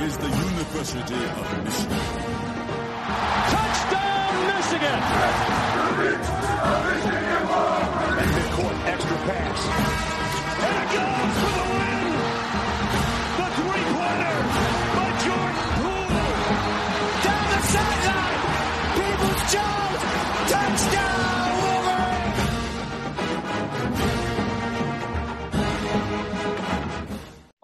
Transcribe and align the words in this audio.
is 0.00 0.16
the 0.18 0.28
University 0.28 1.14
of 1.14 1.64
Michigan. 1.64 1.98
Touchdown, 3.52 4.46
Michigan! 4.46 5.00
Midcourt 8.34 8.76
extra 8.86 9.16
pass. 9.26 9.60
And 10.64 10.76
it 10.82 11.60
goes 11.60 11.65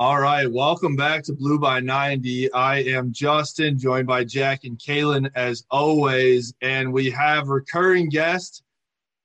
All 0.05 0.21
right, 0.21 0.51
welcome 0.51 0.97
back 0.97 1.23
to 1.23 1.33
Blue 1.33 1.61
by 1.61 1.79
90. 1.79 2.53
I 2.53 2.79
am 2.79 3.13
Justin, 3.13 3.79
joined 3.79 4.09
by 4.09 4.25
Jack 4.25 4.65
and 4.65 4.77
Kaylin 4.77 5.31
as 5.37 5.65
always, 5.71 6.53
and 6.61 6.93
we 6.93 7.09
have 7.11 7.47
recurring 7.47 8.09
guest, 8.09 8.65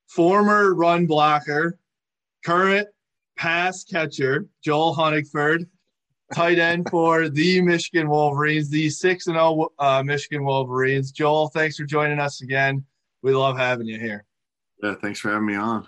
former 0.05 0.75
run 0.75 1.07
blocker, 1.07 1.79
current 2.45 2.87
pass 3.39 3.83
catcher, 3.85 4.45
Joel 4.63 4.95
Honigford, 4.95 5.65
tight 6.35 6.59
end 6.59 6.87
for 6.91 7.27
the 7.29 7.59
Michigan 7.59 8.07
Wolverines, 8.07 8.69
the 8.69 8.91
6 8.91 9.25
and 9.25 9.35
0 9.35 9.69
uh, 9.79 10.03
Michigan 10.05 10.45
Wolverines. 10.45 11.11
Joel, 11.11 11.47
thanks 11.47 11.77
for 11.77 11.85
joining 11.85 12.19
us 12.19 12.43
again. 12.43 12.85
We 13.23 13.33
love 13.33 13.57
having 13.57 13.87
you 13.87 13.97
here. 13.97 14.25
Yeah, 14.83 14.93
thanks 15.01 15.21
for 15.21 15.31
having 15.31 15.47
me 15.47 15.55
on. 15.55 15.87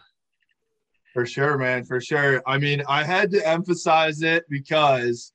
For 1.14 1.26
sure, 1.26 1.58
man. 1.58 1.84
For 1.84 2.00
sure. 2.00 2.42
I 2.46 2.58
mean, 2.58 2.84
I 2.88 3.04
had 3.04 3.32
to 3.32 3.48
emphasize 3.48 4.22
it 4.22 4.46
because 4.50 5.34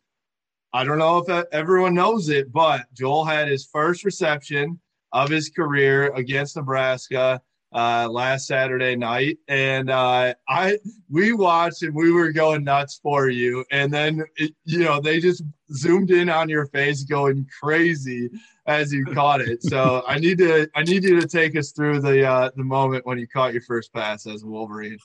I 0.72 0.84
don't 0.84 0.98
know 0.98 1.18
if 1.18 1.46
everyone 1.52 1.94
knows 1.94 2.28
it, 2.28 2.52
but 2.52 2.82
Joel 2.94 3.24
had 3.24 3.48
his 3.48 3.66
first 3.66 4.04
reception 4.04 4.80
of 5.12 5.30
his 5.30 5.48
career 5.48 6.12
against 6.14 6.56
Nebraska 6.56 7.40
uh, 7.74 8.08
last 8.08 8.46
Saturday 8.46 8.94
night, 8.94 9.36
and 9.48 9.90
uh, 9.90 10.32
I 10.48 10.78
we 11.10 11.32
watched 11.32 11.82
and 11.82 11.94
we 11.94 12.12
were 12.12 12.30
going 12.30 12.62
nuts 12.62 13.00
for 13.02 13.28
you, 13.28 13.64
and 13.72 13.92
then 13.92 14.24
it, 14.36 14.54
you 14.64 14.80
know 14.80 15.00
they 15.00 15.18
just 15.18 15.42
zoomed 15.72 16.12
in 16.12 16.28
on 16.28 16.48
your 16.48 16.66
face, 16.66 17.02
going 17.02 17.46
crazy 17.60 18.30
as 18.66 18.92
you 18.92 19.04
caught 19.06 19.40
it. 19.40 19.62
So 19.62 20.04
I 20.06 20.18
need 20.18 20.38
to 20.38 20.68
I 20.76 20.84
need 20.84 21.02
you 21.02 21.20
to 21.20 21.26
take 21.26 21.56
us 21.56 21.72
through 21.72 22.00
the 22.00 22.24
uh, 22.24 22.50
the 22.54 22.62
moment 22.62 23.06
when 23.06 23.18
you 23.18 23.26
caught 23.26 23.52
your 23.52 23.62
first 23.62 23.92
pass 23.92 24.24
as 24.26 24.44
a 24.44 24.46
Wolverine. 24.46 24.98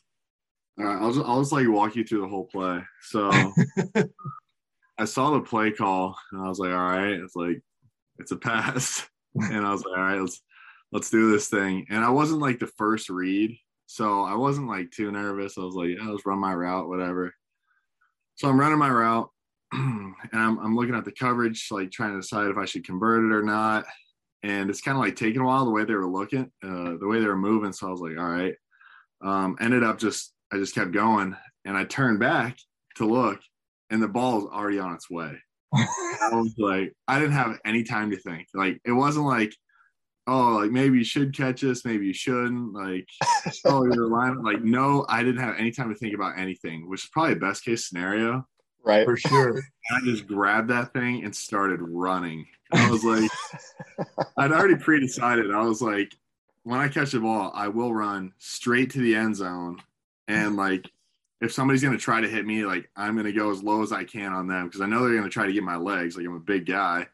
All 0.79 0.85
right, 0.85 1.01
I'll 1.01 1.11
just, 1.11 1.25
I'll 1.25 1.41
just 1.41 1.51
like 1.51 1.67
walk 1.67 1.95
you 1.95 2.05
through 2.05 2.21
the 2.21 2.27
whole 2.27 2.45
play. 2.45 2.81
So 3.01 3.29
I 4.97 5.05
saw 5.05 5.31
the 5.31 5.41
play 5.41 5.71
call 5.71 6.17
and 6.31 6.41
I 6.41 6.47
was 6.47 6.59
like, 6.59 6.71
all 6.71 6.77
right, 6.77 7.11
it's 7.11 7.35
like 7.35 7.61
it's 8.17 8.31
a 8.31 8.37
pass. 8.37 9.07
and 9.35 9.65
I 9.65 9.71
was 9.71 9.83
like, 9.83 9.97
all 9.97 10.03
right, 10.03 10.21
let's 10.21 10.41
let's 10.91 11.09
do 11.09 11.31
this 11.31 11.49
thing. 11.49 11.85
And 11.89 12.03
I 12.03 12.09
wasn't 12.09 12.41
like 12.41 12.59
the 12.59 12.67
first 12.67 13.09
read. 13.09 13.57
So 13.87 14.23
I 14.23 14.35
wasn't 14.35 14.67
like 14.67 14.91
too 14.91 15.11
nervous. 15.11 15.57
I 15.57 15.61
was 15.61 15.75
like, 15.75 15.89
yeah, 15.89 16.07
let's 16.07 16.25
run 16.25 16.39
my 16.39 16.53
route, 16.53 16.87
whatever. 16.87 17.33
So 18.35 18.47
I'm 18.47 18.59
running 18.59 18.77
my 18.77 18.89
route 18.89 19.29
and 19.73 20.15
I'm, 20.31 20.59
I'm 20.59 20.75
looking 20.75 20.95
at 20.95 21.05
the 21.05 21.11
coverage, 21.11 21.67
like 21.71 21.91
trying 21.91 22.11
to 22.11 22.21
decide 22.21 22.49
if 22.49 22.57
I 22.57 22.65
should 22.65 22.85
convert 22.85 23.25
it 23.25 23.35
or 23.35 23.43
not. 23.43 23.85
And 24.43 24.69
it's 24.69 24.81
kind 24.81 24.95
of 24.95 25.03
like 25.03 25.15
taking 25.15 25.41
a 25.41 25.45
while 25.45 25.65
the 25.65 25.71
way 25.71 25.83
they 25.83 25.95
were 25.95 26.09
looking, 26.09 26.51
uh, 26.63 26.97
the 26.99 27.07
way 27.07 27.19
they 27.19 27.27
were 27.27 27.35
moving. 27.35 27.73
So 27.73 27.87
I 27.87 27.91
was 27.91 27.99
like, 27.99 28.17
all 28.17 28.29
right. 28.29 28.53
Um, 29.21 29.57
ended 29.59 29.83
up 29.83 29.97
just 29.97 30.33
I 30.51 30.57
just 30.57 30.75
kept 30.75 30.91
going 30.91 31.35
and 31.65 31.77
I 31.77 31.85
turned 31.85 32.19
back 32.19 32.57
to 32.95 33.05
look 33.05 33.39
and 33.89 34.01
the 34.01 34.07
ball 34.07 34.35
was 34.35 34.51
already 34.51 34.79
on 34.79 34.93
its 34.93 35.09
way. 35.09 35.37
I 35.73 36.29
was 36.31 36.53
like, 36.57 36.93
I 37.07 37.19
didn't 37.19 37.33
have 37.33 37.59
any 37.65 37.83
time 37.83 38.11
to 38.11 38.17
think. 38.17 38.47
Like 38.53 38.79
it 38.85 38.91
wasn't 38.91 39.25
like, 39.25 39.53
oh, 40.27 40.57
like 40.61 40.71
maybe 40.71 40.97
you 40.97 41.03
should 41.03 41.35
catch 41.35 41.61
this, 41.61 41.85
maybe 41.85 42.07
you 42.07 42.13
shouldn't. 42.13 42.73
Like, 42.73 43.07
oh, 43.65 43.85
you're 43.85 44.09
lying. 44.09 44.43
Like, 44.43 44.63
no, 44.63 45.05
I 45.07 45.23
didn't 45.23 45.41
have 45.41 45.55
any 45.57 45.71
time 45.71 45.89
to 45.89 45.95
think 45.95 46.13
about 46.15 46.37
anything, 46.37 46.89
which 46.89 47.03
is 47.03 47.09
probably 47.11 47.33
a 47.33 47.37
best 47.37 47.63
case 47.63 47.87
scenario. 47.87 48.45
Right. 48.83 49.05
For 49.05 49.17
sure. 49.17 49.61
I 49.91 49.99
just 50.03 50.25
grabbed 50.25 50.69
that 50.69 50.93
thing 50.93 51.23
and 51.23 51.35
started 51.35 51.79
running. 51.81 52.45
I 52.71 52.89
was 52.89 53.03
like, 53.03 53.29
I'd 54.37 54.51
already 54.51 54.75
pre 54.75 54.99
decided. 54.99 55.53
I 55.53 55.61
was 55.61 55.81
like, 55.81 56.15
when 56.63 56.79
I 56.79 56.87
catch 56.87 57.11
the 57.11 57.19
ball, 57.19 57.51
I 57.53 57.67
will 57.67 57.93
run 57.93 58.33
straight 58.37 58.91
to 58.91 58.99
the 58.99 59.15
end 59.15 59.35
zone 59.35 59.79
and 60.29 60.55
like 60.55 60.89
if 61.41 61.51
somebody's 61.51 61.83
gonna 61.83 61.97
try 61.97 62.21
to 62.21 62.27
hit 62.29 62.45
me, 62.45 62.65
like 62.65 62.89
I'm 62.95 63.17
gonna 63.17 63.33
go 63.33 63.51
as 63.51 63.63
low 63.63 63.81
as 63.81 63.91
I 63.91 64.05
can 64.05 64.31
on 64.31 64.47
them 64.47 64.67
because 64.67 64.81
I 64.81 64.85
know 64.85 65.03
they're 65.03 65.17
gonna 65.17 65.29
try 65.29 65.47
to 65.47 65.53
get 65.53 65.63
my 65.63 65.75
legs. 65.75 66.15
Like 66.15 66.25
I'm 66.25 66.35
a 66.35 66.39
big 66.39 66.65
guy, 66.65 67.07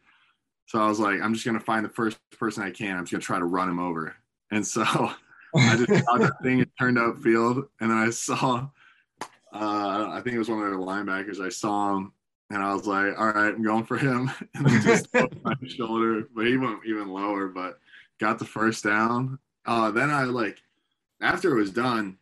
so 0.68 0.80
I 0.80 0.88
was 0.88 1.00
like, 1.00 1.22
I'm 1.22 1.34
just 1.34 1.46
gonna 1.46 1.60
find 1.60 1.84
the 1.84 1.90
first 1.90 2.20
person 2.38 2.64
I 2.64 2.72
can. 2.72 2.98
I'm 2.98 3.04
just 3.04 3.12
gonna 3.12 3.22
try 3.22 3.40
to 3.40 3.46
run 3.46 3.70
him 3.70 3.80
over. 3.80 4.16
And 4.52 4.66
so 4.66 4.84
I 4.84 5.78
just 5.78 6.06
saw 6.06 6.18
that 6.18 6.42
thing 6.44 6.60
and 6.60 6.72
turned 6.80 6.98
upfield, 6.98 7.68
and 7.80 7.90
then 7.90 7.98
I 7.98 8.10
saw, 8.10 8.68
uh, 9.54 10.10
I 10.12 10.22
think 10.24 10.36
it 10.36 10.40
was 10.40 10.50
one 10.50 10.60
of 10.60 10.66
their 10.66 10.80
linebackers. 10.80 11.40
I 11.40 11.50
saw 11.50 11.96
him, 11.96 12.12
and 12.50 12.62
I 12.62 12.74
was 12.74 12.86
like, 12.86 13.18
all 13.18 13.28
right, 13.28 13.54
I'm 13.54 13.64
going 13.64 13.86
for 13.86 13.98
him, 13.98 14.30
and 14.56 14.66
then 14.66 14.82
just 14.82 15.08
my 15.14 15.56
shoulder, 15.68 16.28
but 16.36 16.46
he 16.46 16.58
went 16.58 16.80
even 16.86 17.10
lower, 17.10 17.48
but 17.48 17.80
got 18.20 18.40
the 18.40 18.46
first 18.46 18.84
down. 18.84 19.40
Uh, 19.66 19.92
then 19.92 20.12
I 20.12 20.24
like 20.24 20.62
after 21.22 21.52
it 21.52 21.60
was 21.60 21.72
done. 21.72 22.18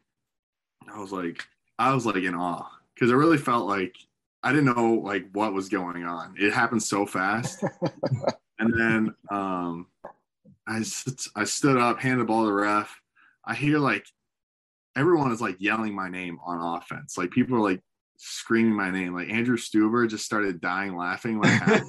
I 0.92 1.00
was 1.00 1.12
like, 1.12 1.46
I 1.78 1.94
was 1.94 2.06
like 2.06 2.16
in 2.16 2.36
awe 2.36 2.70
because 2.94 3.12
it 3.12 3.16
really 3.16 3.38
felt 3.38 3.68
like 3.68 3.96
I 4.44 4.52
didn't 4.52 4.76
know 4.76 4.94
like 4.94 5.26
what 5.34 5.54
was 5.54 5.70
going 5.70 6.04
on. 6.04 6.36
It 6.38 6.54
happened 6.54 6.84
so 6.84 7.06
fast, 7.06 7.64
and 8.60 8.74
then 8.78 9.16
um, 9.32 9.88
I 10.68 10.84
I 11.36 11.44
stood 11.44 11.78
up, 11.78 12.00
handed 12.00 12.22
the 12.22 12.26
ball 12.26 12.44
to 12.44 12.48
the 12.48 12.54
ref. 12.54 13.00
I 13.46 13.56
hear 13.56 13.80
like 13.80 14.06
everyone 14.96 15.32
is 15.32 15.42
like 15.42 15.60
yelling 15.60 15.94
my 15.96 16.10
name 16.10 16.40
on 16.46 16.78
offense. 16.78 17.18
Like 17.18 17.32
people 17.32 17.58
are 17.58 17.72
like 17.72 17.82
screaming 18.18 18.74
my 18.74 18.90
name. 18.92 19.14
Like 19.14 19.30
Andrew 19.30 19.58
Stueber 19.58 20.10
just 20.10 20.26
started 20.26 20.62
dying 20.62 20.96
laughing 20.96 21.40
like 21.40 21.62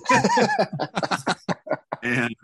and 2.02 2.34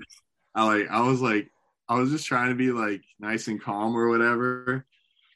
I 0.55 0.66
like 0.66 0.89
I 0.91 1.00
was 1.03 1.21
like 1.21 1.50
I 1.89 1.94
was 1.94 2.10
just 2.10 2.27
trying 2.27 2.50
to 2.50 2.55
be 2.55 2.71
like 2.71 3.03
nice 3.19 3.49
and 3.49 3.60
calm 3.60 3.97
or 3.97 4.09
whatever. 4.09 4.87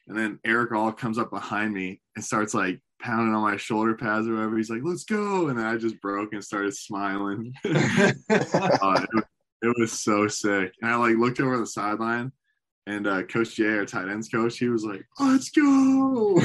And 0.07 0.17
then 0.17 0.39
Erick 0.45 0.71
All 0.71 0.91
comes 0.91 1.17
up 1.17 1.31
behind 1.31 1.73
me 1.73 2.01
and 2.15 2.23
starts 2.23 2.53
like 2.53 2.79
pounding 3.01 3.33
on 3.33 3.41
my 3.41 3.57
shoulder 3.57 3.95
pads 3.95 4.27
or 4.27 4.35
whatever. 4.35 4.57
He's 4.57 4.69
like, 4.69 4.81
let's 4.83 5.03
go. 5.03 5.47
And 5.47 5.57
then 5.57 5.65
I 5.65 5.77
just 5.77 5.99
broke 6.01 6.33
and 6.33 6.43
started 6.43 6.75
smiling. 6.75 7.53
uh, 7.65 7.69
it, 8.29 9.09
was, 9.13 9.23
it, 9.61 9.75
was 9.77 9.91
so 9.91 10.27
sick. 10.27 10.73
And 10.81 10.91
I 10.91 10.95
like 10.95 11.17
looked 11.17 11.39
over 11.39 11.57
the 11.57 11.65
sideline 11.65 12.31
and 12.87 13.07
uh, 13.07 13.23
Coach 13.23 13.55
Jay, 13.55 13.77
our 13.77 13.85
tight 13.85 14.09
ends 14.09 14.29
coach, 14.29 14.59
he 14.59 14.69
was 14.69 14.85
like, 14.85 15.03
let's 15.19 15.49
go. 15.49 16.35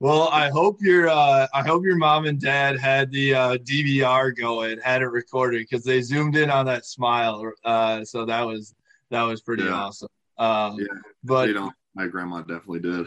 well, 0.00 0.28
I 0.28 0.50
hope 0.50 0.82
your 0.82 1.08
uh, 1.08 1.46
I 1.54 1.62
hope 1.62 1.82
your 1.84 1.96
mom 1.96 2.26
and 2.26 2.38
dad 2.38 2.78
had 2.78 3.10
the 3.10 3.34
uh, 3.34 3.56
DVR 3.56 4.36
going, 4.36 4.78
had 4.80 5.00
it 5.00 5.06
recorded 5.06 5.60
because 5.60 5.82
they 5.82 6.02
zoomed 6.02 6.36
in 6.36 6.50
on 6.50 6.66
that 6.66 6.84
smile. 6.84 7.50
Uh, 7.64 8.04
so 8.04 8.26
that 8.26 8.42
was 8.42 8.74
that 9.10 9.22
was 9.22 9.40
pretty 9.40 9.64
yeah. 9.64 9.72
awesome. 9.72 10.08
Um, 10.38 10.78
yeah, 10.78 10.86
but 11.24 11.46
they 11.46 11.52
don't. 11.52 11.74
My 11.94 12.06
grandma 12.06 12.40
definitely 12.40 12.80
did. 12.80 13.06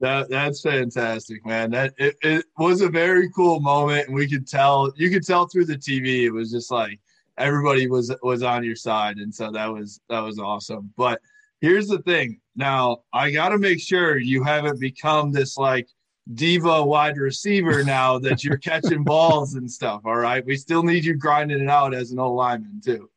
that 0.00 0.26
that's 0.30 0.60
fantastic, 0.60 1.44
man. 1.44 1.70
That 1.72 1.92
it, 1.98 2.16
it 2.22 2.44
was 2.56 2.80
a 2.80 2.88
very 2.88 3.30
cool 3.30 3.60
moment, 3.60 4.06
and 4.06 4.14
we 4.14 4.28
could 4.28 4.46
tell 4.46 4.92
you 4.96 5.10
could 5.10 5.26
tell 5.26 5.46
through 5.46 5.66
the 5.66 5.76
TV. 5.76 6.22
It 6.24 6.30
was 6.30 6.50
just 6.50 6.70
like 6.70 7.00
everybody 7.36 7.88
was 7.88 8.14
was 8.22 8.42
on 8.42 8.64
your 8.64 8.76
side, 8.76 9.16
and 9.16 9.34
so 9.34 9.50
that 9.50 9.66
was 9.66 10.00
that 10.08 10.20
was 10.20 10.38
awesome. 10.38 10.92
But 10.96 11.20
here's 11.60 11.88
the 11.88 11.98
thing: 12.02 12.40
now 12.54 13.02
I 13.12 13.30
got 13.30 13.48
to 13.50 13.58
make 13.58 13.80
sure 13.80 14.18
you 14.18 14.44
haven't 14.44 14.78
become 14.78 15.32
this 15.32 15.56
like 15.56 15.88
diva 16.34 16.84
wide 16.84 17.16
receiver 17.16 17.82
now 17.84 18.18
that 18.18 18.44
you're 18.44 18.58
catching 18.58 19.04
balls 19.04 19.54
and 19.54 19.70
stuff. 19.70 20.02
All 20.04 20.16
right, 20.16 20.44
we 20.44 20.56
still 20.56 20.82
need 20.82 21.04
you 21.04 21.14
grinding 21.16 21.60
it 21.60 21.68
out 21.68 21.94
as 21.94 22.12
an 22.12 22.18
old 22.18 22.36
lineman 22.36 22.80
too. 22.84 23.10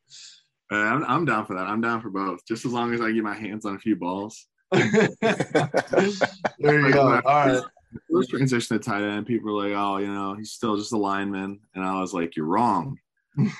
Uh, 0.73 0.77
I'm, 0.77 1.03
I'm 1.05 1.25
down 1.25 1.45
for 1.45 1.53
that. 1.55 1.67
I'm 1.67 1.81
down 1.81 2.01
for 2.01 2.09
both, 2.09 2.45
just 2.47 2.65
as 2.65 2.71
long 2.73 2.93
as 2.93 3.01
I 3.01 3.11
get 3.11 3.23
my 3.23 3.35
hands 3.35 3.65
on 3.65 3.75
a 3.75 3.79
few 3.79 3.95
balls. 3.95 4.47
there 4.71 4.97
you 5.19 6.91
go. 6.91 7.21
All 7.25 7.47
right. 7.47 7.63
First 8.11 8.31
transition 8.31 8.79
to 8.79 8.83
tight 8.83 9.03
end, 9.03 9.27
people 9.27 9.53
were 9.53 9.67
like, 9.67 9.77
"Oh, 9.77 9.97
you 9.97 10.11
know, 10.11 10.33
he's 10.33 10.51
still 10.51 10.77
just 10.77 10.93
a 10.93 10.97
lineman," 10.97 11.59
and 11.75 11.85
I 11.85 11.99
was 12.01 12.11
like, 12.11 12.35
"You're 12.35 12.47
wrong." 12.47 12.97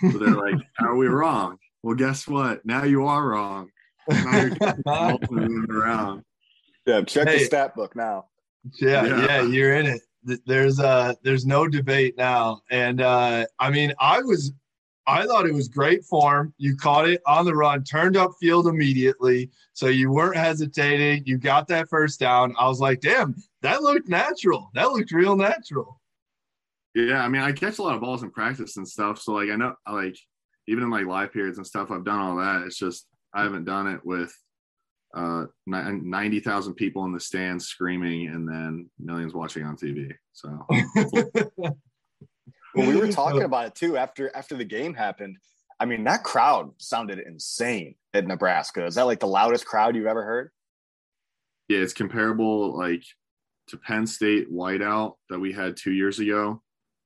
So 0.01 0.18
they're 0.18 0.30
like, 0.30 0.56
"How 0.74 0.88
are 0.88 0.95
we 0.95 1.06
wrong?" 1.06 1.60
Well, 1.83 1.95
guess 1.95 2.27
what? 2.27 2.65
Now 2.65 2.83
you 2.83 3.06
are 3.06 3.27
wrong. 3.27 3.69
Now 4.10 4.45
you're 4.45 5.18
moving 5.30 5.68
around. 5.69 6.24
Yeah, 6.88 7.04
check 7.04 7.27
hey, 7.27 7.39
the 7.39 7.45
stat 7.45 7.75
book 7.75 7.95
now. 7.95 8.25
Yeah, 8.81 9.06
yeah, 9.06 9.25
yeah, 9.25 9.42
you're 9.44 9.75
in 9.75 9.86
it. 9.86 10.42
There's 10.48 10.80
uh, 10.80 11.13
there's 11.21 11.45
no 11.45 11.68
debate 11.68 12.18
now, 12.18 12.62
and 12.71 13.01
uh, 13.01 13.45
I 13.60 13.69
mean, 13.69 13.94
I 14.00 14.21
was 14.21 14.51
I 15.05 15.25
thought 15.25 15.45
it 15.45 15.53
was 15.53 15.67
great 15.67 16.05
form. 16.05 16.53
You 16.57 16.75
caught 16.77 17.09
it 17.09 17.21
on 17.25 17.45
the 17.45 17.55
run, 17.55 17.83
turned 17.83 18.15
up 18.15 18.31
field 18.39 18.67
immediately. 18.67 19.51
So 19.73 19.88
you 19.88 20.11
weren't 20.11 20.38
hesitating. 20.38 21.23
You 21.25 21.38
got 21.38 21.67
that 21.67 21.89
first 21.89 22.19
down. 22.19 22.55
I 22.57 22.67
was 22.67 22.79
like, 22.79 23.01
damn, 23.01 23.35
that 23.61 23.83
looked 23.83 24.07
natural. 24.07 24.69
That 24.73 24.91
looked 24.91 25.11
real 25.11 25.35
natural. 25.35 26.00
Yeah, 26.95 27.23
I 27.23 27.27
mean, 27.27 27.41
I 27.41 27.51
catch 27.51 27.79
a 27.79 27.83
lot 27.83 27.95
of 27.95 28.01
balls 28.01 28.23
in 28.23 28.31
practice 28.31 28.77
and 28.77 28.88
stuff. 28.88 29.19
So 29.19 29.33
like, 29.33 29.50
I 29.50 29.55
know, 29.55 29.75
like, 29.91 30.17
even 30.67 30.83
in 30.83 30.89
like 30.89 31.05
live 31.05 31.33
periods 31.33 31.57
and 31.57 31.67
stuff, 31.67 31.91
I've 31.91 32.05
done 32.05 32.19
all 32.19 32.38
that. 32.38 32.63
It's 32.63 32.77
just 32.77 33.07
I 33.33 33.44
haven't 33.44 33.65
done 33.65 33.88
it 33.88 34.05
with 34.05 34.33
uh 35.15 35.45
ninety 35.67 36.39
thousand 36.39 36.75
people 36.75 37.05
in 37.05 37.11
the 37.11 37.19
stands 37.19 37.65
screaming 37.65 38.27
and 38.27 38.47
then 38.47 38.89
millions 39.00 39.33
watching 39.33 39.63
on 39.63 39.75
TV. 39.75 40.13
So 40.31 40.65
well, 42.75 42.87
we 42.87 42.95
were 42.95 43.07
talking 43.11 43.43
about 43.43 43.67
it 43.67 43.75
too 43.75 43.97
after 43.97 44.35
after 44.35 44.55
the 44.55 44.65
game 44.65 44.93
happened. 44.93 45.37
I 45.79 45.85
mean, 45.85 46.03
that 46.05 46.23
crowd 46.23 46.71
sounded 46.77 47.19
insane 47.19 47.95
at 48.13 48.25
Nebraska. 48.25 48.85
Is 48.85 48.95
that 48.95 49.03
like 49.03 49.19
the 49.19 49.27
loudest 49.27 49.65
crowd 49.65 49.95
you've 49.95 50.05
ever 50.05 50.23
heard? 50.23 50.51
Yeah, 51.67 51.79
it's 51.79 51.93
comparable 51.93 52.77
like 52.77 53.03
to 53.67 53.77
Penn 53.77 54.05
State 54.05 54.51
whiteout 54.51 55.15
that 55.29 55.39
we 55.39 55.51
had 55.51 55.77
two 55.77 55.91
years 55.91 56.19
ago. 56.19 56.61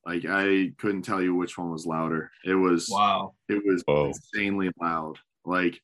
Like 0.06 0.26
I 0.28 0.72
couldn't 0.78 1.02
tell 1.04 1.22
you 1.22 1.36
which 1.36 1.58
one 1.58 1.72
was 1.72 1.86
louder. 1.86 2.32
It 2.46 2.56
was 2.56 2.88
wow. 2.90 3.34
It 3.50 3.62
was 3.66 3.84
Whoa. 3.86 4.08
insanely 4.08 4.72
loud. 4.80 5.18
Like 5.46 5.82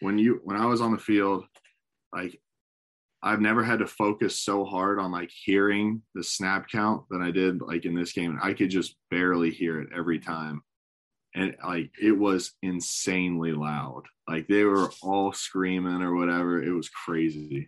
when 0.00 0.18
you 0.18 0.40
when 0.44 0.56
I 0.56 0.66
was 0.66 0.80
on 0.80 0.92
the 0.92 0.98
field, 0.98 1.44
like 2.14 2.40
I've 3.26 3.40
never 3.40 3.64
had 3.64 3.80
to 3.80 3.88
focus 3.88 4.38
so 4.38 4.64
hard 4.64 5.00
on 5.00 5.10
like 5.10 5.32
hearing 5.32 6.00
the 6.14 6.22
snap 6.22 6.68
count 6.70 7.02
than 7.10 7.22
I 7.22 7.32
did 7.32 7.60
like 7.60 7.84
in 7.84 7.92
this 7.92 8.12
game. 8.12 8.38
I 8.40 8.52
could 8.52 8.70
just 8.70 8.94
barely 9.10 9.50
hear 9.50 9.80
it 9.80 9.88
every 9.94 10.20
time. 10.20 10.62
And 11.34 11.56
like 11.66 11.90
it 12.00 12.12
was 12.12 12.52
insanely 12.62 13.52
loud. 13.52 14.04
Like 14.28 14.46
they 14.46 14.62
were 14.62 14.90
all 15.02 15.32
screaming 15.32 16.02
or 16.02 16.14
whatever. 16.14 16.62
It 16.62 16.70
was 16.70 16.88
crazy. 16.88 17.66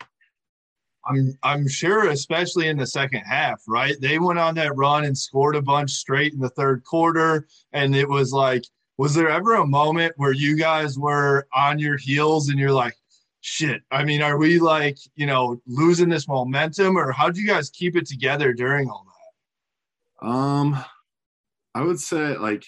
I'm 1.05 1.37
I'm 1.43 1.67
sure, 1.67 2.09
especially 2.11 2.69
in 2.69 2.77
the 2.77 2.87
second 2.87 3.23
half, 3.23 3.61
right? 3.67 3.97
They 4.01 4.21
went 4.21 4.39
on 4.39 4.55
that 4.55 4.77
run 4.77 5.07
and 5.07 5.19
scored 5.19 5.57
a 5.57 5.63
bunch 5.63 5.91
straight 5.91 6.35
in 6.35 6.39
the 6.39 6.51
third 6.51 6.85
quarter, 6.85 7.49
and 7.73 7.97
it 7.97 8.09
was 8.09 8.33
like, 8.33 8.63
was 8.97 9.13
there 9.13 9.29
ever 9.29 9.55
a 9.55 9.67
moment 9.67 10.13
where 10.19 10.33
you 10.33 10.57
guys 10.57 10.99
were 10.99 11.49
on 11.53 11.81
your 11.81 11.97
heels 11.97 12.49
and 12.49 12.59
you're 12.61 12.73
like, 12.73 12.95
shit? 13.40 13.82
I 13.90 14.05
mean, 14.05 14.23
are 14.23 14.38
we 14.38 14.58
like, 14.58 14.99
you 15.14 15.26
know, 15.26 15.61
losing 15.67 16.08
this 16.08 16.29
momentum, 16.29 16.96
or 16.96 17.12
how 17.12 17.31
do 17.31 17.40
you 17.40 17.46
guys 17.46 17.70
keep 17.70 17.96
it 17.96 18.06
together 18.06 18.52
during 18.52 18.88
all 18.88 19.06
that? 20.23 20.26
Um, 20.26 20.85
I 21.75 21.82
would 21.82 22.00
say 22.00 22.37
like, 22.37 22.64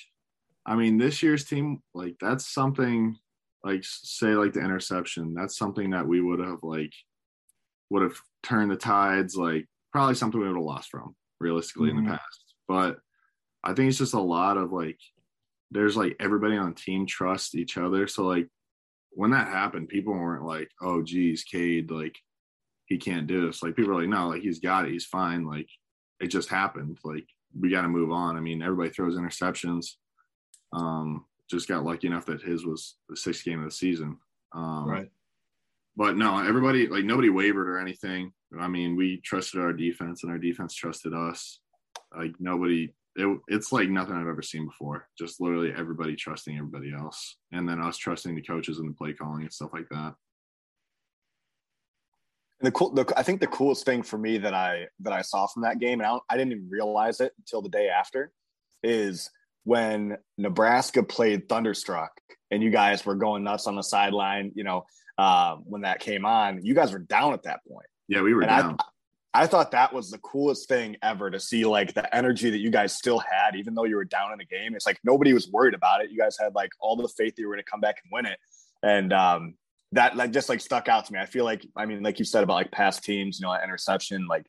I 0.66 0.76
mean, 0.76 0.98
this 0.98 1.22
year's 1.22 1.44
team, 1.44 1.82
like 1.94 2.16
that's 2.20 2.46
something, 2.46 3.16
like 3.64 3.80
say 3.82 4.28
like 4.28 4.52
the 4.52 4.60
interception, 4.60 5.34
that's 5.34 5.56
something 5.56 5.90
that 5.90 6.06
we 6.06 6.20
would 6.20 6.38
have 6.38 6.62
like 6.62 6.92
would 7.90 8.02
have 8.02 8.16
turned 8.42 8.70
the 8.70 8.76
tides, 8.76 9.36
like 9.36 9.66
probably 9.92 10.14
something 10.14 10.40
we 10.40 10.46
would 10.46 10.56
have 10.56 10.64
lost 10.64 10.90
from 10.90 11.14
realistically 11.40 11.88
mm-hmm. 11.90 11.98
in 11.98 12.04
the 12.04 12.10
past. 12.10 12.54
But 12.68 12.98
I 13.64 13.74
think 13.74 13.88
it's 13.88 13.98
just 13.98 14.14
a 14.14 14.20
lot 14.20 14.56
of 14.56 14.72
like 14.72 14.98
there's 15.70 15.96
like 15.96 16.16
everybody 16.20 16.56
on 16.56 16.70
the 16.70 16.74
team 16.74 17.06
trust 17.06 17.54
each 17.54 17.76
other. 17.76 18.06
So 18.06 18.24
like 18.24 18.48
when 19.10 19.30
that 19.32 19.48
happened, 19.48 19.88
people 19.88 20.12
weren't 20.12 20.44
like, 20.44 20.70
oh 20.80 21.02
geez, 21.02 21.44
Cade, 21.44 21.90
like 21.90 22.16
he 22.86 22.98
can't 22.98 23.26
do 23.26 23.46
this. 23.46 23.62
Like 23.62 23.76
people 23.76 23.92
are 23.92 24.00
like, 24.00 24.08
no, 24.08 24.28
like 24.28 24.42
he's 24.42 24.60
got 24.60 24.86
it, 24.86 24.92
he's 24.92 25.06
fine. 25.06 25.46
Like 25.46 25.68
it 26.20 26.28
just 26.28 26.48
happened. 26.48 26.98
Like 27.04 27.26
we 27.58 27.70
got 27.70 27.82
to 27.82 27.88
move 27.88 28.12
on. 28.12 28.36
I 28.36 28.40
mean, 28.40 28.62
everybody 28.62 28.90
throws 28.90 29.16
interceptions. 29.16 29.92
Um, 30.72 31.24
just 31.50 31.68
got 31.68 31.84
lucky 31.84 32.06
enough 32.06 32.26
that 32.26 32.42
his 32.42 32.64
was 32.64 32.96
the 33.08 33.16
sixth 33.16 33.44
game 33.44 33.58
of 33.58 33.64
the 33.64 33.70
season. 33.74 34.18
Um, 34.54 34.88
right 34.88 35.10
but 35.96 36.16
no, 36.16 36.38
everybody 36.38 36.86
like 36.86 37.04
nobody 37.04 37.28
wavered 37.28 37.68
or 37.68 37.78
anything. 37.78 38.32
I 38.58 38.68
mean, 38.68 38.96
we 38.96 39.20
trusted 39.20 39.60
our 39.60 39.72
defense, 39.72 40.22
and 40.22 40.32
our 40.32 40.38
defense 40.38 40.74
trusted 40.74 41.12
us. 41.12 41.60
Like 42.16 42.32
nobody, 42.40 42.92
it, 43.16 43.38
it's 43.48 43.72
like 43.72 43.88
nothing 43.88 44.14
I've 44.14 44.28
ever 44.28 44.42
seen 44.42 44.66
before. 44.66 45.08
Just 45.18 45.40
literally 45.40 45.72
everybody 45.76 46.16
trusting 46.16 46.56
everybody 46.56 46.92
else, 46.92 47.36
and 47.52 47.68
then 47.68 47.80
us 47.80 47.96
trusting 47.96 48.34
the 48.34 48.42
coaches 48.42 48.78
and 48.78 48.88
the 48.88 48.94
play 48.94 49.12
calling 49.12 49.42
and 49.42 49.52
stuff 49.52 49.70
like 49.72 49.88
that. 49.90 50.14
And 52.60 52.66
the 52.66 52.72
cool, 52.72 52.92
the, 52.92 53.12
I 53.16 53.22
think 53.22 53.40
the 53.40 53.46
coolest 53.46 53.84
thing 53.84 54.02
for 54.02 54.18
me 54.18 54.38
that 54.38 54.54
I 54.54 54.86
that 55.00 55.12
I 55.12 55.22
saw 55.22 55.46
from 55.46 55.62
that 55.62 55.78
game, 55.78 56.00
and 56.00 56.06
I, 56.06 56.18
I 56.28 56.36
didn't 56.36 56.52
even 56.52 56.68
realize 56.70 57.20
it 57.20 57.32
until 57.38 57.62
the 57.62 57.68
day 57.68 57.88
after, 57.88 58.32
is 58.82 59.30
when 59.64 60.16
Nebraska 60.38 61.02
played 61.02 61.48
Thunderstruck, 61.48 62.12
and 62.50 62.62
you 62.62 62.70
guys 62.70 63.04
were 63.04 63.14
going 63.14 63.44
nuts 63.44 63.66
on 63.66 63.76
the 63.76 63.82
sideline. 63.82 64.52
You 64.54 64.64
know, 64.64 64.84
um, 65.20 65.64
when 65.66 65.82
that 65.82 66.00
came 66.00 66.24
on. 66.24 66.64
You 66.64 66.74
guys 66.74 66.92
were 66.92 66.98
down 66.98 67.34
at 67.34 67.42
that 67.42 67.60
point. 67.68 67.86
Yeah, 68.08 68.22
we 68.22 68.34
were 68.34 68.42
and 68.42 68.48
down. 68.48 68.76
I, 68.78 68.84
I 69.32 69.46
thought 69.46 69.70
that 69.70 69.92
was 69.92 70.10
the 70.10 70.18
coolest 70.18 70.68
thing 70.68 70.96
ever 71.02 71.30
to 71.30 71.38
see 71.38 71.64
like 71.64 71.94
the 71.94 72.14
energy 72.14 72.50
that 72.50 72.58
you 72.58 72.70
guys 72.70 72.92
still 72.92 73.18
had, 73.20 73.54
even 73.54 73.74
though 73.74 73.84
you 73.84 73.94
were 73.94 74.04
down 74.04 74.32
in 74.32 74.38
the 74.38 74.44
game. 74.44 74.74
It's 74.74 74.86
like 74.86 74.98
nobody 75.04 75.32
was 75.32 75.48
worried 75.48 75.74
about 75.74 76.02
it. 76.02 76.10
You 76.10 76.18
guys 76.18 76.36
had 76.38 76.54
like 76.54 76.72
all 76.80 76.96
the 76.96 77.06
faith 77.08 77.36
that 77.36 77.42
you 77.42 77.48
were 77.48 77.54
going 77.54 77.64
to 77.64 77.70
come 77.70 77.80
back 77.80 78.00
and 78.02 78.10
win 78.12 78.26
it. 78.26 78.38
And 78.82 79.12
um, 79.12 79.54
that 79.92 80.16
like 80.16 80.32
just 80.32 80.48
like 80.48 80.60
stuck 80.60 80.88
out 80.88 81.04
to 81.06 81.12
me. 81.12 81.20
I 81.20 81.26
feel 81.26 81.44
like, 81.44 81.64
I 81.76 81.86
mean, 81.86 82.02
like 82.02 82.18
you 82.18 82.24
said 82.24 82.42
about 82.42 82.54
like 82.54 82.72
past 82.72 83.04
teams, 83.04 83.38
you 83.38 83.46
know, 83.46 83.54
interception, 83.62 84.26
like 84.26 84.46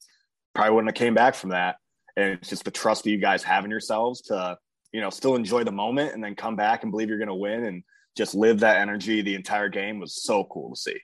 probably 0.56 0.74
wouldn't 0.74 0.90
have 0.90 1.00
came 1.00 1.14
back 1.14 1.36
from 1.36 1.52
that. 1.52 1.76
And 2.18 2.34
it's 2.34 2.50
just 2.50 2.64
the 2.64 2.72
trust 2.72 3.04
that 3.04 3.12
you 3.12 3.18
guys 3.20 3.44
have 3.44 3.64
in 3.66 3.72
yourselves 3.72 4.22
to, 4.24 4.58
you 4.92 5.00
know, 5.00 5.12
still 5.12 5.36
enjoy 5.36 5.64
the 5.64 5.72
moment 5.72 6.14
and 6.14 6.24
then 6.24 6.36
come 6.36 6.56
back 6.56 6.82
and 6.82 6.92
believe 6.92 7.08
you're 7.08 7.18
going 7.18 7.28
to 7.28 7.36
win. 7.36 7.66
And 7.66 7.84
just 8.18 8.36
live 8.36 8.60
that 8.60 8.78
energy 8.78 9.22
the 9.22 9.36
entire 9.36 9.70
game 9.70 10.00
was 10.00 10.22
so 10.22 10.44
cool 10.46 10.74
to 10.74 10.80
see. 10.80 11.00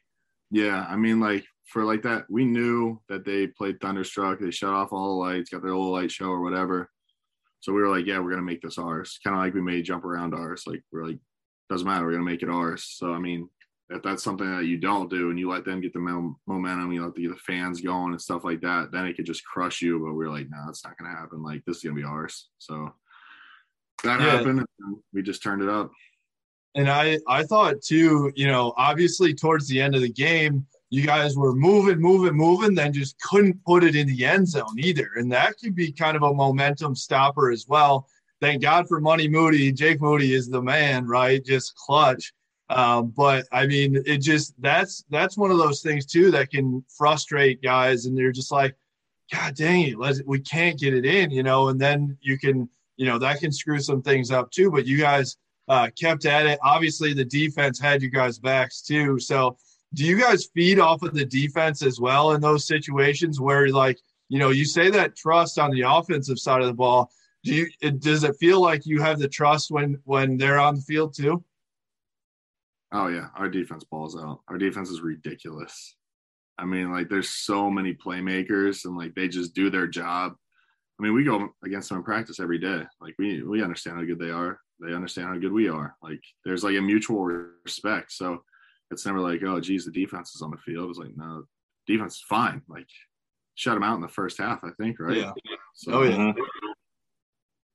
Yeah, 0.52 0.86
I 0.88 0.96
mean, 0.96 1.20
like 1.20 1.46
for 1.68 1.84
like 1.84 2.02
that, 2.04 2.26
we 2.30 2.46
knew 2.46 3.00
that 3.10 3.26
they 3.26 3.48
played 3.48 3.80
Thunderstruck. 3.80 4.40
They 4.40 4.52
shut 4.52 4.74
off 4.74 4.94
all 4.94 5.10
the 5.10 5.26
lights, 5.26 5.50
got 5.50 5.62
their 5.62 5.72
little 5.72 5.92
light 5.92 6.12
show 6.12 6.28
or 6.28 6.42
whatever. 6.42 6.90
So 7.60 7.74
we 7.74 7.82
were 7.82 7.90
like, 7.90 8.06
yeah, 8.06 8.20
we're 8.20 8.30
gonna 8.30 8.42
make 8.42 8.62
this 8.62 8.78
ours. 8.78 9.20
Kind 9.24 9.36
of 9.36 9.42
like 9.42 9.54
we 9.54 9.62
made 9.62 9.84
jump 9.84 10.06
around 10.06 10.34
ours. 10.34 10.64
Like 10.66 10.82
we're 10.92 11.06
like, 11.06 11.20
doesn't 11.70 11.86
matter, 11.86 12.06
we're 12.06 12.14
gonna 12.14 12.24
make 12.24 12.42
it 12.42 12.50
ours. 12.50 12.84
So 12.98 13.14
I 13.14 13.20
mean, 13.20 13.50
if 13.90 14.02
that's 14.02 14.24
something 14.24 14.50
that 14.50 14.66
you 14.66 14.78
don't 14.78 15.10
do 15.10 15.30
and 15.30 15.40
you 15.40 15.50
let 15.50 15.66
them 15.66 15.82
get 15.82 15.94
the 15.94 16.00
momentum, 16.48 16.92
you 16.92 17.04
let 17.04 17.16
the, 17.16 17.28
the 17.28 17.36
fans 17.36 17.82
going 17.82 18.12
and 18.12 18.22
stuff 18.22 18.44
like 18.46 18.62
that, 18.62 18.92
then 18.92 19.06
it 19.06 19.16
could 19.16 19.26
just 19.26 19.46
crush 19.46 19.82
you. 19.82 20.00
But 20.00 20.14
we 20.14 20.26
are 20.26 20.32
like, 20.32 20.50
no, 20.50 20.58
it's 20.70 20.86
not 20.86 20.98
gonna 20.98 21.14
happen. 21.14 21.44
Like 21.44 21.64
this 21.66 21.78
is 21.78 21.84
gonna 21.84 21.96
be 21.96 22.04
ours. 22.04 22.48
So 22.60 22.94
that 24.04 24.22
yeah. 24.22 24.38
happened, 24.38 24.66
and 24.80 24.98
we 25.14 25.22
just 25.22 25.44
turned 25.44 25.62
it 25.62 25.70
up 25.70 25.92
and 26.78 26.90
I 26.90 27.18
I 27.28 27.44
thought 27.44 27.82
too, 27.82 28.32
you 28.36 28.48
know, 28.48 28.74
obviously 28.78 29.34
towards 29.34 29.68
the 29.68 29.82
end 29.82 29.96
of 29.96 30.02
the 30.02 30.12
game, 30.12 30.66
you 30.90 31.06
guys 31.06 31.36
were 31.36 31.54
moving, 31.54 32.00
moving, 32.00 32.34
moving, 32.36 32.74
then 32.74 32.94
just 32.94 33.20
couldn't 33.22 33.64
put 33.66 33.84
it 33.84 33.96
in 33.96 34.08
the 34.08 34.26
end 34.26 34.48
zone 34.48 34.78
either, 34.78 35.10
and 35.16 35.32
that 35.32 35.58
could 35.62 35.76
be 35.76 35.92
kind 35.92 36.16
of 36.16 36.24
a 36.24 36.34
momentum 36.34 36.96
stopper 36.96 37.52
as 37.52 37.66
well. 37.68 38.08
Thank 38.40 38.62
God 38.62 38.88
for 38.88 39.02
Money 39.02 39.28
Moody. 39.28 39.72
Jake 39.72 40.00
Moody 40.00 40.34
is 40.34 40.48
the 40.48 40.62
man, 40.62 41.08
right? 41.08 41.44
Just 41.44 41.76
clutch. 41.76 42.34
Um, 42.70 43.14
but 43.16 43.46
I 43.52 43.66
mean, 43.66 44.02
it 44.06 44.18
just 44.18 44.54
that's 44.62 45.04
that's 45.10 45.38
one 45.38 45.52
of 45.52 45.58
those 45.58 45.82
things 45.82 46.06
too 46.06 46.32
that 46.32 46.52
can 46.52 46.84
frustrate 46.96 47.62
guys, 47.62 48.06
and 48.06 48.18
they're 48.18 48.32
just 48.32 48.52
like, 48.52 48.76
God 49.32 49.56
dang 49.56 49.88
it, 49.88 50.00
let's, 50.00 50.22
we 50.26 50.40
can't 50.40 50.80
get 50.80 50.94
it 50.94 51.06
in, 51.06 51.32
you 51.32 51.44
know. 51.44 51.70
And 51.70 51.80
then 51.80 52.18
you 52.22 52.38
can, 52.38 52.70
you 52.96 53.06
know, 53.06 53.18
that 53.20 53.40
can 53.40 53.52
screw 53.52 53.80
some 53.80 54.02
things 54.02 54.32
up 54.32 54.52
too. 54.52 54.72
But 54.72 54.86
you 54.86 54.98
guys 54.98 55.38
uh, 55.68 55.90
kept 56.00 56.26
at 56.26 56.46
it. 56.46 56.60
Obviously, 56.64 57.14
the 57.14 57.26
defense 57.26 57.80
had 57.80 58.02
you 58.02 58.10
guys' 58.10 58.40
backs 58.40 58.82
too. 58.82 59.20
So, 59.20 59.58
do 59.94 60.04
you 60.06 60.20
guys 60.20 60.50
feed 60.54 60.80
off 60.80 61.02
of 61.04 61.14
the 61.14 61.26
defense 61.26 61.82
as 61.82 62.00
well 62.00 62.34
in 62.34 62.42
those 62.42 62.68
situations 62.68 63.40
where, 63.40 63.70
like, 63.70 64.00
you 64.30 64.40
know, 64.40 64.50
you 64.50 64.66
say 64.66 64.90
that 64.90 65.16
trust 65.16 65.58
on 65.58 65.72
the 65.72 65.82
offensive 65.82 66.40
side 66.40 66.62
of 66.62 66.68
the 66.68 66.74
ball? 66.74 67.12
Do 67.44 67.54
you 67.54 67.68
it, 67.82 68.02
does 68.02 68.24
it 68.24 68.36
feel 68.40 68.62
like 68.62 68.86
you 68.86 69.02
have 69.02 69.20
the 69.20 69.30
trust 69.30 69.72
when 69.72 70.00
when 70.04 70.38
they're 70.38 70.60
on 70.60 70.76
the 70.76 70.82
field 70.82 71.16
too? 71.16 71.44
Oh 72.92 73.08
yeah, 73.08 73.28
our 73.36 73.50
defense 73.50 73.84
balls 73.84 74.18
out. 74.18 74.42
Our 74.48 74.58
defense 74.58 74.90
is 74.90 75.02
ridiculous. 75.02 75.96
I 76.58 76.66
mean, 76.66 76.92
like, 76.92 77.08
there's 77.08 77.30
so 77.30 77.70
many 77.70 77.94
playmakers, 77.94 78.86
and 78.86 78.98
like 78.98 79.14
they 79.16 79.28
just 79.28 79.54
do 79.54 79.70
their 79.70 79.88
job. 79.88 80.34
I 81.00 81.04
mean, 81.04 81.14
we 81.14 81.24
go 81.24 81.50
against 81.64 81.90
them 81.90 82.00
in 82.00 82.04
practice 82.04 82.40
every 82.40 82.58
day. 82.58 82.84
Like 83.00 83.16
we 83.20 83.44
we 83.44 83.64
understand 83.64 83.98
how 83.98 84.04
good 84.04 84.20
they 84.20 84.32
are 84.32 84.60
they 84.80 84.94
understand 84.94 85.28
how 85.28 85.38
good 85.38 85.52
we 85.52 85.70
are. 85.70 85.96
Like 86.02 86.22
there's 86.46 86.64
like 86.64 86.76
a 86.76 86.82
mutual 86.82 87.24
respect. 87.24 88.12
So 88.12 88.44
it's 88.92 89.06
never 89.06 89.20
like, 89.20 89.42
oh, 89.44 89.60
geez, 89.60 89.86
the 89.86 89.92
defense 89.92 90.36
is 90.36 90.42
on 90.42 90.52
the 90.52 90.58
field. 90.58 90.90
It's 90.90 91.00
like, 91.00 91.16
no, 91.16 91.44
defense 91.88 92.16
is 92.16 92.24
fine. 92.28 92.62
Like 92.68 92.88
shut 93.56 93.74
them 93.74 93.84
out 93.84 93.96
in 93.96 94.02
the 94.02 94.08
first 94.08 94.38
half, 94.38 94.64
I 94.64 94.70
think, 94.80 95.00
right? 95.00 95.18
Yeah. 95.18 95.32
So, 95.74 95.94
oh 95.94 96.04
yeah. 96.04 96.34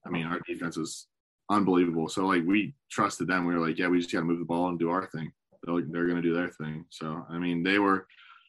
I 0.06 0.10
mean, 0.10 0.26
our 0.26 0.40
defense 0.46 0.76
is 0.76 1.06
unbelievable. 1.50 2.08
So 2.08 2.26
like 2.26 2.44
we 2.46 2.74
trusted 2.90 3.28
them. 3.28 3.46
We 3.46 3.54
were 3.54 3.66
like, 3.66 3.78
yeah, 3.78 3.88
we 3.88 3.98
just 3.98 4.12
got 4.12 4.20
to 4.20 4.24
move 4.24 4.38
the 4.38 4.44
ball 4.44 4.68
and 4.68 4.78
do 4.78 4.90
our 4.90 5.06
thing. 5.06 5.32
They're, 5.64 5.82
they're 5.88 6.06
going 6.06 6.16
to 6.16 6.22
do 6.22 6.34
their 6.34 6.50
thing. 6.50 6.84
So 6.90 7.24
I 7.28 7.38
mean, 7.38 7.62
they 7.62 7.78
were 7.78 8.06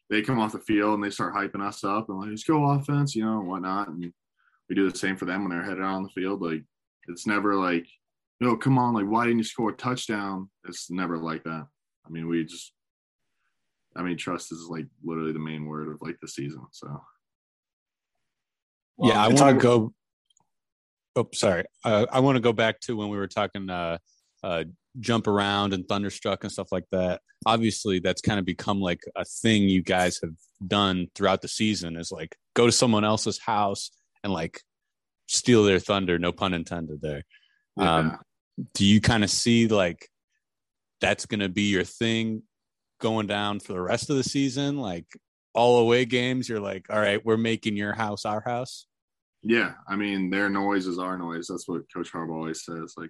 they 0.10 0.22
come 0.22 0.40
off 0.40 0.52
the 0.52 0.60
field 0.60 0.96
and 0.96 1.04
they 1.04 1.10
start 1.10 1.34
hyping 1.34 1.66
us 1.66 1.84
up 1.84 2.10
and 2.10 2.20
like, 2.20 2.30
let's 2.30 2.44
go 2.44 2.70
offense, 2.72 3.16
you 3.16 3.26
know, 3.26 3.40
and 3.40 3.48
whatnot. 3.48 3.90
And 3.90 4.14
we 4.70 4.76
do 4.76 4.90
the 4.90 4.98
same 4.98 5.18
for 5.18 5.26
them 5.26 5.44
when 5.44 5.52
they're 5.52 5.64
headed 5.64 5.84
out 5.84 5.96
on 5.96 6.04
the 6.04 6.10
field. 6.10 6.42
Like 6.42 6.64
it's 7.08 7.28
never 7.28 7.56
like 7.56 7.88
no, 8.40 8.58
come 8.58 8.78
on, 8.78 8.94
like 8.94 9.06
why 9.06 9.26
didn't 9.26 9.38
you 9.38 9.44
score 9.44 9.70
a 9.70 9.74
touchdown? 9.74 10.50
It's 10.68 10.92
never 10.92 11.18
like 11.18 11.44
that. 11.44 11.68
I 12.06 12.10
mean, 12.10 12.28
we 12.28 12.44
just 12.44 12.74
I 13.96 14.02
mean, 14.02 14.18
trust 14.18 14.52
is 14.52 14.68
like 14.70 14.88
literally 15.04 15.34
the 15.34 15.40
main 15.40 15.66
word 15.66 15.88
of 15.88 15.98
like 16.02 16.18
the 16.22 16.28
season. 16.28 16.62
So 16.72 17.02
yeah, 19.00 19.24
I 19.24 19.28
want 19.28 19.60
to 19.60 19.62
go 19.62 19.94
Oh, 21.16 21.28
sorry. 21.34 21.66
Uh, 21.84 22.06
I 22.12 22.20
want 22.22 22.38
to 22.38 22.42
go 22.42 22.54
back 22.54 22.80
to 22.82 22.98
when 22.98 23.10
we 23.10 23.18
were 23.18 23.28
talking 23.28 23.70
uh, 23.70 23.98
uh, 24.44 24.64
jump 25.00 25.28
around 25.28 25.74
and 25.74 25.88
thunderstruck 25.88 26.44
and 26.44 26.52
stuff 26.52 26.70
like 26.72 26.86
that. 26.92 27.22
Obviously, 27.46 28.00
that's 28.00 28.22
kind 28.22 28.40
of 28.40 28.46
become 28.46 28.82
like 28.82 29.02
a 29.16 29.24
thing 29.24 29.64
you 29.64 29.84
guys 29.84 30.20
have 30.24 30.34
done 30.66 31.08
throughout 31.14 31.42
the 31.42 31.48
season. 31.48 31.98
Is 31.98 32.12
like 32.12 32.36
go 32.56 32.66
to 32.66 32.72
someone 32.72 33.04
else's 33.04 33.40
house 33.40 33.92
and 34.24 34.34
like 34.34 34.62
steal 35.28 35.64
their 35.64 35.80
thunder. 35.80 36.18
No 36.18 36.32
pun 36.32 36.54
intended 36.54 37.02
there. 37.02 37.24
Yeah. 37.78 37.96
Um, 37.96 38.20
do 38.74 38.86
you 38.86 39.02
kind 39.02 39.24
of 39.24 39.30
see 39.30 39.68
like 39.68 40.08
that's 41.04 41.26
going 41.26 41.42
to 41.42 41.50
be 41.50 41.64
your 41.64 41.84
thing 41.84 42.44
going 43.02 43.28
down 43.28 43.60
for 43.60 43.74
the 43.74 43.82
rest 43.82 44.10
of 44.10 44.16
the 44.16 44.24
season? 44.24 44.78
Like 44.78 45.06
all 45.54 45.80
away 45.80 46.06
games, 46.06 46.48
you're 46.48 46.62
like, 46.62 46.86
all 46.90 47.00
right, 47.00 47.24
we're 47.26 47.36
making 47.38 47.76
your 47.76 47.94
house 47.94 48.24
our 48.24 48.42
house. 48.42 48.88
Yeah, 49.42 49.74
I 49.86 49.98
mean, 49.98 50.30
their 50.30 50.50
noise 50.50 50.88
is 50.88 50.98
our 50.98 51.18
noise. 51.18 51.48
That's 51.48 51.68
what 51.68 51.92
Coach 51.94 52.14
Harbaugh 52.14 52.38
always 52.38 52.64
says. 52.64 52.94
Like, 52.96 53.10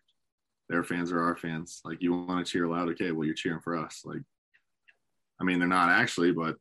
their 0.67 0.83
fans 0.83 1.11
are 1.11 1.21
our 1.21 1.35
fans. 1.35 1.81
Like, 1.85 2.01
you 2.01 2.13
want 2.13 2.43
to 2.43 2.51
cheer 2.51 2.67
loud, 2.67 2.89
okay? 2.89 3.11
Well, 3.11 3.25
you're 3.25 3.35
cheering 3.35 3.59
for 3.59 3.77
us. 3.77 4.01
Like, 4.03 4.21
I 5.39 5.43
mean, 5.43 5.59
they're 5.59 5.67
not 5.67 5.89
actually, 5.89 6.31
but 6.31 6.55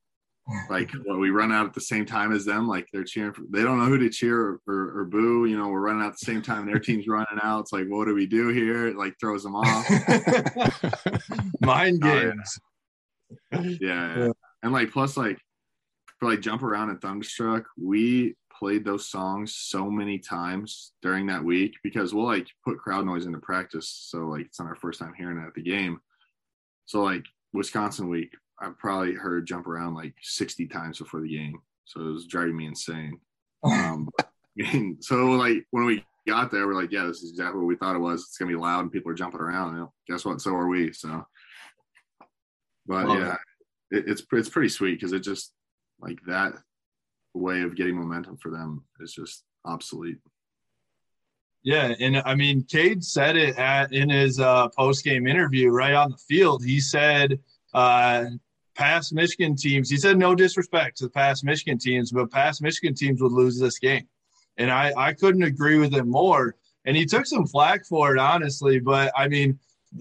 like, 0.68 0.90
what 1.04 1.18
we 1.18 1.30
run 1.30 1.52
out 1.52 1.66
at 1.66 1.74
the 1.74 1.80
same 1.80 2.04
time 2.04 2.32
as 2.32 2.44
them. 2.44 2.66
Like, 2.68 2.86
they're 2.92 3.04
cheering. 3.04 3.32
For, 3.32 3.42
they 3.50 3.62
don't 3.62 3.78
know 3.78 3.86
who 3.86 3.98
to 3.98 4.08
cheer 4.10 4.40
or, 4.40 4.60
or, 4.66 5.00
or 5.00 5.04
boo. 5.04 5.46
You 5.46 5.56
know, 5.58 5.68
we're 5.68 5.80
running 5.80 6.02
out 6.02 6.08
at 6.12 6.18
the 6.18 6.24
same 6.26 6.42
time. 6.42 6.66
Their 6.66 6.78
team's 6.80 7.06
running 7.06 7.38
out. 7.42 7.60
It's 7.60 7.72
like, 7.72 7.86
what 7.88 8.06
do 8.06 8.14
we 8.14 8.26
do 8.26 8.48
here? 8.48 8.86
It 8.88 8.96
like 8.96 9.14
throws 9.20 9.42
them 9.42 9.54
off. 9.54 9.88
Mind 11.60 12.02
Oh, 12.04 12.06
yeah. 12.14 12.22
games. 12.22 12.58
yeah, 13.80 14.18
yeah. 14.18 14.28
and 14.62 14.72
like 14.72 14.90
plus 14.92 15.16
like 15.16 15.38
for 16.18 16.28
like 16.28 16.40
jump 16.40 16.62
around 16.62 16.90
and 16.90 17.00
thunderstruck 17.00 17.64
we 17.80 18.34
played 18.58 18.84
those 18.84 19.08
songs 19.08 19.54
so 19.56 19.90
many 19.90 20.18
times 20.18 20.92
during 21.02 21.26
that 21.26 21.42
week 21.42 21.74
because 21.82 22.12
we'll 22.14 22.26
like 22.26 22.46
put 22.64 22.78
crowd 22.78 23.06
noise 23.06 23.26
into 23.26 23.38
practice 23.38 23.88
so 24.10 24.26
like 24.26 24.46
it's 24.46 24.60
not 24.60 24.68
our 24.68 24.76
first 24.76 25.00
time 25.00 25.14
hearing 25.16 25.38
it 25.38 25.46
at 25.46 25.54
the 25.54 25.62
game 25.62 25.98
so 26.84 27.02
like 27.02 27.24
wisconsin 27.52 28.08
week 28.08 28.34
i 28.62 28.70
probably 28.78 29.14
heard 29.14 29.46
jump 29.46 29.66
around 29.66 29.94
like 29.94 30.14
60 30.22 30.66
times 30.68 30.98
before 30.98 31.20
the 31.20 31.28
game. 31.28 31.60
So 31.84 32.00
it 32.00 32.12
was 32.12 32.26
driving 32.26 32.56
me 32.56 32.66
insane. 32.66 33.18
Um 33.64 34.08
I 34.18 34.24
mean, 34.56 34.98
so 35.00 35.14
like 35.30 35.64
when 35.70 35.84
we 35.84 36.04
got 36.26 36.50
there 36.50 36.66
we're 36.66 36.74
like 36.74 36.90
yeah 36.90 37.04
this 37.04 37.22
is 37.22 37.30
exactly 37.30 37.60
what 37.60 37.66
we 37.66 37.76
thought 37.76 37.96
it 37.96 38.00
was. 38.00 38.22
It's 38.22 38.36
gonna 38.36 38.50
be 38.50 38.56
loud 38.56 38.80
and 38.80 38.90
people 38.92 39.12
are 39.12 39.14
jumping 39.14 39.40
around 39.40 39.74
you 39.74 39.80
know, 39.80 39.92
guess 40.08 40.24
what? 40.24 40.40
So 40.40 40.54
are 40.54 40.68
we 40.68 40.92
so. 40.92 41.24
But 42.86 43.06
Love 43.06 43.18
yeah 43.18 43.36
it, 43.92 44.08
it's 44.08 44.24
it's 44.32 44.48
pretty 44.48 44.68
sweet 44.68 44.94
because 44.94 45.12
it 45.12 45.20
just 45.20 45.52
like 46.00 46.18
that 46.26 46.54
way 47.34 47.62
of 47.62 47.76
getting 47.76 47.96
momentum 47.96 48.36
for 48.38 48.50
them 48.50 48.84
is 49.00 49.12
just 49.12 49.44
obsolete. 49.64 50.18
Yeah, 51.62 51.94
and 52.00 52.16
I 52.24 52.34
mean, 52.34 52.64
Cade 52.64 53.04
said 53.04 53.36
it 53.36 53.56
at 53.56 53.92
in 53.92 54.08
his 54.08 54.40
uh, 54.40 54.68
post 54.70 55.04
game 55.04 55.28
interview 55.28 55.70
right 55.70 55.94
on 55.94 56.10
the 56.10 56.16
field. 56.16 56.64
He 56.64 56.80
said, 56.80 57.38
uh, 57.72 58.24
"Past 58.74 59.12
Michigan 59.12 59.56
teams." 59.56 59.90
He 59.90 59.96
said, 59.96 60.18
"No 60.18 60.34
disrespect 60.34 60.98
to 60.98 61.04
the 61.04 61.10
past 61.10 61.44
Michigan 61.44 61.78
teams, 61.78 62.12
but 62.12 62.30
past 62.30 62.62
Michigan 62.62 62.94
teams 62.94 63.20
would 63.20 63.32
lose 63.32 63.58
this 63.58 63.78
game," 63.78 64.06
and 64.56 64.70
I 64.70 64.92
I 64.96 65.12
couldn't 65.12 65.42
agree 65.42 65.78
with 65.78 65.92
him 65.92 66.08
more. 66.08 66.56
And 66.84 66.96
he 66.96 67.06
took 67.06 67.26
some 67.26 67.46
flack 67.46 67.86
for 67.86 68.14
it, 68.14 68.18
honestly. 68.18 68.80
But 68.80 69.12
I 69.16 69.28
mean, 69.28 69.58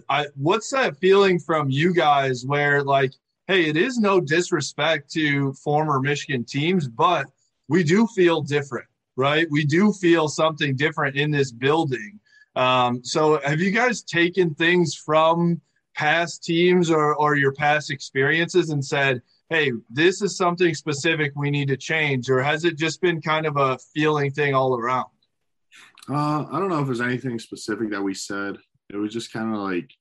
I 0.09 0.27
what's 0.35 0.69
that 0.71 0.97
feeling 0.97 1.39
from 1.39 1.69
you 1.69 1.93
guys 1.93 2.45
where 2.45 2.83
like, 2.83 3.13
hey, 3.47 3.65
it 3.65 3.77
is 3.77 3.97
no 3.97 4.19
disrespect 4.19 5.11
to 5.13 5.53
former 5.53 5.99
Michigan 5.99 6.43
teams, 6.43 6.87
but 6.87 7.27
we 7.67 7.83
do 7.83 8.07
feel 8.07 8.41
different 8.41 8.87
right? 9.15 9.47
We 9.49 9.65
do 9.65 9.93
feel 9.93 10.27
something 10.27 10.75
different 10.75 11.15
in 11.15 11.31
this 11.31 11.51
building. 11.51 12.19
Um, 12.55 13.03
so, 13.03 13.39
have 13.45 13.59
you 13.59 13.71
guys 13.71 14.01
taken 14.01 14.53
things 14.55 14.95
from 14.95 15.61
past 15.95 16.43
teams 16.43 16.89
or, 16.89 17.15
or 17.15 17.35
your 17.35 17.53
past 17.53 17.91
experiences 17.91 18.69
and 18.69 18.83
said, 18.83 19.21
hey, 19.49 19.71
this 19.89 20.21
is 20.21 20.37
something 20.37 20.73
specific 20.73 21.33
we 21.35 21.51
need 21.51 21.67
to 21.67 21.77
change? 21.77 22.29
Or 22.29 22.41
has 22.41 22.63
it 22.63 22.77
just 22.77 23.01
been 23.01 23.21
kind 23.21 23.45
of 23.45 23.57
a 23.57 23.77
feeling 23.93 24.31
thing 24.31 24.53
all 24.53 24.77
around? 24.77 25.07
Uh, 26.09 26.45
I 26.51 26.59
don't 26.59 26.69
know 26.69 26.79
if 26.79 26.85
there's 26.85 27.01
anything 27.01 27.37
specific 27.37 27.91
that 27.91 28.01
we 28.01 28.13
said. 28.13 28.57
It 28.89 28.97
was 28.97 29.13
just 29.13 29.33
kind 29.33 29.53
of 29.53 29.61
like, 29.61 29.91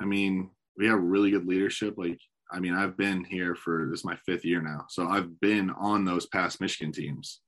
I 0.00 0.04
mean, 0.04 0.50
we 0.76 0.86
have 0.86 1.00
really 1.00 1.30
good 1.30 1.46
leadership. 1.46 1.94
Like, 1.96 2.18
I 2.50 2.60
mean, 2.60 2.74
I've 2.74 2.96
been 2.96 3.24
here 3.24 3.54
for 3.54 3.86
this 3.90 4.00
is 4.00 4.04
my 4.04 4.16
fifth 4.26 4.44
year 4.44 4.60
now, 4.60 4.86
so 4.88 5.08
I've 5.08 5.40
been 5.40 5.70
on 5.70 6.04
those 6.04 6.26
past 6.26 6.60
Michigan 6.60 6.92
teams. 6.92 7.40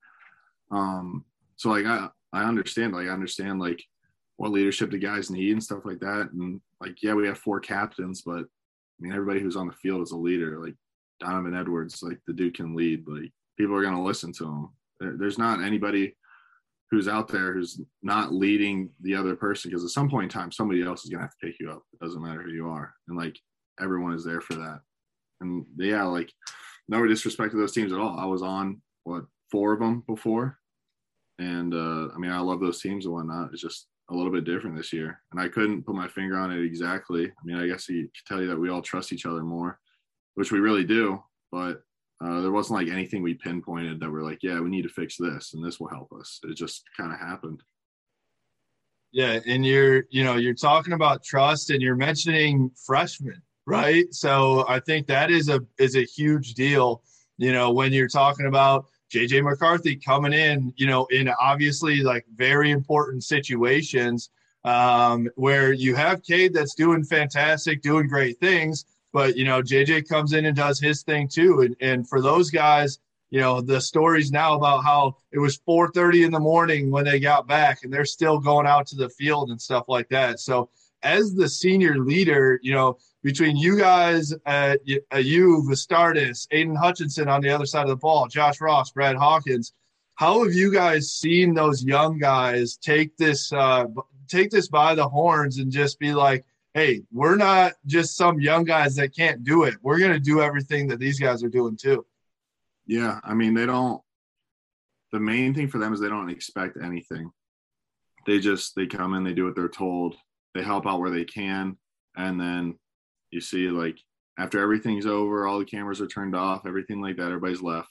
Um, 0.70 1.24
so 1.56 1.70
like 1.70 1.86
I 1.86 2.08
I 2.32 2.44
understand, 2.44 2.92
like 2.92 3.08
I 3.08 3.10
understand 3.10 3.60
like 3.60 3.82
what 4.36 4.52
leadership 4.52 4.90
the 4.90 4.98
guys 4.98 5.30
need 5.30 5.52
and 5.52 5.62
stuff 5.62 5.84
like 5.84 6.00
that. 6.00 6.30
And 6.32 6.60
like, 6.80 7.02
yeah, 7.02 7.14
we 7.14 7.26
have 7.26 7.38
four 7.38 7.60
captains, 7.60 8.22
but 8.22 8.40
I 8.40 9.00
mean, 9.00 9.12
everybody 9.12 9.40
who's 9.40 9.56
on 9.56 9.66
the 9.66 9.72
field 9.72 10.02
is 10.02 10.12
a 10.12 10.16
leader. 10.16 10.58
Like 10.62 10.74
Donovan 11.20 11.54
Edwards, 11.54 12.02
like 12.02 12.18
the 12.26 12.32
dude 12.32 12.56
can 12.56 12.74
lead. 12.74 13.04
Like 13.06 13.32
people 13.58 13.74
are 13.76 13.82
gonna 13.82 14.02
listen 14.02 14.32
to 14.34 14.44
him. 14.44 14.68
There, 15.00 15.16
there's 15.16 15.38
not 15.38 15.62
anybody 15.62 16.16
who's 16.90 17.08
out 17.08 17.28
there 17.28 17.52
who's 17.52 17.80
not 18.02 18.32
leading 18.32 18.90
the 19.02 19.14
other 19.14 19.34
person 19.34 19.70
because 19.70 19.84
at 19.84 19.90
some 19.90 20.08
point 20.08 20.24
in 20.24 20.30
time 20.30 20.52
somebody 20.52 20.82
else 20.82 21.04
is 21.04 21.10
gonna 21.10 21.22
have 21.22 21.32
to 21.32 21.46
pick 21.46 21.58
you 21.60 21.70
up. 21.70 21.82
It 21.92 22.04
doesn't 22.04 22.22
matter 22.22 22.42
who 22.42 22.52
you 22.52 22.68
are, 22.68 22.94
and 23.08 23.16
like 23.16 23.38
everyone 23.80 24.14
is 24.14 24.24
there 24.24 24.40
for 24.40 24.54
that. 24.54 24.80
And 25.40 25.66
yeah, 25.76 26.04
like 26.04 26.32
no 26.88 27.06
disrespect 27.06 27.52
to 27.52 27.58
those 27.58 27.72
teams 27.72 27.92
at 27.92 27.98
all. 27.98 28.18
I 28.18 28.26
was 28.26 28.42
on 28.42 28.80
what 29.04 29.24
four 29.50 29.72
of 29.72 29.80
them 29.80 30.04
before, 30.06 30.58
and 31.38 31.74
uh, 31.74 32.08
I 32.14 32.18
mean 32.18 32.30
I 32.30 32.38
love 32.38 32.60
those 32.60 32.80
teams 32.80 33.04
and 33.04 33.14
whatnot. 33.14 33.50
It's 33.52 33.62
just 33.62 33.88
a 34.10 34.14
little 34.14 34.32
bit 34.32 34.44
different 34.44 34.76
this 34.76 34.92
year, 34.92 35.20
and 35.32 35.40
I 35.40 35.48
couldn't 35.48 35.84
put 35.84 35.94
my 35.94 36.08
finger 36.08 36.36
on 36.36 36.52
it 36.52 36.64
exactly. 36.64 37.26
I 37.26 37.44
mean 37.44 37.56
I 37.56 37.66
guess 37.66 37.86
he 37.86 38.02
could 38.02 38.26
tell 38.26 38.40
you 38.40 38.48
that 38.48 38.58
we 38.58 38.70
all 38.70 38.82
trust 38.82 39.12
each 39.12 39.26
other 39.26 39.42
more, 39.42 39.78
which 40.34 40.52
we 40.52 40.58
really 40.58 40.84
do, 40.84 41.22
but 41.50 41.82
uh, 42.24 42.40
there 42.40 42.52
wasn't 42.52 42.78
like 42.78 42.88
anything 42.88 43.22
we 43.22 43.34
pinpointed 43.34 44.00
that 44.00 44.10
we're 44.10 44.22
like, 44.22 44.42
yeah, 44.42 44.58
we 44.60 44.70
need 44.70 44.82
to 44.82 44.88
fix 44.88 45.16
this 45.18 45.52
and 45.54 45.64
this 45.64 45.78
will 45.78 45.88
help 45.88 46.10
us. 46.18 46.40
It 46.44 46.56
just 46.56 46.84
kind 46.96 47.12
of 47.12 47.18
happened. 47.18 47.62
Yeah, 49.12 49.40
and 49.46 49.64
you're 49.64 50.04
you 50.10 50.24
know 50.24 50.36
you're 50.36 50.54
talking 50.54 50.92
about 50.92 51.24
trust 51.24 51.70
and 51.70 51.80
you're 51.80 51.96
mentioning 51.96 52.70
freshmen, 52.84 53.40
right? 53.66 54.04
So 54.12 54.66
I 54.68 54.80
think 54.80 55.06
that 55.06 55.30
is 55.30 55.48
a 55.48 55.60
is 55.78 55.96
a 55.96 56.02
huge 56.02 56.54
deal. 56.54 57.02
You 57.38 57.52
know 57.52 57.72
when 57.72 57.92
you're 57.92 58.08
talking 58.08 58.46
about 58.46 58.86
JJ 59.10 59.44
McCarthy 59.44 59.96
coming 59.96 60.32
in, 60.32 60.72
you 60.76 60.86
know, 60.86 61.06
in 61.06 61.28
obviously 61.40 62.02
like 62.02 62.24
very 62.34 62.70
important 62.70 63.24
situations 63.24 64.30
um, 64.64 65.28
where 65.36 65.72
you 65.72 65.94
have 65.94 66.22
Cade 66.24 66.52
that's 66.52 66.74
doing 66.74 67.04
fantastic, 67.04 67.82
doing 67.82 68.08
great 68.08 68.38
things, 68.40 68.84
but 69.12 69.36
you 69.36 69.44
know 69.44 69.62
JJ 69.62 70.08
comes 70.08 70.32
in 70.32 70.44
and 70.44 70.56
does 70.56 70.80
his 70.80 71.02
thing 71.02 71.28
too, 71.28 71.60
and 71.60 71.76
and 71.80 72.08
for 72.08 72.20
those 72.20 72.50
guys 72.50 72.98
you 73.30 73.40
know 73.40 73.60
the 73.60 73.80
stories 73.80 74.30
now 74.30 74.54
about 74.54 74.84
how 74.84 75.16
it 75.32 75.38
was 75.38 75.58
4:30 75.58 76.26
in 76.26 76.32
the 76.32 76.40
morning 76.40 76.90
when 76.90 77.04
they 77.04 77.20
got 77.20 77.46
back 77.46 77.82
and 77.82 77.92
they're 77.92 78.04
still 78.04 78.38
going 78.38 78.66
out 78.66 78.86
to 78.88 78.96
the 78.96 79.08
field 79.08 79.50
and 79.50 79.60
stuff 79.60 79.84
like 79.88 80.08
that. 80.08 80.40
So 80.40 80.68
as 81.02 81.34
the 81.34 81.48
senior 81.48 81.98
leader 81.98 82.58
you 82.62 82.72
know 82.72 82.96
between 83.22 83.56
you 83.56 83.78
guys 83.78 84.32
uh, 84.46 84.76
you 84.86 85.64
Vastardis, 85.68 86.46
Aidan 86.50 86.76
Hutchinson 86.76 87.28
on 87.28 87.40
the 87.40 87.50
other 87.50 87.66
side 87.66 87.82
of 87.82 87.88
the 87.88 87.96
ball 87.96 88.26
Josh 88.26 88.60
Ross 88.60 88.90
Brad 88.90 89.16
Hawkins 89.16 89.72
how 90.14 90.42
have 90.42 90.54
you 90.54 90.72
guys 90.72 91.12
seen 91.12 91.54
those 91.54 91.84
young 91.84 92.18
guys 92.18 92.76
take 92.76 93.16
this 93.16 93.52
uh, 93.52 93.86
take 94.28 94.50
this 94.50 94.68
by 94.68 94.94
the 94.94 95.08
horns 95.08 95.58
and 95.58 95.70
just 95.70 95.98
be 95.98 96.14
like 96.14 96.44
hey 96.74 97.02
we're 97.12 97.36
not 97.36 97.72
just 97.86 98.16
some 98.16 98.40
young 98.40 98.64
guys 98.64 98.96
that 98.96 99.14
can't 99.14 99.44
do 99.44 99.64
it 99.64 99.74
we're 99.82 99.98
going 99.98 100.12
to 100.12 100.20
do 100.20 100.40
everything 100.40 100.88
that 100.88 100.98
these 100.98 101.18
guys 101.20 101.42
are 101.42 101.48
doing 101.48 101.76
too 101.76 102.04
Yeah, 102.86 103.20
I 103.24 103.34
mean, 103.34 103.54
they 103.54 103.66
don't. 103.66 104.00
The 105.12 105.20
main 105.20 105.54
thing 105.54 105.68
for 105.68 105.78
them 105.78 105.92
is 105.92 106.00
they 106.00 106.08
don't 106.08 106.30
expect 106.30 106.78
anything. 106.82 107.30
They 108.26 108.38
just 108.38 108.74
they 108.74 108.86
come 108.86 109.14
in, 109.14 109.24
they 109.24 109.34
do 109.34 109.44
what 109.44 109.54
they're 109.54 109.68
told, 109.68 110.16
they 110.56 110.62
help 110.62 110.86
out 110.86 111.00
where 111.00 111.10
they 111.10 111.24
can, 111.24 111.76
and 112.16 112.40
then 112.40 112.78
you 113.30 113.40
see 113.40 113.68
like 113.68 113.98
after 114.38 114.60
everything's 114.60 115.06
over, 115.06 115.46
all 115.46 115.58
the 115.58 115.64
cameras 115.64 116.00
are 116.00 116.06
turned 116.06 116.36
off, 116.36 116.66
everything 116.66 117.00
like 117.00 117.16
that, 117.16 117.26
everybody's 117.26 117.62
left. 117.62 117.88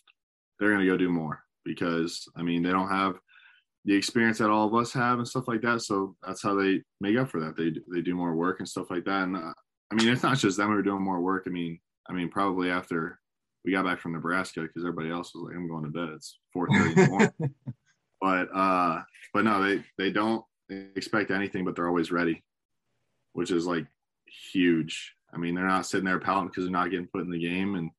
They're 0.60 0.72
gonna 0.72 0.86
go 0.86 0.98
do 0.98 1.10
more 1.10 1.42
because 1.64 2.28
I 2.36 2.42
mean 2.44 2.64
they 2.64 2.72
don't 2.72 2.90
have 2.90 3.16
the 3.86 3.94
experience 3.94 4.40
that 4.40 4.50
all 4.50 4.68
of 4.68 4.76
us 4.76 4.92
have 4.94 5.20
and 5.20 5.28
stuff 5.28 5.48
like 5.48 5.62
that. 5.62 5.82
So 5.82 6.16
that's 6.26 6.42
how 6.42 6.56
they 6.56 6.82
make 7.02 7.18
up 7.18 7.30
for 7.30 7.40
that. 7.42 7.56
They 7.56 7.72
they 7.94 8.02
do 8.02 8.16
more 8.16 8.36
work 8.36 8.60
and 8.60 8.68
stuff 8.68 8.90
like 8.90 9.06
that. 9.06 9.24
And 9.24 9.38
uh, 9.38 9.54
I 9.92 9.96
mean, 9.96 10.10
it's 10.10 10.24
not 10.24 10.38
just 10.38 10.58
them 10.58 10.68
who 10.68 10.74
are 10.74 10.82
doing 10.82 11.04
more 11.04 11.22
work. 11.22 11.44
I 11.48 11.52
mean, 11.52 11.80
I 12.10 12.14
mean, 12.14 12.30
probably 12.30 12.72
after 12.72 13.20
we 13.64 13.72
got 13.72 13.86
back 13.86 14.00
from 14.00 14.14
Nebraska 14.14 14.62
because 14.62 14.84
everybody 14.84 15.10
else 15.10 15.34
was 15.34 15.46
like, 15.48 15.56
"I'm 15.56 15.68
going 15.68 15.84
to 15.84 15.90
bed. 15.90 16.10
It's 16.16 16.40
4:30 16.56 16.86
in 16.86 16.96
the 16.96 17.08
morning." 17.10 17.32
but 18.22 18.56
uh, 18.56 19.02
but 19.34 19.44
no, 19.44 19.64
they 19.64 19.84
they 19.98 20.12
don't 20.12 20.44
expect 20.70 21.32
anything, 21.32 21.64
but 21.64 21.76
they're 21.76 21.88
always 21.88 22.12
ready, 22.12 22.44
which 23.36 23.52
is 23.52 23.68
like 23.68 23.86
huge. 24.52 25.14
I 25.34 25.38
mean, 25.38 25.56
they're 25.56 25.68
not 25.68 25.86
sitting 25.86 26.06
there 26.06 26.20
pouting 26.20 26.48
because 26.48 26.64
they're 26.64 26.72
not 26.72 26.90
getting 26.90 27.08
put 27.08 27.24
in 27.24 27.30
the 27.30 27.38
game, 27.40 27.76
and 27.76 27.92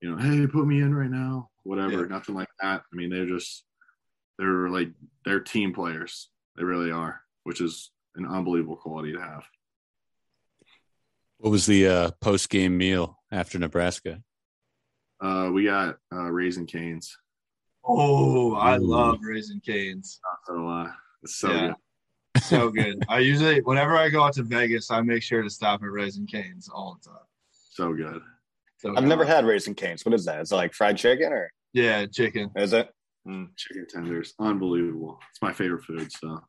you 0.00 0.10
know, 0.10 0.16
hey, 0.16 0.46
put 0.46 0.66
me 0.66 0.80
in 0.80 0.94
right 0.94 1.10
now, 1.10 1.50
whatever. 1.64 2.02
Yeah. 2.02 2.06
Nothing 2.06 2.36
like 2.36 2.48
that. 2.62 2.82
I 2.90 2.96
mean, 2.96 3.10
they're 3.10 3.26
just 3.26 3.64
they're 4.38 4.68
like 4.68 4.90
they're 5.24 5.40
team 5.40 5.74
players. 5.74 6.30
They 6.56 6.62
really 6.62 6.92
are, 6.92 7.20
which 7.42 7.60
is 7.60 7.90
an 8.14 8.24
unbelievable 8.24 8.76
quality 8.76 9.12
to 9.12 9.20
have. 9.20 9.44
What 11.38 11.50
was 11.50 11.66
the 11.66 11.88
uh, 11.88 12.10
post 12.20 12.48
game 12.48 12.78
meal 12.78 13.18
after 13.32 13.58
Nebraska? 13.58 14.22
Uh, 15.20 15.50
we 15.52 15.64
got 15.64 15.96
uh, 16.12 16.30
Raising 16.30 16.66
Cane's. 16.66 17.16
Oh, 17.84 18.54
I 18.54 18.76
Ooh. 18.78 18.86
love 18.86 19.18
Raisin 19.22 19.60
Canes. 19.66 20.20
Not 20.24 20.54
gonna 20.56 20.66
lie, 20.66 20.92
it's 21.24 21.34
so 21.36 21.50
Yeah. 21.50 21.66
good. 21.66 21.74
So 22.38 22.68
good. 22.70 23.02
I 23.08 23.20
usually, 23.20 23.60
whenever 23.60 23.96
I 23.96 24.08
go 24.08 24.22
out 24.22 24.32
to 24.34 24.42
Vegas, 24.42 24.90
I 24.90 25.00
make 25.00 25.22
sure 25.22 25.42
to 25.42 25.50
stop 25.50 25.82
at 25.82 25.90
Raising 25.90 26.26
Cane's 26.26 26.68
all 26.68 26.98
the 27.02 27.08
time. 27.10 27.18
So 27.52 27.92
good. 27.92 28.20
So 28.78 28.90
I've 28.90 28.96
good. 28.96 29.08
never 29.08 29.24
had 29.24 29.44
Raising 29.46 29.74
Cane's. 29.74 30.04
What 30.04 30.14
is 30.14 30.24
that? 30.26 30.40
Is 30.40 30.52
it 30.52 30.56
like 30.56 30.72
fried 30.74 30.96
chicken 30.96 31.32
or 31.32 31.52
Yeah, 31.72 32.06
chicken. 32.06 32.50
is 32.56 32.72
it? 32.72 32.90
Mm. 33.26 33.48
Chicken 33.56 33.86
tenders, 33.88 34.34
unbelievable. 34.38 35.18
It's 35.30 35.40
my 35.40 35.52
favorite 35.52 35.84
food. 35.84 36.10
So 36.12 36.40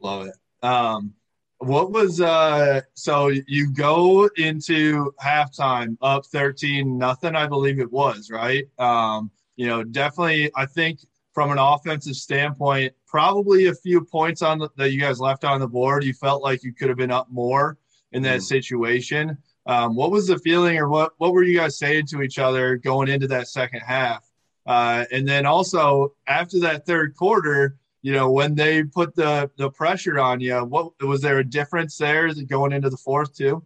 Love 0.00 0.26
it. 0.26 0.34
Um, 0.62 1.14
what 1.58 1.90
was 1.92 2.20
uh 2.20 2.82
so 2.94 3.28
you 3.28 3.72
go 3.72 4.28
into 4.36 5.12
halftime 5.22 5.96
up 6.02 6.26
13 6.26 6.98
nothing, 6.98 7.34
I 7.34 7.46
believe 7.46 7.78
it 7.80 7.90
was, 7.90 8.30
right? 8.30 8.64
Um, 8.78 9.30
you 9.56 9.66
know, 9.66 9.82
definitely 9.82 10.50
I 10.54 10.66
think 10.66 11.00
from 11.32 11.50
an 11.52 11.58
offensive 11.58 12.16
standpoint, 12.16 12.92
probably 13.18 13.66
a 13.66 13.74
few 13.76 14.00
points 14.04 14.42
on 14.42 14.58
the, 14.58 14.68
that 14.76 14.90
you 14.90 15.00
guys 15.00 15.20
left 15.20 15.44
on 15.44 15.60
the 15.60 15.68
board. 15.68 16.02
You 16.02 16.12
felt 16.12 16.42
like 16.42 16.64
you 16.64 16.72
could 16.72 16.88
have 16.88 16.98
been 16.98 17.12
up 17.12 17.28
more 17.30 17.78
in 18.10 18.22
that 18.22 18.40
Mhm. 18.40 18.42
situation. 18.42 19.38
Um, 19.66 19.94
what 19.94 20.10
was 20.10 20.26
the 20.26 20.36
feeling 20.40 20.76
or 20.78 20.88
what 20.88 21.12
what 21.18 21.32
were 21.32 21.44
you 21.44 21.56
guys 21.56 21.78
saying 21.78 22.06
to 22.06 22.22
each 22.22 22.40
other 22.40 22.76
going 22.76 23.06
into 23.08 23.28
that 23.28 23.46
second 23.46 23.82
half? 23.86 24.28
Uh, 24.66 25.04
and 25.12 25.28
then 25.28 25.46
also 25.46 26.12
after 26.26 26.58
that 26.58 26.86
third 26.86 27.14
quarter, 27.14 27.78
you 28.02 28.10
know, 28.12 28.32
when 28.32 28.56
they 28.56 28.82
put 28.82 29.14
the 29.14 29.48
the 29.58 29.70
pressure 29.70 30.18
on 30.18 30.40
you, 30.40 30.56
what 30.64 31.00
was 31.00 31.20
there 31.22 31.38
a 31.38 31.44
difference 31.44 31.96
there 31.96 32.26
Is 32.26 32.38
it 32.40 32.48
going 32.48 32.72
into 32.72 32.90
the 32.90 32.96
fourth 32.96 33.32
too? 33.32 33.62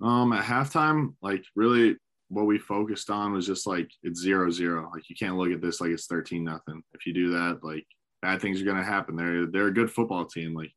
um 0.00 0.32
at 0.32 0.44
halftime, 0.44 1.12
like 1.22 1.44
really 1.56 1.96
what 2.28 2.46
we 2.46 2.56
focused 2.56 3.10
on 3.10 3.32
was 3.32 3.46
just 3.48 3.66
like 3.66 3.90
it's 4.04 4.20
zero 4.20 4.48
zero. 4.48 4.88
Like 4.94 5.10
you 5.10 5.16
can't 5.16 5.36
look 5.36 5.50
at 5.50 5.60
this 5.60 5.80
like 5.80 5.90
it's 5.90 6.06
13 6.06 6.44
nothing. 6.44 6.84
If 6.94 7.04
you 7.04 7.12
do 7.12 7.30
that, 7.32 7.64
like 7.64 7.84
bad 8.22 8.40
things 8.40 8.60
are 8.60 8.64
gonna 8.64 8.84
happen. 8.84 9.16
They're 9.16 9.46
they're 9.46 9.68
a 9.68 9.74
good 9.74 9.90
football 9.90 10.24
team. 10.26 10.54
Like 10.54 10.72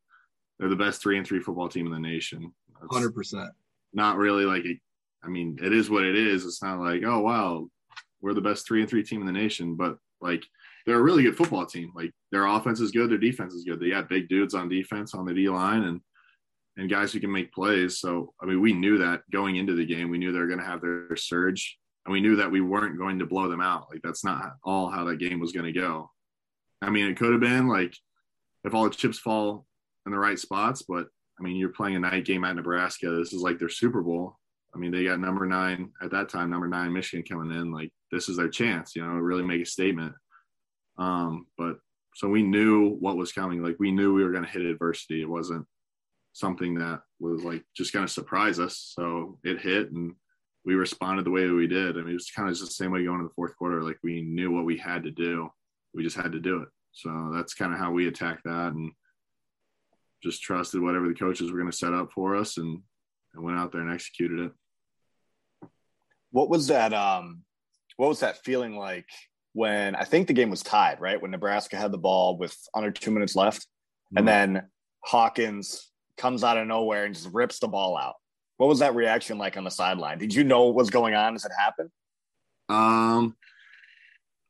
they're 0.60 0.69
the 0.69 0.75
best 0.75 1.01
three 1.01 1.17
and 1.17 1.25
three 1.25 1.39
football 1.39 1.69
team 1.69 1.86
in 1.88 1.91
the 1.91 2.00
nation. 2.00 2.53
Hundred 2.89 3.13
percent. 3.13 3.50
not 3.93 4.17
really 4.17 4.45
like 4.45 4.65
a, 4.65 4.79
I 5.24 5.27
mean, 5.27 5.60
it 5.62 5.74
is 5.74 5.89
what 5.89 6.03
it 6.03 6.15
is. 6.15 6.45
It's 6.45 6.63
not 6.63 6.79
like, 6.79 7.03
oh 7.05 7.19
wow, 7.19 7.67
we're 8.21 8.33
the 8.33 8.41
best 8.41 8.67
three 8.67 8.81
and 8.81 8.89
three 8.89 9.03
team 9.03 9.21
in 9.21 9.27
the 9.27 9.31
nation, 9.31 9.75
but 9.75 9.98
like 10.19 10.43
they're 10.86 11.00
a 11.00 11.03
really 11.03 11.24
good 11.24 11.38
football 11.38 11.65
team. 11.65 11.91
Like 11.95 12.12
their 12.31 12.45
offense 12.45 12.79
is 12.79 12.91
good, 12.91 13.10
their 13.10 13.17
defense 13.17 13.53
is 13.53 13.63
good. 13.63 13.79
They 13.79 13.89
got 13.89 14.10
big 14.10 14.29
dudes 14.29 14.53
on 14.53 14.69
defense 14.69 15.13
on 15.13 15.25
the 15.25 15.33
D 15.33 15.50
line 15.50 15.83
and 15.83 16.01
and 16.77 16.89
guys 16.89 17.12
who 17.12 17.19
can 17.19 17.31
make 17.31 17.53
plays. 17.53 18.00
So 18.00 18.33
I 18.41 18.45
mean, 18.45 18.62
we 18.62 18.74
knew 18.74 18.98
that 19.00 19.24
going 19.31 19.57
into 19.57 19.75
the 19.75 19.86
game, 19.86 20.10
we 20.10 20.17
knew 20.17 20.31
they 20.31 20.39
were 20.39 20.48
going 20.48 20.60
to 20.60 20.65
have 20.65 20.81
their 20.81 21.15
surge, 21.15 21.77
and 22.05 22.13
we 22.13 22.21
knew 22.21 22.36
that 22.38 22.51
we 22.51 22.62
weren't 22.62 22.98
going 22.98 23.19
to 23.19 23.25
blow 23.25 23.50
them 23.50 23.62
out. 23.62 23.88
Like 23.91 24.01
that's 24.03 24.24
not 24.24 24.53
all 24.63 24.89
how 24.89 25.03
that 25.05 25.19
game 25.19 25.39
was 25.39 25.51
going 25.51 25.71
to 25.71 25.79
go. 25.79 26.10
I 26.81 26.89
mean, 26.89 27.07
it 27.07 27.17
could 27.17 27.31
have 27.31 27.41
been 27.41 27.67
like 27.67 27.95
if 28.63 28.73
all 28.73 28.83
the 28.83 28.89
chips 28.89 29.19
fall 29.19 29.65
in 30.05 30.11
the 30.11 30.17
right 30.19 30.39
spots, 30.39 30.83
but 30.88 31.07
I 31.39 31.43
mean, 31.43 31.55
you're 31.55 31.69
playing 31.69 31.95
a 31.95 32.00
night 32.00 32.25
game 32.25 32.43
at 32.43 32.55
Nebraska. 32.55 33.09
This 33.09 33.33
is 33.33 33.41
like 33.41 33.59
their 33.59 33.69
Super 33.69 34.01
Bowl. 34.01 34.38
I 34.73 34.77
mean, 34.77 34.91
they 34.91 35.03
got 35.03 35.19
number 35.19 35.45
nine 35.45 35.91
at 36.01 36.11
that 36.11 36.29
time, 36.29 36.50
number 36.50 36.67
nine 36.67 36.93
Michigan 36.93 37.25
coming 37.27 37.57
in. 37.57 37.71
Like 37.71 37.91
this 38.11 38.29
is 38.29 38.38
their 38.38 38.50
chance, 38.50 38.95
you 38.95 39.05
know, 39.05 39.13
really 39.13 39.43
make 39.43 39.61
a 39.61 39.65
statement. 39.65 40.13
Um, 40.97 41.47
but 41.57 41.77
so 42.15 42.27
we 42.27 42.43
knew 42.43 42.95
what 43.00 43.17
was 43.17 43.31
coming. 43.31 43.63
Like 43.63 43.77
we 43.79 43.91
knew 43.91 44.13
we 44.13 44.23
were 44.23 44.31
going 44.31 44.45
to 44.45 44.50
hit 44.50 44.61
adversity. 44.61 45.21
It 45.21 45.29
wasn't 45.29 45.65
something 46.33 46.75
that 46.75 47.01
was 47.20 47.44
like 47.44 47.63
just 47.75 47.94
going 47.94 48.05
to 48.05 48.11
surprise 48.11 48.59
us. 48.59 48.94
So 48.96 49.37
it 49.44 49.59
hit, 49.59 49.91
and 49.91 50.13
we 50.65 50.75
responded 50.75 51.25
the 51.25 51.31
way 51.31 51.48
that 51.48 51.53
we 51.53 51.67
did. 51.67 51.98
I 51.98 52.01
mean, 52.01 52.11
it 52.11 52.13
was 52.13 52.31
kind 52.35 52.50
of 52.50 52.55
just 52.55 52.67
the 52.67 52.74
same 52.74 52.91
way 52.91 53.03
going 53.03 53.20
to 53.20 53.27
the 53.27 53.33
fourth 53.33 53.55
quarter. 53.57 53.81
Like 53.81 53.98
we 54.03 54.22
knew 54.22 54.51
what 54.51 54.65
we 54.65 54.77
had 54.77 55.03
to 55.03 55.11
do. 55.11 55.50
We 55.94 56.04
just 56.04 56.16
had 56.16 56.32
to 56.34 56.40
do 56.40 56.62
it. 56.62 56.70
So 56.94 57.32
that's 57.34 57.54
kind 57.54 57.74
of 57.74 57.80
how 57.80 57.92
we 57.92 58.08
attacked 58.08 58.44
that, 58.46 58.74
and 58.74 58.92
just 60.24 60.42
trusted 60.42 60.82
whatever 60.82 61.08
the 61.08 61.14
coaches 61.14 61.51
were 61.51 61.58
going 61.58 61.72
to 61.72 61.77
set 61.77 61.94
up 61.94 62.12
for 62.12 62.36
us, 62.36 62.58
and 62.58 62.82
and 63.34 63.44
went 63.44 63.58
out 63.58 63.72
there 63.72 63.82
and 63.82 63.92
executed 63.92 64.40
it. 64.40 65.70
What 66.32 66.50
was 66.50 66.68
that? 66.68 66.94
Um, 66.94 67.44
what 67.98 68.10
was 68.10 68.20
that 68.22 68.44
feeling 68.44 68.75
like 68.75 69.06
when 69.54 69.96
I 69.96 70.04
think 70.04 70.27
the 70.27 70.34
game 70.34 70.50
was 70.50 70.64
tied, 70.64 71.00
right? 71.00 71.22
When 71.22 71.32
Nebraska 71.32 71.77
had 71.77 71.92
the 71.92 71.98
ball 71.98 72.38
with 72.38 72.58
under 72.74 72.92
two 72.92 73.12
minutes 73.12 73.36
left, 73.36 73.68
and 74.16 74.27
then 74.27 74.64
Hawkins 75.01 75.90
comes 76.18 76.44
out 76.44 76.58
of 76.58 76.68
nowhere 76.68 77.06
and 77.06 77.16
just 77.16 77.30
rips 77.34 77.60
the 77.60 77.68
ball 77.68 77.98
out. 77.98 78.16
What 78.58 78.68
was 78.68 78.80
that 78.80 78.96
reaction 78.96 79.38
like 79.38 79.58
on 79.58 79.64
the 79.64 79.72
sideline? 79.72 80.20
Did 80.20 80.36
you 80.36 80.44
know 80.44 80.66
what 80.66 80.75
was 80.75 80.90
going 80.90 81.16
on 81.16 81.36
as 81.36 81.46
it 81.46 81.51
happened? 81.58 81.90
Um, 82.70 83.36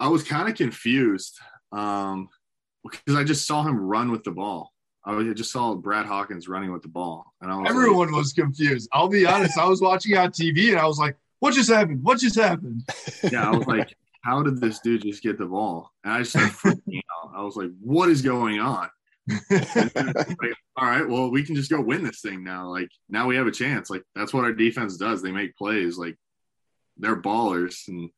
I 0.02 0.08
was 0.08 0.24
kind 0.24 0.50
of 0.50 0.56
confused 0.56 1.40
um, 1.72 2.28
because 2.84 3.16
I 3.16 3.24
just 3.24 3.46
saw 3.46 3.64
him 3.64 3.78
run 3.80 4.12
with 4.12 4.24
the 4.24 4.32
ball. 4.32 4.74
I 5.06 5.24
just 5.34 5.52
saw 5.52 5.74
Brad 5.76 6.06
Hawkins 6.06 6.48
running 6.48 6.72
with 6.72 6.82
the 6.82 6.88
ball, 6.88 7.34
and 7.42 7.52
I 7.52 7.56
was 7.56 7.64
like- 7.64 7.70
Everyone 7.72 8.12
was 8.12 8.34
confused. 8.34 8.90
I'll 8.92 9.08
be 9.08 9.26
honest. 9.26 9.58
I 9.58 9.68
was 9.68 9.82
watching 9.82 10.18
on 10.18 10.32
TV 10.32 10.72
and 10.72 10.80
I 10.80 10.86
was 10.86 11.00
like, 11.00 11.18
"What 11.40 11.54
just 11.54 11.70
happened? 11.70 12.04
What 12.04 12.20
just 12.20 12.36
happened?" 12.36 12.84
yeah, 13.32 13.50
I 13.50 13.56
was 13.56 13.66
like, 13.68 13.96
how 14.22 14.44
did 14.44 14.60
this 14.62 14.80
dude 14.80 15.02
just 15.02 15.24
get 15.24 15.38
the 15.38 15.46
ball? 15.46 15.92
And 16.04 16.14
I 16.14 16.20
just 16.20 16.32
started 16.32 16.54
freaking 16.54 17.02
out. 17.24 17.32
I 17.36 17.42
was 17.44 17.56
like, 17.56 17.72
what 17.80 18.10
is 18.10 18.22
going 18.22 18.60
on? 18.60 18.90
Like, 19.50 19.76
all 20.78 20.88
right, 20.88 21.08
well, 21.08 21.32
we 21.32 21.44
can 21.44 21.56
just 21.56 21.72
go 21.72 21.82
win 21.82 22.04
this 22.04 22.22
thing 22.22 22.44
now. 22.44 22.70
Like 22.70 22.90
now 23.10 23.28
we 23.28 23.36
have 23.36 23.48
a 23.48 23.52
chance. 23.52 23.90
Like 23.90 24.04
that's 24.16 24.34
what 24.34 24.44
our 24.44 24.54
defense 24.54 24.98
does. 24.98 25.22
They 25.22 25.32
make 25.32 25.56
plays. 25.56 25.98
Like 25.98 26.18
they're 26.98 27.22
ballers, 27.22 27.88
and 27.88 28.10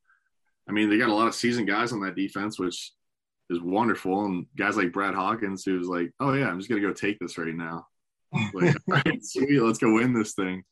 I 0.67 0.71
mean 0.71 0.89
they 0.89 0.97
got 0.97 1.10
a 1.10 1.13
lot 1.13 1.28
of 1.28 1.36
seasoned 1.36 1.67
guys 1.67 1.91
on 1.91 2.02
that 2.02 2.15
defense, 2.15 2.60
which 2.60 2.91
is 3.49 3.62
wonderful. 3.62 4.26
And 4.26 4.45
guys 4.58 4.78
like 4.78 4.93
Brad 4.93 5.13
Hawkins, 5.13 5.63
who's 5.63 5.88
like, 5.88 6.12
oh 6.19 6.34
yeah, 6.34 6.47
I'm 6.47 6.60
just 6.60 6.69
gonna 6.69 6.82
go 6.82 6.93
take 6.93 7.19
this 7.19 7.38
right 7.38 7.54
now. 7.54 7.88
Like, 8.54 8.76
all 8.91 9.02
right, 9.06 9.23
sweet, 9.23 9.62
let's 9.62 9.80
go 9.80 9.93
win 9.93 10.13
this 10.13 10.34
thing. 10.34 10.63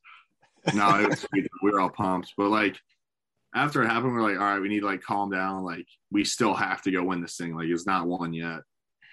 No, 0.73 0.99
it 0.99 1.09
was 1.09 1.19
sweet. 1.19 1.47
we 1.63 1.71
were 1.71 1.79
all 1.79 1.89
pumped, 1.89 2.33
but 2.37 2.49
like 2.49 2.77
after 3.53 3.83
it 3.83 3.87
happened, 3.87 4.13
we're 4.13 4.21
like, 4.21 4.39
all 4.39 4.45
right, 4.45 4.61
we 4.61 4.69
need 4.69 4.81
to 4.81 4.85
like 4.85 5.01
calm 5.01 5.29
down. 5.29 5.63
Like 5.63 5.87
we 6.11 6.23
still 6.23 6.53
have 6.53 6.81
to 6.83 6.91
go 6.91 7.03
win 7.03 7.21
this 7.21 7.37
thing. 7.37 7.55
Like 7.55 7.67
it's 7.67 7.87
not 7.87 8.07
won 8.07 8.33
yet, 8.33 8.61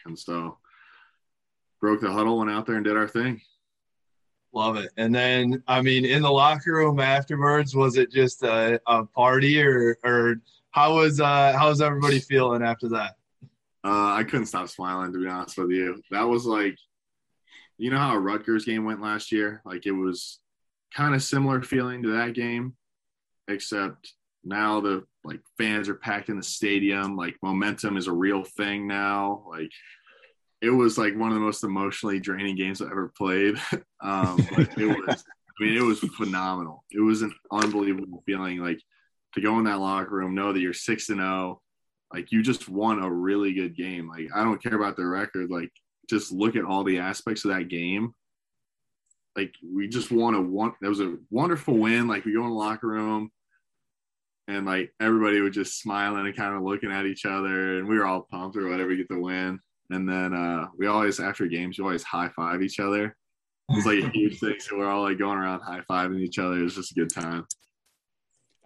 and 0.06 0.18
so 0.18 0.58
broke 1.80 2.00
the 2.00 2.12
huddle, 2.12 2.38
went 2.38 2.50
out 2.50 2.66
there 2.66 2.76
and 2.76 2.84
did 2.84 2.96
our 2.96 3.08
thing. 3.08 3.40
Love 4.52 4.76
it. 4.76 4.90
And 4.96 5.14
then, 5.14 5.62
I 5.68 5.82
mean, 5.82 6.04
in 6.04 6.22
the 6.22 6.30
locker 6.30 6.72
room 6.72 7.00
afterwards, 7.00 7.76
was 7.76 7.96
it 7.96 8.10
just 8.10 8.42
a, 8.42 8.80
a 8.86 9.04
party 9.04 9.60
or 9.62 9.98
or 10.04 10.36
how 10.78 10.94
was 10.94 11.20
uh 11.20 11.52
how 11.56 11.68
was 11.68 11.80
everybody 11.80 12.20
feeling 12.20 12.62
after 12.62 12.88
that? 12.90 13.16
Uh, 13.84 14.14
I 14.14 14.24
couldn't 14.24 14.46
stop 14.46 14.68
smiling 14.68 15.12
to 15.12 15.18
be 15.18 15.28
honest 15.28 15.58
with 15.58 15.70
you. 15.70 16.00
That 16.10 16.22
was 16.22 16.46
like, 16.46 16.76
you 17.78 17.90
know 17.90 17.98
how 17.98 18.14
a 18.14 18.20
Rutgers 18.20 18.64
game 18.64 18.84
went 18.84 19.02
last 19.02 19.32
year? 19.32 19.60
Like 19.64 19.86
it 19.86 19.92
was 19.92 20.38
kind 20.94 21.14
of 21.14 21.22
similar 21.22 21.62
feeling 21.62 22.02
to 22.02 22.12
that 22.12 22.34
game, 22.34 22.76
except 23.48 24.12
now 24.44 24.80
the 24.80 25.04
like 25.24 25.40
fans 25.58 25.88
are 25.88 25.94
packed 25.94 26.28
in 26.28 26.36
the 26.36 26.44
stadium. 26.44 27.16
Like 27.16 27.36
momentum 27.42 27.96
is 27.96 28.06
a 28.06 28.12
real 28.12 28.44
thing 28.44 28.86
now. 28.86 29.44
Like 29.48 29.72
it 30.60 30.70
was 30.70 30.96
like 30.96 31.16
one 31.16 31.30
of 31.30 31.34
the 31.34 31.40
most 31.40 31.64
emotionally 31.64 32.20
draining 32.20 32.56
games 32.56 32.80
I've 32.80 32.90
ever 32.90 33.12
played. 33.16 33.56
um, 34.00 34.38
it 34.76 35.06
was, 35.06 35.24
I 35.60 35.64
mean, 35.64 35.76
it 35.76 35.82
was 35.82 35.98
phenomenal. 36.16 36.84
It 36.92 37.00
was 37.00 37.22
an 37.22 37.34
unbelievable 37.50 38.22
feeling. 38.26 38.58
Like 38.58 38.80
to 39.34 39.40
go 39.40 39.58
in 39.58 39.64
that 39.64 39.80
locker 39.80 40.14
room, 40.14 40.34
know 40.34 40.52
that 40.52 40.60
you're 40.60 40.72
six 40.72 41.08
and 41.08 41.20
zero 41.20 41.60
like 42.12 42.32
you 42.32 42.42
just 42.42 42.68
won 42.68 43.02
a 43.02 43.10
really 43.10 43.52
good 43.52 43.76
game. 43.76 44.08
Like 44.08 44.28
I 44.34 44.42
don't 44.42 44.62
care 44.62 44.74
about 44.74 44.96
the 44.96 45.06
record. 45.06 45.50
Like 45.50 45.70
just 46.08 46.32
look 46.32 46.56
at 46.56 46.64
all 46.64 46.84
the 46.84 46.98
aspects 46.98 47.44
of 47.44 47.50
that 47.50 47.68
game. 47.68 48.14
Like 49.36 49.54
we 49.62 49.88
just 49.88 50.10
won 50.10 50.34
a 50.34 50.40
one. 50.40 50.72
That 50.80 50.88
was 50.88 51.00
a 51.00 51.16
wonderful 51.30 51.76
win. 51.76 52.08
Like 52.08 52.24
we 52.24 52.32
go 52.32 52.44
in 52.44 52.50
the 52.50 52.54
locker 52.54 52.88
room, 52.88 53.30
and 54.48 54.66
like 54.66 54.92
everybody 55.00 55.40
was 55.40 55.54
just 55.54 55.80
smiling 55.80 56.26
and 56.26 56.36
kind 56.36 56.56
of 56.56 56.62
looking 56.62 56.90
at 56.90 57.06
each 57.06 57.26
other, 57.26 57.78
and 57.78 57.86
we 57.86 57.98
were 57.98 58.06
all 58.06 58.26
pumped 58.30 58.56
or 58.56 58.68
whatever, 58.68 58.88
we 58.88 58.96
get 58.96 59.08
the 59.08 59.20
win. 59.20 59.60
And 59.90 60.08
then 60.08 60.34
uh 60.34 60.68
we 60.78 60.86
always 60.86 61.20
after 61.20 61.46
games, 61.46 61.78
we 61.78 61.84
always 61.84 62.02
high 62.02 62.30
five 62.34 62.62
each 62.62 62.80
other. 62.80 63.16
It's 63.70 63.86
like 63.86 64.02
a 64.02 64.08
huge 64.08 64.40
thing. 64.40 64.56
So 64.60 64.78
we're 64.78 64.88
all 64.88 65.02
like 65.02 65.18
going 65.18 65.36
around 65.38 65.60
high 65.60 65.82
fiving 65.90 66.20
each 66.20 66.38
other. 66.38 66.58
It 66.58 66.62
was 66.62 66.74
just 66.74 66.92
a 66.92 66.94
good 66.94 67.12
time. 67.12 67.46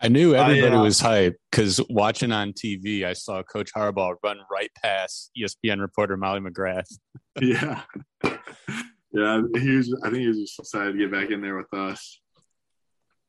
I 0.02 0.08
knew 0.08 0.34
everybody 0.34 0.74
I, 0.74 0.80
uh, 0.80 0.82
was 0.82 1.00
hyped 1.00 1.36
because 1.50 1.80
watching 1.88 2.32
on 2.32 2.52
TV, 2.52 3.04
I 3.04 3.12
saw 3.12 3.42
Coach 3.44 3.72
Harbaugh 3.72 4.16
run 4.24 4.38
right 4.50 4.70
past 4.82 5.30
ESPN 5.38 5.80
reporter 5.80 6.16
Molly 6.16 6.40
McGrath. 6.40 6.98
yeah. 7.40 7.82
Yeah, 9.12 9.42
he 9.54 9.76
was. 9.76 9.94
I 10.02 10.10
think 10.10 10.22
he 10.22 10.28
was 10.28 10.40
just 10.40 10.58
excited 10.58 10.92
to 10.92 10.98
get 10.98 11.12
back 11.12 11.30
in 11.30 11.40
there 11.40 11.56
with 11.56 11.72
us. 11.72 12.20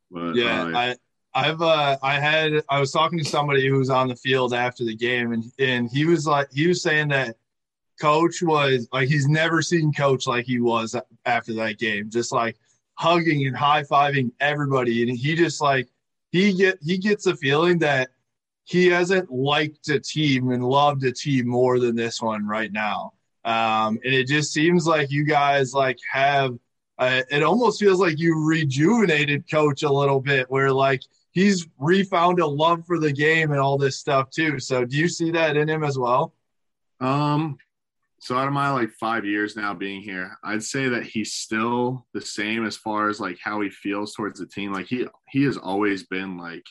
But 0.09 0.35
Yeah, 0.35 0.63
uh, 0.63 0.71
I 0.75 0.95
I've 1.35 1.61
uh 1.61 1.97
I 2.01 2.19
had 2.19 2.63
I 2.69 2.79
was 2.79 2.91
talking 2.91 3.19
to 3.19 3.25
somebody 3.25 3.67
who 3.67 3.77
was 3.77 3.89
on 3.89 4.07
the 4.07 4.15
field 4.15 4.53
after 4.53 4.83
the 4.83 4.95
game 4.95 5.33
and 5.33 5.43
and 5.59 5.89
he 5.91 6.05
was 6.05 6.25
like 6.25 6.47
he 6.51 6.67
was 6.67 6.81
saying 6.81 7.09
that 7.09 7.35
coach 7.99 8.41
was 8.41 8.87
like 8.91 9.07
he's 9.07 9.27
never 9.27 9.61
seen 9.61 9.91
coach 9.93 10.25
like 10.25 10.45
he 10.45 10.59
was 10.59 10.95
after 11.25 11.53
that 11.53 11.77
game, 11.79 12.09
just 12.09 12.31
like 12.31 12.57
hugging 12.95 13.45
and 13.47 13.57
high 13.57 13.83
fiving 13.83 14.31
everybody, 14.39 15.07
and 15.07 15.17
he 15.17 15.35
just 15.35 15.61
like 15.61 15.87
he 16.33 16.51
get 16.51 16.79
he 16.81 16.97
gets 16.97 17.27
a 17.27 17.35
feeling 17.37 17.77
that 17.79 18.09
he 18.65 18.87
hasn't 18.87 19.31
liked 19.31 19.87
a 19.89 19.99
team 19.99 20.49
and 20.49 20.65
loved 20.65 21.03
a 21.03 21.11
team 21.11 21.47
more 21.47 21.79
than 21.79 21.95
this 21.95 22.21
one 22.21 22.45
right 22.47 22.71
now. 22.71 23.13
Um, 23.45 23.99
and 24.03 24.13
it 24.13 24.27
just 24.27 24.51
seems 24.51 24.87
like 24.87 25.11
you 25.11 25.25
guys 25.25 25.73
like 25.73 25.99
have 26.11 26.57
uh, 26.97 27.21
it 27.29 27.43
almost 27.43 27.79
feels 27.79 27.99
like 27.99 28.19
you 28.19 28.45
rejuvenated 28.47 29.49
coach 29.49 29.83
a 29.83 29.91
little 29.91 30.19
bit 30.19 30.49
where 30.49 30.71
like 30.71 31.03
he's 31.31 31.67
refound 31.77 32.39
a 32.39 32.47
love 32.47 32.85
for 32.87 32.99
the 32.99 33.11
game 33.11 33.51
and 33.51 33.59
all 33.59 33.77
this 33.77 33.97
stuff 33.97 34.29
too 34.29 34.59
so 34.59 34.85
do 34.85 34.95
you 34.95 35.07
see 35.07 35.31
that 35.31 35.57
in 35.57 35.67
him 35.67 35.83
as 35.83 35.97
well 35.97 36.35
um 37.01 37.57
so 38.23 38.37
out 38.37 38.47
of 38.47 38.53
my 38.53 38.69
like 38.69 38.91
five 38.99 39.25
years 39.25 39.55
now 39.55 39.73
being 39.73 40.01
here 40.01 40.37
i'd 40.45 40.63
say 40.63 40.89
that 40.89 41.03
he's 41.03 41.33
still 41.33 42.05
the 42.13 42.21
same 42.21 42.65
as 42.65 42.77
far 42.77 43.09
as 43.09 43.19
like 43.19 43.37
how 43.43 43.61
he 43.61 43.69
feels 43.69 44.13
towards 44.13 44.39
the 44.39 44.47
team 44.47 44.71
like 44.71 44.85
he 44.85 45.05
he 45.29 45.43
has 45.43 45.57
always 45.57 46.03
been 46.03 46.37
like 46.37 46.65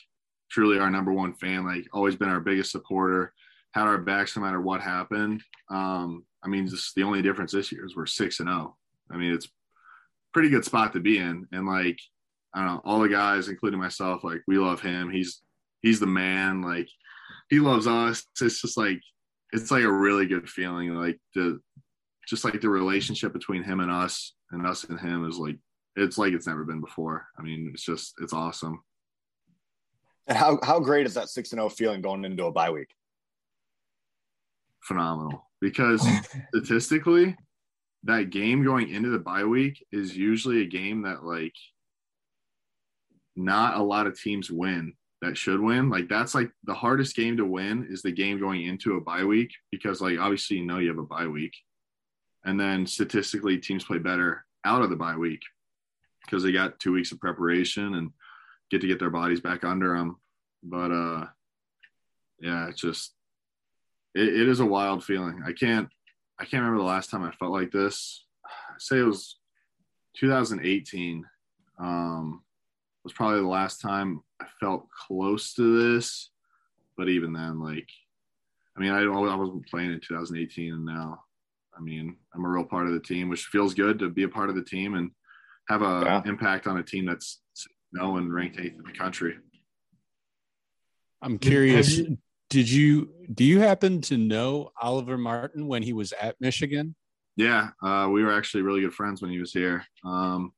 truly 0.49 0.79
our 0.79 0.89
number 0.89 1.13
one 1.13 1.33
fan 1.35 1.65
like 1.65 1.85
always 1.93 2.15
been 2.15 2.29
our 2.29 2.39
biggest 2.39 2.71
supporter 2.71 3.33
had 3.73 3.83
our 3.83 3.97
backs 3.97 4.35
no 4.35 4.43
matter 4.43 4.61
what 4.61 4.81
happened 4.81 5.41
um 5.69 6.23
i 6.43 6.47
mean 6.47 6.67
just 6.67 6.93
the 6.95 7.03
only 7.03 7.21
difference 7.21 7.51
this 7.51 7.71
year 7.71 7.85
is 7.85 7.95
we're 7.95 8.05
six 8.05 8.39
and 8.39 8.49
oh 8.49 8.75
i 9.11 9.17
mean 9.17 9.33
it's 9.33 9.49
pretty 10.33 10.49
good 10.49 10.65
spot 10.65 10.93
to 10.93 10.99
be 10.99 11.19
in. 11.19 11.47
And 11.51 11.65
like, 11.65 11.99
I 12.53 12.59
don't 12.59 12.75
know, 12.75 12.81
all 12.83 12.99
the 12.99 13.09
guys, 13.09 13.47
including 13.47 13.79
myself, 13.79 14.23
like 14.23 14.41
we 14.47 14.57
love 14.57 14.81
him. 14.81 15.09
He's 15.09 15.41
he's 15.81 15.99
the 15.99 16.07
man. 16.07 16.61
Like 16.61 16.89
he 17.49 17.59
loves 17.59 17.87
us. 17.87 18.25
It's 18.41 18.61
just 18.61 18.77
like 18.77 18.99
it's 19.53 19.71
like 19.71 19.83
a 19.83 19.91
really 19.91 20.25
good 20.25 20.49
feeling. 20.49 20.93
Like 20.95 21.19
the 21.35 21.61
just 22.27 22.43
like 22.43 22.59
the 22.59 22.69
relationship 22.69 23.31
between 23.31 23.63
him 23.63 23.79
and 23.79 23.91
us 23.91 24.33
and 24.51 24.65
us 24.65 24.83
and 24.83 24.99
him 24.99 25.27
is 25.27 25.37
like 25.37 25.57
it's 25.95 26.17
like 26.17 26.33
it's 26.33 26.47
never 26.47 26.65
been 26.65 26.81
before. 26.81 27.27
I 27.37 27.43
mean, 27.43 27.69
it's 27.73 27.83
just 27.83 28.15
it's 28.19 28.33
awesome. 28.33 28.81
And 30.27 30.37
how 30.37 30.59
how 30.63 30.79
great 30.79 31.05
is 31.05 31.13
that 31.13 31.29
six 31.29 31.51
and 31.51 31.59
zero 31.59 31.67
oh 31.67 31.69
feeling 31.69 32.01
going 32.01 32.25
into 32.25 32.45
a 32.45 32.51
bye 32.51 32.71
week? 32.71 32.89
Phenomenal, 34.81 35.47
because 35.61 36.05
statistically, 36.49 37.37
that 38.03 38.31
game 38.31 38.63
going 38.63 38.89
into 38.89 39.09
the 39.09 39.19
bye 39.19 39.45
week 39.45 39.85
is 39.91 40.17
usually 40.17 40.61
a 40.61 40.67
game 40.67 41.03
that 41.03 41.23
like 41.23 41.55
not 43.35 43.77
a 43.77 43.83
lot 43.83 44.07
of 44.07 44.19
teams 44.19 44.49
win 44.49 44.93
that 45.23 45.37
should 45.37 45.61
win. 45.61 45.89
Like 45.89 46.09
that's 46.09 46.35
like 46.35 46.51
the 46.65 46.73
hardest 46.73 47.15
game 47.15 47.37
to 47.37 47.45
win 47.45 47.87
is 47.89 48.01
the 48.01 48.11
game 48.11 48.39
going 48.39 48.65
into 48.65 48.97
a 48.97 49.01
bye 49.01 49.23
week 49.23 49.51
because 49.71 50.01
like 50.01 50.19
obviously 50.19 50.57
you 50.57 50.65
know 50.65 50.79
you 50.79 50.89
have 50.89 50.97
a 50.97 51.03
bye 51.03 51.27
week. 51.27 51.53
And 52.45 52.59
then 52.59 52.85
statistically 52.85 53.57
teams 53.57 53.85
play 53.85 53.99
better 53.99 54.45
out 54.65 54.81
of 54.81 54.89
the 54.89 54.97
bye 54.97 55.15
week 55.15 55.41
because 56.25 56.43
they 56.43 56.51
got 56.51 56.79
2 56.79 56.91
weeks 56.91 57.13
of 57.13 57.21
preparation 57.21 57.95
and 57.95 58.11
get 58.69 58.81
to 58.81 58.87
get 58.87 58.99
their 58.99 59.09
bodies 59.09 59.39
back 59.39 59.63
under 59.63 59.97
them. 59.97 60.17
But 60.61 60.91
uh 60.91 61.25
yeah, 62.41 62.67
it's 62.67 62.81
just 62.81 63.13
it, 64.13 64.27
it 64.27 64.49
is 64.49 64.59
a 64.59 64.65
wild 64.65 65.05
feeling. 65.05 65.41
I 65.45 65.53
can't 65.53 65.87
I 66.37 66.43
can't 66.43 66.63
remember 66.63 66.79
the 66.79 66.89
last 66.89 67.09
time 67.09 67.23
I 67.23 67.31
felt 67.31 67.53
like 67.53 67.71
this. 67.71 68.25
I 68.45 68.75
say 68.77 68.99
it 68.99 69.03
was 69.03 69.37
2018. 70.17 71.23
Um, 71.79 72.41
was 73.03 73.13
probably 73.13 73.39
the 73.39 73.47
last 73.47 73.81
time 73.81 74.21
I 74.41 74.45
felt 74.59 74.87
close 74.89 75.53
to 75.55 75.95
this. 75.95 76.29
But 76.97 77.09
even 77.09 77.33
then, 77.33 77.59
like, 77.59 77.87
I 78.77 78.79
mean, 78.79 78.91
I, 78.91 79.01
I 79.01 79.35
wasn't 79.35 79.67
playing 79.67 79.91
in 79.91 79.99
2018, 79.99 80.73
and 80.73 80.85
now, 80.85 81.23
I 81.75 81.81
mean, 81.81 82.15
I'm 82.33 82.45
a 82.45 82.49
real 82.49 82.63
part 82.63 82.87
of 82.87 82.93
the 82.93 82.99
team, 82.99 83.29
which 83.29 83.45
feels 83.45 83.73
good 83.73 83.99
to 83.99 84.09
be 84.09 84.23
a 84.23 84.29
part 84.29 84.49
of 84.49 84.55
the 84.55 84.63
team 84.63 84.93
and 84.95 85.11
have 85.69 85.81
a 85.81 86.01
yeah. 86.05 86.21
impact 86.25 86.67
on 86.67 86.77
a 86.77 86.83
team 86.83 87.05
that's 87.05 87.39
known 87.91 88.19
and 88.19 88.33
ranked 88.33 88.59
eighth 88.59 88.77
in 88.77 88.83
the 88.83 88.97
country. 88.97 89.35
I'm 91.21 91.37
curious 91.37 92.01
did 92.53 92.69
you 92.69 93.09
do 93.33 93.43
you 93.43 93.59
happen 93.61 93.99
to 94.01 94.15
know 94.15 94.71
Oliver 94.79 95.17
Martin 95.17 95.65
when 95.65 95.81
he 95.81 95.91
was 95.91 96.13
at 96.13 96.39
Michigan? 96.39 96.93
Yeah, 97.35 97.69
uh, 97.81 98.07
we 98.11 98.23
were 98.23 98.31
actually 98.31 98.61
really 98.61 98.81
good 98.81 98.93
friends 98.93 99.23
when 99.23 99.31
he 99.31 99.39
was 99.39 99.51
here. 99.51 99.83
Um, 100.05 100.53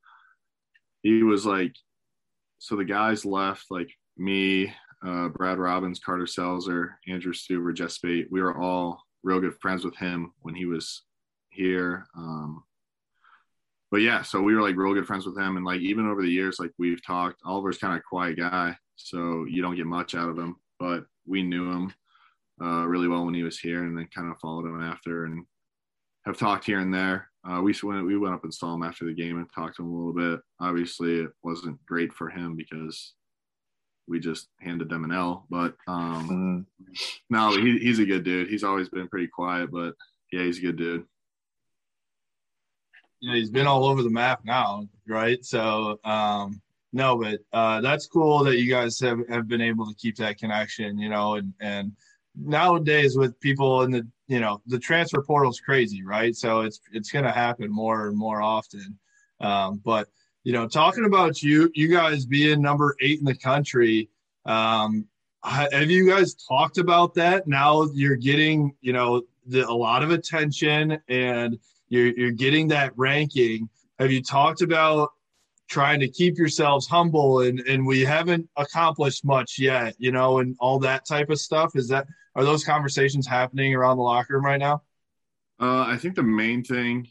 he 1.03 1.23
was 1.23 1.45
like, 1.45 1.73
so 2.59 2.75
the 2.75 2.85
guys 2.85 3.25
left, 3.25 3.65
like 3.69 3.89
me, 4.17 4.73
uh, 5.05 5.29
Brad 5.29 5.57
Robbins, 5.57 5.99
Carter 5.99 6.25
Selzer, 6.25 6.93
Andrew 7.07 7.33
Stueber, 7.33 7.73
Jess 7.73 7.95
Speight. 7.95 8.27
We 8.31 8.41
were 8.41 8.57
all 8.57 9.01
real 9.23 9.39
good 9.39 9.59
friends 9.59 9.83
with 9.83 9.95
him 9.97 10.33
when 10.41 10.55
he 10.55 10.65
was 10.65 11.03
here. 11.49 12.07
Um, 12.15 12.63
but 13.91 14.01
yeah, 14.01 14.21
so 14.23 14.41
we 14.41 14.55
were 14.55 14.61
like 14.61 14.75
real 14.75 14.93
good 14.93 15.07
friends 15.07 15.25
with 15.25 15.37
him, 15.37 15.57
and 15.57 15.65
like 15.65 15.81
even 15.81 16.07
over 16.07 16.21
the 16.21 16.29
years, 16.29 16.59
like 16.59 16.71
we've 16.77 17.05
talked. 17.05 17.41
Oliver's 17.45 17.77
kind 17.77 17.93
of 17.93 17.99
a 17.99 18.03
quiet 18.09 18.37
guy, 18.37 18.75
so 18.95 19.45
you 19.45 19.61
don't 19.61 19.75
get 19.75 19.85
much 19.85 20.15
out 20.15 20.29
of 20.29 20.37
him, 20.37 20.55
but 20.79 21.05
we 21.27 21.43
knew 21.43 21.71
him 21.71 21.93
uh, 22.61 22.85
really 22.87 23.07
well 23.07 23.25
when 23.25 23.33
he 23.33 23.43
was 23.43 23.59
here, 23.59 23.83
and 23.83 23.97
then 23.97 24.07
kind 24.13 24.31
of 24.31 24.39
followed 24.39 24.65
him 24.65 24.81
after, 24.81 25.25
and 25.25 25.45
have 26.25 26.37
talked 26.37 26.65
here 26.65 26.79
and 26.79 26.93
there. 26.93 27.29
Uh, 27.47 27.61
we 27.61 27.75
went 27.83 28.05
we 28.05 28.17
went 28.17 28.33
up 28.33 28.43
and 28.43 28.53
saw 28.53 28.73
him 28.73 28.83
after 28.83 29.05
the 29.05 29.13
game 29.13 29.37
and 29.37 29.47
talked 29.53 29.75
to 29.75 29.83
him 29.83 29.91
a 29.91 29.95
little 29.95 30.13
bit. 30.13 30.41
Obviously, 30.59 31.19
it 31.19 31.31
wasn't 31.43 31.83
great 31.85 32.11
for 32.11 32.29
him 32.29 32.55
because 32.55 33.13
we 34.07 34.19
just 34.19 34.49
handed 34.61 34.89
them 34.89 35.03
an 35.03 35.11
L. 35.11 35.45
But 35.49 35.75
um, 35.87 36.65
mm-hmm. 36.67 36.93
no, 37.29 37.57
he, 37.57 37.77
he's 37.79 37.99
a 37.99 38.05
good 38.05 38.23
dude. 38.23 38.49
He's 38.49 38.63
always 38.63 38.89
been 38.89 39.07
pretty 39.07 39.27
quiet, 39.27 39.71
but 39.71 39.93
yeah, 40.31 40.43
he's 40.43 40.57
a 40.57 40.61
good 40.61 40.77
dude. 40.77 41.05
Yeah, 43.21 43.35
he's 43.35 43.51
been 43.51 43.67
all 43.67 43.85
over 43.85 44.03
the 44.03 44.09
map 44.09 44.41
now, 44.43 44.87
right? 45.07 45.43
So 45.43 45.99
um, 46.03 46.61
no, 46.93 47.17
but 47.17 47.39
uh, 47.53 47.81
that's 47.81 48.07
cool 48.07 48.43
that 48.45 48.57
you 48.57 48.69
guys 48.69 48.99
have, 49.01 49.19
have 49.29 49.47
been 49.47 49.61
able 49.61 49.85
to 49.85 49.95
keep 49.95 50.15
that 50.17 50.37
connection, 50.37 50.97
you 50.97 51.09
know, 51.09 51.35
and, 51.35 51.53
and 51.59 51.91
nowadays 52.35 53.17
with 53.17 53.39
people 53.39 53.83
in 53.83 53.91
the, 53.91 54.07
you 54.27 54.39
know, 54.39 54.61
the 54.67 54.79
transfer 54.79 55.21
portal 55.21 55.51
is 55.51 55.59
crazy, 55.59 56.03
right? 56.03 56.35
So 56.35 56.61
it's, 56.61 56.79
it's 56.91 57.11
going 57.11 57.25
to 57.25 57.31
happen 57.31 57.69
more 57.71 58.07
and 58.07 58.17
more 58.17 58.41
often. 58.41 58.97
Um, 59.39 59.81
but, 59.83 60.07
you 60.43 60.53
know, 60.53 60.67
talking 60.67 61.05
about 61.05 61.43
you, 61.43 61.69
you 61.73 61.87
guys 61.87 62.25
being 62.25 62.61
number 62.61 62.95
eight 63.01 63.19
in 63.19 63.25
the 63.25 63.35
country, 63.35 64.09
um, 64.45 65.05
have 65.43 65.91
you 65.91 66.07
guys 66.07 66.33
talked 66.33 66.79
about 66.79 67.13
that? 67.15 67.47
Now 67.47 67.83
you're 67.93 68.15
getting, 68.15 68.75
you 68.81 68.93
know, 68.93 69.23
the, 69.45 69.67
a 69.67 69.71
lot 69.71 70.01
of 70.01 70.09
attention 70.09 70.99
and 71.07 71.59
you're, 71.89 72.17
you're 72.17 72.31
getting 72.31 72.67
that 72.69 72.93
ranking. 72.95 73.69
Have 73.99 74.11
you 74.11 74.23
talked 74.23 74.61
about 74.61 75.11
trying 75.67 75.99
to 75.99 76.07
keep 76.07 76.37
yourselves 76.37 76.87
humble 76.87 77.41
and 77.41 77.59
and 77.61 77.85
we 77.85 78.01
haven't 78.01 78.47
accomplished 78.57 79.25
much 79.25 79.57
yet 79.57 79.95
you 79.97 80.11
know 80.11 80.39
and 80.39 80.55
all 80.59 80.77
that 80.79 81.05
type 81.07 81.29
of 81.29 81.39
stuff 81.39 81.75
is 81.75 81.87
that 81.87 82.05
are 82.35 82.43
those 82.43 82.63
conversations 82.63 83.25
happening 83.27 83.73
around 83.73 83.97
the 83.97 84.03
locker 84.03 84.35
room 84.35 84.45
right 84.45 84.59
now? 84.59 84.81
Uh, 85.59 85.85
i 85.87 85.97
think 85.97 86.15
the 86.15 86.23
main 86.23 86.63
thing 86.63 87.07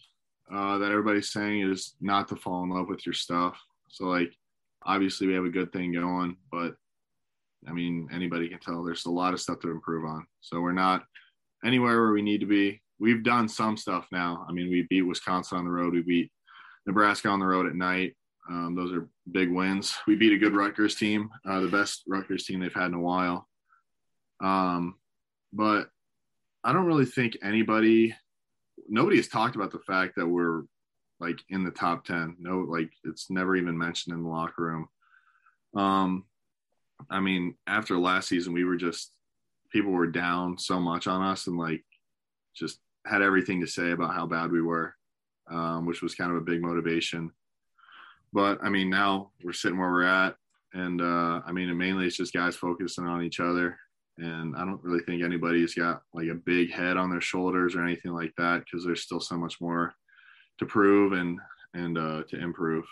uh, 0.53 0.79
that 0.79 0.91
everybody's 0.91 1.33
saying 1.33 1.63
is 1.71 1.95
not 2.01 2.29
to 2.29 2.37
fall 2.37 2.63
in 2.63 2.71
love 2.71 2.89
with 2.89 3.07
your 3.07 3.15
stuff. 3.15 3.59
So 3.89 4.05
like 4.05 4.37
obviously 4.85 5.27
we 5.27 5.35
have 5.35 5.45
a 5.45 5.51
good 5.51 5.73
thing 5.73 5.93
going 5.93 6.37
but 6.53 6.75
i 7.67 7.73
mean 7.73 8.07
anybody 8.13 8.51
can 8.51 8.59
tell 8.59 8.85
there's 8.85 9.07
a 9.07 9.11
lot 9.11 9.33
of 9.33 9.41
stuff 9.41 9.61
to 9.61 9.71
improve 9.71 10.05
on. 10.05 10.27
So 10.41 10.61
we're 10.61 10.73
not 10.73 11.05
anywhere 11.65 12.03
where 12.03 12.13
we 12.13 12.23
need 12.23 12.41
to 12.41 12.47
be. 12.47 12.83
We've 12.99 13.23
done 13.23 13.49
some 13.49 13.77
stuff 13.77 14.07
now. 14.13 14.45
I 14.49 14.53
mean 14.53 14.69
we 14.69 14.87
beat 14.91 15.03
wisconsin 15.03 15.59
on 15.59 15.65
the 15.65 15.71
road. 15.71 15.95
We 15.95 16.03
beat 16.03 16.33
nebraska 16.87 17.29
on 17.29 17.41
the 17.41 17.47
road 17.47 17.67
at 17.67 17.75
night. 17.75 18.15
Um, 18.49 18.75
those 18.75 18.93
are 18.93 19.09
big 19.31 19.51
wins. 19.51 19.97
We 20.07 20.17
beat 20.17 20.35
a 20.35 20.39
good 20.39 20.55
Rutgers 20.55 20.97
team, 20.97 21.31
uh, 21.49 21.61
the 21.61 21.69
best 21.69 22.03
Rutgers 22.07 22.45
team 22.45 22.61
they've 22.61 22.75
had 22.75 22.89
in 22.89 22.95
a 22.95 23.01
while. 23.01 23.49
Um, 24.43 24.97
but 25.55 25.89
I 26.63 26.73
don't 26.73 26.87
really 26.87 27.07
think 27.07 27.39
anybody, 27.43 28.15
nobody 28.89 29.17
has 29.17 29.29
talked 29.29 29.57
about 29.57 29.71
the 29.71 29.79
fact 29.79 30.17
that 30.17 30.27
we're 30.27 30.63
like 31.21 31.39
in 31.49 31.65
the 31.65 31.71
top 31.71 32.05
10. 32.05 32.37
No, 32.39 32.59
like 32.61 32.91
it's 33.05 33.31
never 33.31 33.57
even 33.57 33.79
mentioned 33.79 34.15
in 34.15 34.23
the 34.23 34.29
locker 34.29 34.63
room. 34.63 34.89
Um, 35.75 36.25
I 37.11 37.21
mean, 37.21 37.55
after 37.67 37.99
last 37.99 38.29
season, 38.29 38.53
we 38.53 38.65
were 38.65 38.77
just, 38.77 39.13
people 39.71 39.93
were 39.93 40.07
down 40.07 40.59
so 40.59 40.81
much 40.81 41.07
on 41.07 41.23
us 41.23 41.47
and 41.47 41.59
like 41.59 41.85
just 42.55 42.79
had 43.07 43.23
everything 43.23 43.61
to 43.61 43.67
say 43.67 43.91
about 43.91 44.15
how 44.15 44.27
bad 44.27 44.51
we 44.51 44.63
were, 44.63 44.95
um, 45.51 45.87
which 45.87 46.03
was 46.03 46.15
kind 46.15 46.31
of 46.31 46.37
a 46.37 46.45
big 46.45 46.63
motivation 46.63 47.33
but 48.35 48.59
I 48.65 48.69
mean, 48.69 48.91
now 48.91 49.31
we're 49.45 49.53
sitting 49.53 49.79
where 49.79 49.89
we're 49.89 50.03
at, 50.03 50.35
and 50.75 51.01
uh, 51.01 51.41
I 51.47 51.53
mean, 51.53 51.75
mainly 51.79 52.05
it's 52.05 52.17
just 52.17 52.35
guys 52.35 52.57
focusing 52.57 53.07
on 53.07 53.23
each 53.23 53.39
other. 53.39 53.79
And 54.19 54.57
I 54.57 54.65
don't 54.65 54.83
really 54.83 55.03
think 55.05 55.23
anybody's 55.23 55.75
got 55.75 56.03
like 56.13 56.29
a 56.29 56.35
big 56.35 56.73
head 56.73 56.97
on 56.97 57.11
their 57.11 57.21
shoulders 57.21 57.75
or 57.75 57.83
anything 57.83 58.13
like 58.13 58.33
that 58.39 58.61
because 58.65 58.85
there's 58.85 59.03
still 59.03 59.21
so 59.21 59.37
much 59.37 59.61
more 59.61 59.95
to 60.59 60.67
prove 60.67 61.13
and 61.13 61.41
and 61.73 61.99
uh, 61.99 62.23
to 62.29 62.41
improve. 62.41 62.85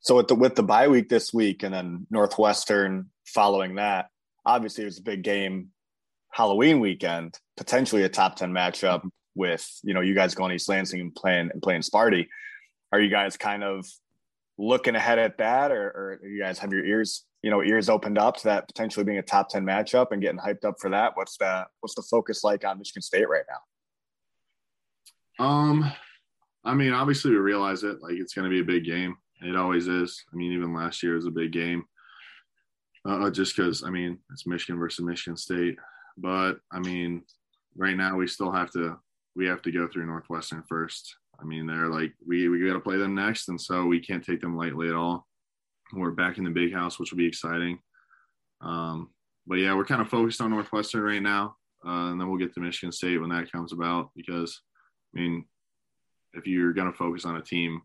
So 0.00 0.16
with 0.16 0.28
the 0.28 0.36
with 0.36 0.54
the 0.54 0.62
bye 0.62 0.86
week 0.88 1.08
this 1.08 1.34
week 1.34 1.64
and 1.64 1.74
then 1.74 2.06
Northwestern 2.10 3.10
following 3.24 3.74
that, 3.76 4.06
obviously 4.44 4.84
it 4.84 4.86
was 4.86 4.98
a 4.98 5.02
big 5.02 5.22
game. 5.22 5.70
Halloween 6.30 6.80
weekend, 6.80 7.38
potentially 7.56 8.02
a 8.02 8.10
top 8.10 8.36
10 8.36 8.52
matchup 8.52 9.08
with, 9.34 9.66
you 9.82 9.94
know, 9.94 10.02
you 10.02 10.14
guys 10.14 10.34
going 10.34 10.52
East 10.52 10.68
Lansing 10.68 11.00
and 11.00 11.14
playing 11.14 11.50
and 11.52 11.62
playing 11.62 11.80
Sparty. 11.80 12.26
Are 12.92 13.00
you 13.00 13.10
guys 13.10 13.36
kind 13.36 13.64
of 13.64 13.86
looking 14.58 14.94
ahead 14.94 15.18
at 15.18 15.38
that 15.38 15.72
or, 15.72 16.20
or 16.22 16.26
you 16.26 16.40
guys 16.40 16.58
have 16.58 16.72
your 16.72 16.84
ears, 16.84 17.24
you 17.46 17.52
know, 17.52 17.62
ears 17.62 17.88
opened 17.88 18.18
up 18.18 18.36
to 18.36 18.42
that 18.42 18.66
potentially 18.66 19.04
being 19.04 19.18
a 19.18 19.22
top 19.22 19.48
10 19.48 19.64
matchup 19.64 20.10
and 20.10 20.20
getting 20.20 20.40
hyped 20.40 20.64
up 20.64 20.74
for 20.80 20.90
that? 20.90 21.12
What's 21.14 21.36
the 21.36 21.64
what's 21.78 21.94
the 21.94 22.02
focus 22.02 22.42
like 22.42 22.64
on 22.64 22.76
Michigan 22.76 23.02
State 23.02 23.28
right 23.28 23.44
now? 25.38 25.44
Um, 25.46 25.92
I 26.64 26.74
mean, 26.74 26.92
obviously 26.92 27.30
we 27.30 27.36
realize 27.36 27.84
it. 27.84 28.02
Like 28.02 28.14
it's 28.14 28.34
going 28.34 28.50
to 28.50 28.50
be 28.50 28.58
a 28.58 28.64
big 28.64 28.84
game. 28.84 29.16
It 29.42 29.54
always 29.54 29.86
is. 29.86 30.24
I 30.32 30.36
mean, 30.36 30.54
even 30.54 30.74
last 30.74 31.04
year 31.04 31.14
was 31.14 31.26
a 31.26 31.30
big 31.30 31.52
game. 31.52 31.84
Uh, 33.08 33.30
just 33.30 33.56
because 33.56 33.84
I 33.84 33.90
mean 33.90 34.18
it's 34.32 34.44
Michigan 34.44 34.80
versus 34.80 35.04
Michigan 35.04 35.36
State, 35.36 35.78
but 36.18 36.54
I 36.72 36.80
mean, 36.80 37.22
right 37.76 37.96
now 37.96 38.16
we 38.16 38.26
still 38.26 38.50
have 38.50 38.72
to 38.72 38.98
we 39.36 39.46
have 39.46 39.62
to 39.62 39.70
go 39.70 39.86
through 39.86 40.06
Northwestern 40.06 40.64
first. 40.68 41.14
I 41.40 41.44
mean, 41.44 41.68
they're 41.68 41.86
like 41.86 42.12
we 42.26 42.48
we 42.48 42.66
got 42.66 42.72
to 42.72 42.80
play 42.80 42.96
them 42.96 43.14
next, 43.14 43.48
and 43.50 43.60
so 43.60 43.86
we 43.86 44.00
can't 44.00 44.24
take 44.24 44.40
them 44.40 44.56
lightly 44.56 44.88
at 44.88 44.96
all. 44.96 45.28
We're 45.92 46.10
back 46.10 46.38
in 46.38 46.44
the 46.44 46.50
big 46.50 46.72
house, 46.72 46.98
which 46.98 47.12
will 47.12 47.18
be 47.18 47.26
exciting. 47.26 47.78
Um, 48.60 49.10
but 49.46 49.56
yeah, 49.56 49.74
we're 49.74 49.84
kind 49.84 50.00
of 50.00 50.08
focused 50.08 50.40
on 50.40 50.50
Northwestern 50.50 51.02
right 51.02 51.22
now, 51.22 51.56
uh, 51.86 52.10
and 52.10 52.20
then 52.20 52.28
we'll 52.28 52.38
get 52.38 52.52
to 52.54 52.60
Michigan 52.60 52.90
State 52.90 53.20
when 53.20 53.30
that 53.30 53.52
comes 53.52 53.72
about. 53.72 54.10
Because 54.16 54.60
I 55.14 55.20
mean, 55.20 55.44
if 56.32 56.46
you're 56.46 56.72
going 56.72 56.90
to 56.90 56.96
focus 56.96 57.24
on 57.24 57.36
a 57.36 57.42
team, 57.42 57.82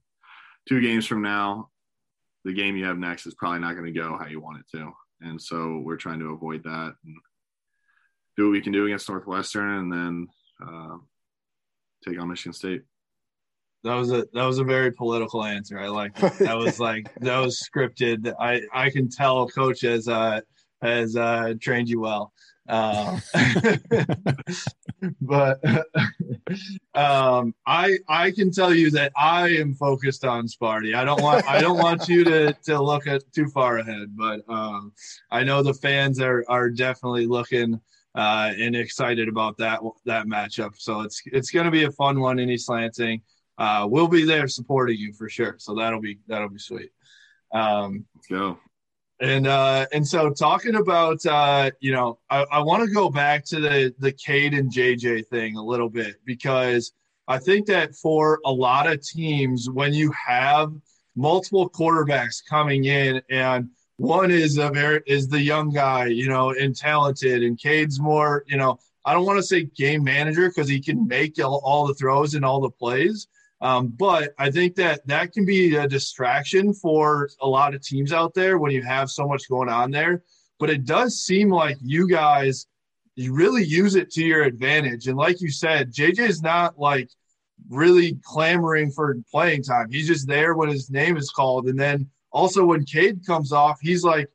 two 0.68 0.82
games 0.82 1.06
from 1.06 1.22
now, 1.22 1.70
the 2.44 2.54
game 2.54 2.76
you 2.76 2.86
have 2.86 2.98
next 2.98 3.28
is 3.28 3.36
probably 3.36 3.60
not 3.60 3.74
going 3.74 3.86
to 3.86 4.00
go 4.00 4.18
how 4.18 4.28
you 4.28 4.40
want 4.40 4.60
it 4.60 4.78
to, 4.78 4.92
and 5.22 5.40
so 5.40 5.82
we're 5.86 5.98
trying 5.98 6.20
to 6.20 6.34
avoid 6.34 6.64
that 6.64 6.96
and 7.06 7.16
do 8.38 8.46
what 8.46 8.54
we 8.54 8.62
can 8.62 8.74
do 8.74 8.86
against 8.86 9.10
Northwestern, 9.10 9.70
and 9.70 9.94
then 9.94 10.28
uh, 10.66 10.98
take 12.08 12.20
on 12.20 12.30
Michigan 12.30 12.54
State. 12.54 12.84
That 13.84 13.96
was 13.96 14.12
a 14.12 14.28
that 14.34 14.46
was 14.46 14.60
a 14.60 14.64
very 14.64 14.92
political 14.92 15.44
answer. 15.44 15.80
I 15.80 15.88
like 15.88 16.16
that. 16.16 16.38
that 16.40 16.58
was 16.58 16.80
like 16.80 17.12
that 17.22 17.38
was 17.38 17.60
scripted. 17.60 18.34
I 18.40 18.62
I 18.74 18.90
can 18.90 19.10
tell 19.10 19.48
coach 19.48 19.82
has 19.82 20.08
uh 20.08 20.42
has 20.82 21.16
uh 21.16 21.54
trained 21.60 21.90
you 21.90 22.02
well. 22.02 22.32
Uh, 22.70 23.20
but 25.22 25.60
um 26.94 27.56
I 27.66 27.98
I 28.08 28.32
can 28.32 28.52
tell 28.52 28.74
you 28.74 28.92
that 28.92 29.12
I 29.18 29.50
am 29.50 29.74
focused 29.74 30.26
on 30.26 30.48
Sparty. 30.48 30.96
I 30.96 31.04
don't 31.04 31.22
want 31.22 31.48
I 31.48 31.60
don't 31.60 31.80
want 31.80 32.08
you 32.08 32.24
to 32.24 32.54
to 32.66 32.82
look 32.82 33.08
at 33.08 33.24
too 33.34 33.48
far 33.48 33.80
ahead, 33.80 34.16
but 34.16 34.42
um 34.48 34.94
I 35.32 35.44
know 35.44 35.64
the 35.64 35.74
fans 35.74 36.22
are 36.22 36.46
are 36.48 36.70
definitely 36.70 37.26
looking 37.26 37.82
uh, 38.14 38.52
and 38.58 38.76
excited 38.76 39.28
about 39.28 39.58
that 39.58 39.80
that 40.06 40.28
matchup. 40.28 40.74
So 40.78 41.02
it's 41.02 41.22
it's 41.26 41.50
going 41.50 41.66
to 41.66 41.72
be 41.72 41.86
a 41.86 41.92
fun 41.92 42.20
one 42.20 42.40
in 42.40 42.50
East 42.50 42.70
Lansing 42.70 43.22
uh, 43.62 43.86
we'll 43.86 44.08
be 44.08 44.26
there 44.26 44.48
supporting 44.48 44.98
you 44.98 45.14
for 45.14 45.30
sure. 45.30 45.56
So 45.60 45.76
that'll 45.76 46.02
be 46.02 46.18
that'll 46.28 46.50
be 46.50 46.58
sweet. 46.58 46.90
Um, 47.54 48.06
Let's 48.16 48.26
go. 48.28 48.58
And 49.20 49.46
uh, 49.46 49.86
and 49.94 50.08
so 50.08 50.32
talking 50.32 50.76
about 50.76 51.24
uh, 51.28 51.70
you 51.80 51.92
know, 51.92 52.18
I, 52.32 52.44
I 52.52 52.60
want 52.64 52.84
to 52.84 52.92
go 52.92 53.12
back 53.12 53.46
to 53.46 53.60
the 53.60 53.94
the 54.00 54.14
Cade 54.14 54.56
and 54.56 54.72
JJ 54.74 55.28
thing 55.28 55.58
a 55.58 55.64
little 55.64 55.90
bit 55.90 56.16
because 56.26 56.94
I 57.28 57.38
think 57.38 57.68
that 57.68 57.94
for 57.94 58.40
a 58.46 58.52
lot 58.52 58.92
of 58.92 59.06
teams, 59.06 59.70
when 59.70 59.94
you 59.94 60.12
have 60.14 60.74
multiple 61.16 61.70
quarterbacks 61.70 62.44
coming 62.50 62.86
in 62.86 63.22
and 63.30 63.70
one 63.98 64.32
is 64.32 64.58
a 64.58 64.72
very 64.72 65.04
is 65.06 65.28
the 65.28 65.40
young 65.40 65.70
guy, 65.70 66.08
you 66.08 66.28
know, 66.28 66.50
and 66.50 66.76
talented, 66.76 67.44
and 67.44 67.60
Cade's 67.60 68.00
more, 68.00 68.44
you 68.48 68.58
know, 68.58 68.80
I 69.06 69.14
don't 69.14 69.28
want 69.28 69.38
to 69.38 69.44
say 69.44 69.66
game 69.66 70.04
manager 70.04 70.50
because 70.50 70.68
he 70.68 70.80
can 70.80 71.08
make 71.08 71.40
all, 71.44 71.62
all 71.64 71.86
the 71.86 71.94
throws 71.94 72.34
and 72.34 72.44
all 72.44 72.60
the 72.60 72.72
plays, 72.72 73.28
um, 73.62 73.90
but 73.90 74.34
I 74.40 74.50
think 74.50 74.76
that 74.76 75.06
that 75.08 75.34
can 75.34 75.46
be 75.46 75.76
a 75.76 75.88
distraction 75.88 76.74
for 76.74 77.30
a 77.42 77.48
lot 77.48 77.76
of 77.76 77.82
teams 77.82 78.12
out 78.12 78.34
there 78.34 78.58
when 78.58 78.72
you 78.72 78.82
have 78.82 79.10
so 79.10 79.28
much 79.28 79.48
going 79.50 79.70
on 79.70 79.92
there. 79.92 80.24
But 80.60 80.72
it 80.72 80.86
does 80.86 81.20
seem 81.20 81.50
like 81.50 81.78
you 81.82 82.08
guys 82.08 82.68
you 83.16 83.34
really 83.34 83.64
use 83.64 83.96
it 83.96 84.10
to 84.12 84.24
your 84.24 84.44
advantage. 84.44 85.08
And 85.08 85.18
like 85.18 85.42
you 85.42 85.52
said, 85.52 85.94
JJ 85.94 86.20
is 86.20 86.42
not 86.42 86.80
like 86.80 87.10
really 87.70 88.18
clamoring 88.24 88.92
for 88.92 89.18
playing 89.30 89.64
time. 89.64 89.92
He's 89.92 90.08
just 90.08 90.28
there 90.28 90.56
when 90.56 90.70
his 90.70 90.90
name 90.90 91.18
is 91.18 91.30
called. 91.30 91.68
And 91.68 91.80
then 91.80 92.10
also 92.32 92.66
when 92.66 92.86
Cade 92.86 93.26
comes 93.26 93.52
off, 93.52 93.80
he's 93.82 94.04
like, 94.04 94.30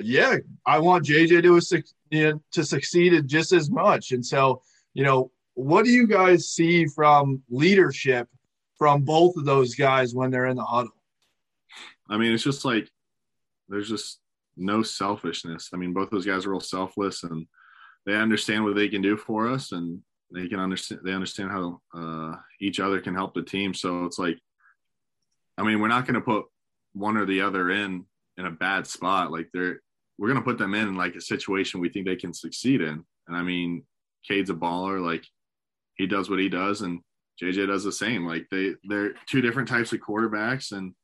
"Yeah, 0.00 0.38
I 0.64 0.78
want 0.78 1.04
JJ 1.04 1.42
to 1.42 1.82
you 2.10 2.32
know, 2.32 2.40
to 2.52 2.64
succeed 2.64 3.26
just 3.26 3.52
as 3.52 3.70
much." 3.70 4.12
And 4.12 4.24
so, 4.24 4.62
you 4.94 5.04
know, 5.04 5.30
what 5.54 5.84
do 5.84 5.90
you 5.90 6.06
guys 6.06 6.50
see 6.50 6.86
from 6.86 7.42
leadership 7.48 8.28
from 8.78 9.02
both 9.02 9.36
of 9.36 9.44
those 9.44 9.74
guys 9.74 10.14
when 10.14 10.30
they're 10.30 10.46
in 10.46 10.56
the 10.56 10.64
huddle. 10.64 10.92
I 12.08 12.16
mean, 12.16 12.32
it's 12.32 12.42
just 12.42 12.64
like 12.64 12.88
there's 13.68 13.88
just 13.88 14.20
no 14.56 14.82
selfishness. 14.82 15.70
I 15.72 15.76
mean, 15.76 15.92
both 15.92 16.10
those 16.10 16.26
guys 16.26 16.46
are 16.46 16.50
real 16.50 16.60
selfless 16.60 17.24
and 17.24 17.46
they 18.04 18.14
understand 18.14 18.64
what 18.64 18.76
they 18.76 18.88
can 18.88 19.02
do 19.02 19.16
for 19.16 19.48
us 19.48 19.72
and 19.72 20.00
they 20.32 20.48
can 20.48 20.60
understand 20.60 21.00
they 21.04 21.12
understand 21.12 21.50
how 21.50 21.80
uh, 21.94 22.36
each 22.60 22.80
other 22.80 23.00
can 23.00 23.14
help 23.14 23.34
the 23.34 23.42
team. 23.42 23.74
So 23.74 24.04
it's 24.04 24.18
like, 24.18 24.38
I 25.58 25.62
mean, 25.62 25.80
we're 25.80 25.88
not 25.88 26.06
going 26.06 26.14
to 26.14 26.20
put 26.20 26.46
one 26.92 27.16
or 27.16 27.26
the 27.26 27.42
other 27.42 27.70
in 27.70 28.04
in 28.36 28.46
a 28.46 28.50
bad 28.50 28.86
spot. 28.86 29.30
Like 29.30 29.48
they're 29.52 29.80
we're 30.18 30.28
going 30.28 30.40
to 30.40 30.44
put 30.44 30.58
them 30.58 30.74
in 30.74 30.96
like 30.96 31.14
a 31.14 31.20
situation 31.20 31.80
we 31.80 31.88
think 31.88 32.06
they 32.06 32.16
can 32.16 32.32
succeed 32.32 32.80
in. 32.80 33.04
And 33.28 33.36
I 33.36 33.42
mean, 33.42 33.84
Cade's 34.26 34.50
a 34.50 34.54
baller. 34.54 35.04
Like 35.04 35.24
he 35.94 36.06
does 36.06 36.30
what 36.30 36.38
he 36.38 36.48
does, 36.48 36.82
and 36.82 37.00
JJ 37.42 37.66
does 37.66 37.84
the 37.84 37.92
same. 37.92 38.26
Like 38.26 38.46
they 38.50 38.74
they're 38.84 39.14
two 39.26 39.40
different 39.40 39.68
types 39.68 39.92
of 39.92 40.00
quarterbacks, 40.00 40.72
and 40.72 40.94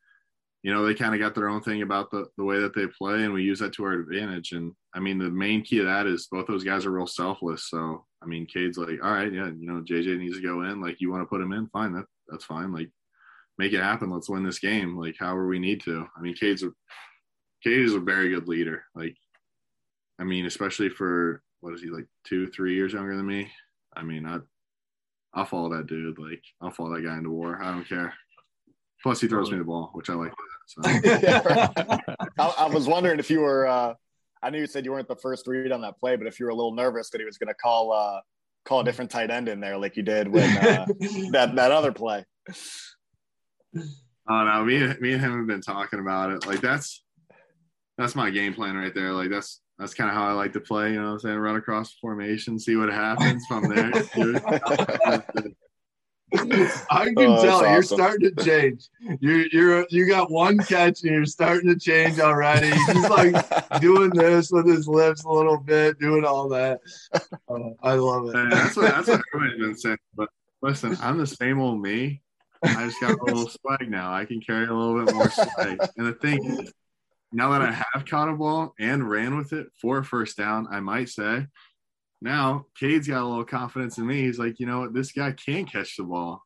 you 0.63 0.73
know 0.73 0.85
they 0.85 0.95
kind 0.95 1.15
of 1.15 1.21
got 1.21 1.35
their 1.35 1.49
own 1.49 1.63
thing 1.63 1.83
about 1.83 2.11
the 2.11 2.27
the 2.37 2.45
way 2.45 2.61
that 2.61 2.75
they 2.75 2.87
play, 2.87 3.25
and 3.25 3.33
we 3.33 3.43
use 3.43 3.59
that 3.59 3.73
to 3.75 3.85
our 3.85 3.93
advantage. 3.93 4.53
And 4.53 4.73
I 4.95 5.01
mean, 5.01 5.19
the 5.19 5.31
main 5.31 5.63
key 5.63 5.81
of 5.81 5.87
that 5.87 6.07
is 6.07 6.29
both 6.31 6.47
those 6.47 6.65
guys 6.65 6.87
are 6.87 6.91
real 6.91 7.07
selfless. 7.07 7.69
So 7.69 8.05
I 8.23 8.27
mean, 8.27 8.47
Cade's 8.47 8.79
like, 8.79 9.03
all 9.03 9.13
right, 9.13 9.33
yeah, 9.33 9.47
you 9.47 9.67
know, 9.67 9.83
JJ 9.83 10.19
needs 10.19 10.37
to 10.37 10.43
go 10.43 10.63
in. 10.63 10.81
Like 10.81 11.01
you 11.01 11.11
want 11.11 11.23
to 11.23 11.27
put 11.27 11.41
him 11.41 11.53
in, 11.53 11.69
fine, 11.69 11.93
that 11.93 12.07
that's 12.29 12.45
fine. 12.45 12.73
Like 12.73 12.91
make 13.59 13.73
it 13.73 13.83
happen. 13.83 14.11
Let's 14.11 14.29
win 14.29 14.45
this 14.45 14.59
game. 14.59 14.97
Like 14.97 15.17
however 15.19 15.47
we 15.47 15.59
need 15.59 15.83
to. 15.83 16.07
I 16.17 16.21
mean, 16.21 16.35
Cade's 16.35 16.63
a 16.63 16.71
Cade 17.63 17.85
is 17.85 17.95
a 17.95 18.01
very 18.01 18.29
good 18.29 18.49
leader. 18.49 18.85
Like, 18.95 19.17
I 20.19 20.25
mean, 20.25 20.47
especially 20.47 20.89
for 20.89 21.43
what 21.61 21.75
is 21.75 21.83
he 21.83 21.91
like 21.91 22.07
two, 22.25 22.49
three 22.49 22.75
years 22.75 22.93
younger 22.93 23.17
than 23.17 23.27
me. 23.27 23.51
I 23.95 24.03
mean, 24.03 24.27
I 24.27 24.39
I'll 25.35 25.47
follow 25.47 25.75
that 25.77 25.87
dude. 25.87 26.19
Like 26.19 26.43
I'll 26.61 26.71
follow 26.71 26.95
that 26.95 27.03
guy 27.03 27.17
into 27.17 27.31
war. 27.31 27.59
I 27.63 27.73
don't 27.73 27.89
care. 27.89 28.15
Plus, 29.03 29.21
he 29.21 29.27
throws 29.27 29.51
me 29.51 29.59
the 29.59 29.65
ball, 29.65 29.91
which 29.95 30.09
I 30.11 30.15
like. 30.15 30.33
So. 30.67 30.83
I, 30.85 32.55
I, 32.59 32.69
was 32.69 32.87
wondering 32.87 33.19
if 33.19 33.31
you 33.31 33.41
were. 33.41 33.67
Uh, 33.67 33.95
I 34.43 34.51
knew 34.51 34.59
you 34.59 34.67
said 34.67 34.85
you 34.85 34.93
weren't 34.93 35.09
the 35.09 35.17
first 35.17 35.47
read 35.47 35.73
on 35.73 35.81
that 35.83 35.99
play, 35.99 36.17
but 36.17 36.27
if 36.27 36.39
you 36.39 36.47
were 36.47 36.51
a 36.51 36.55
little 36.55 36.75
nervous 36.75 37.11
that 37.11 37.21
he 37.21 37.25
was 37.25 37.39
going 37.39 37.49
to 37.49 37.55
call 37.55 37.93
uh, 37.93 38.21
call 38.65 38.81
a 38.81 38.85
different 38.85 39.11
tight 39.11 39.31
end 39.31 39.49
in 39.49 39.61
there, 39.61 39.77
like 39.77 39.97
you 39.97 40.03
did 40.03 40.29
when 40.29 40.57
uh, 40.59 40.87
that 41.33 41.53
that 41.55 41.73
other 41.73 41.93
play. 41.93 42.25
Oh 44.29 44.45
no, 44.45 44.65
me 44.65 44.79
me 45.01 45.13
and 45.15 45.21
him 45.21 45.39
have 45.39 45.47
been 45.47 45.61
talking 45.61 45.99
about 45.99 46.31
it. 46.31 46.47
Like 46.47 46.61
that's 46.61 47.03
that's 47.99 48.15
my 48.15 48.31
game 48.31 48.55
plan 48.55 48.77
right 48.77 48.95
there. 48.95 49.13
Like 49.13 49.31
that's 49.31 49.61
that's 49.83 49.95
kind 49.95 50.09
of 50.09 50.15
how 50.15 50.29
I 50.29 50.33
like 50.33 50.53
to 50.53 50.61
play. 50.61 50.93
You 50.93 51.01
know 51.01 51.07
what 51.07 51.13
I'm 51.15 51.19
saying? 51.19 51.39
Run 51.39 51.57
across 51.57 51.91
the 51.91 51.97
formation, 52.01 52.57
see 52.57 52.77
what 52.77 52.89
happens 52.89 53.45
from 53.47 53.69
there. 53.69 53.91
I 56.91 57.07
can 57.07 57.19
oh, 57.19 57.43
tell 57.43 57.69
you're 57.69 57.83
starting 57.83 58.35
to 58.35 58.45
change. 58.45 58.89
You're 59.21 59.47
you're 59.49 59.87
you 59.91 60.07
got 60.07 60.31
one 60.31 60.57
catch 60.59 61.03
and 61.03 61.13
you're 61.13 61.27
starting 61.27 61.69
to 61.69 61.79
change 61.79 62.21
already. 62.21 62.71
He's 62.71 63.11
like 63.11 63.81
doing 63.81 64.11
this 64.11 64.53
with 64.53 64.67
his 64.67 64.87
lips 64.87 65.25
a 65.25 65.29
little 65.29 65.59
bit, 65.59 65.99
doing 65.99 66.25
all 66.25 66.49
that. 66.51 66.81
Uh, 67.13 67.71
I 67.83 67.95
love 67.95 68.29
it. 68.29 68.35
Man, 68.35 68.51
that's 68.51 68.77
what 68.77 68.93
that's 68.93 69.09
what 69.09 69.21
everybody's 69.35 69.61
been 69.61 69.77
saying. 69.77 69.99
But 70.15 70.29
listen, 70.63 70.97
I'm 71.03 71.19
the 71.19 71.27
same 71.27 71.61
old 71.61 71.83
me. 71.83 72.23
I 72.63 72.87
just 72.87 73.01
got 73.01 73.19
a 73.19 73.25
little 73.25 73.49
swag 73.49 73.91
now. 73.91 74.15
I 74.15 74.25
can 74.25 74.41
carry 74.41 74.67
a 74.67 74.73
little 74.73 75.05
bit 75.05 75.15
more 75.15 75.29
swag. 75.29 75.81
And 75.97 76.07
the 76.07 76.15
thing 76.15 76.45
is, 76.45 76.73
now 77.33 77.51
that 77.51 77.63
I 77.63 77.85
have 77.93 78.05
caught 78.05 78.29
a 78.29 78.35
ball 78.35 78.75
and 78.79 79.09
ran 79.09 79.37
with 79.37 79.53
it 79.53 79.69
for 79.81 79.99
a 79.99 80.05
first 80.05 80.37
down, 80.37 80.69
I 80.71 80.81
might 80.81 81.09
say, 81.09 81.47
now 82.21 82.67
Cade's 82.79 83.09
got 83.09 83.23
a 83.23 83.27
little 83.27 83.45
confidence 83.45 83.99
in 83.99 84.07
me. 84.07 84.23
He's 84.23 84.39
like, 84.39 84.61
you 84.61 84.67
know 84.67 84.81
what, 84.81 84.95
this 84.95 85.13
guy 85.13 85.33
can 85.33 85.65
catch 85.65 85.97
the 85.97 86.05
ball. 86.05 86.43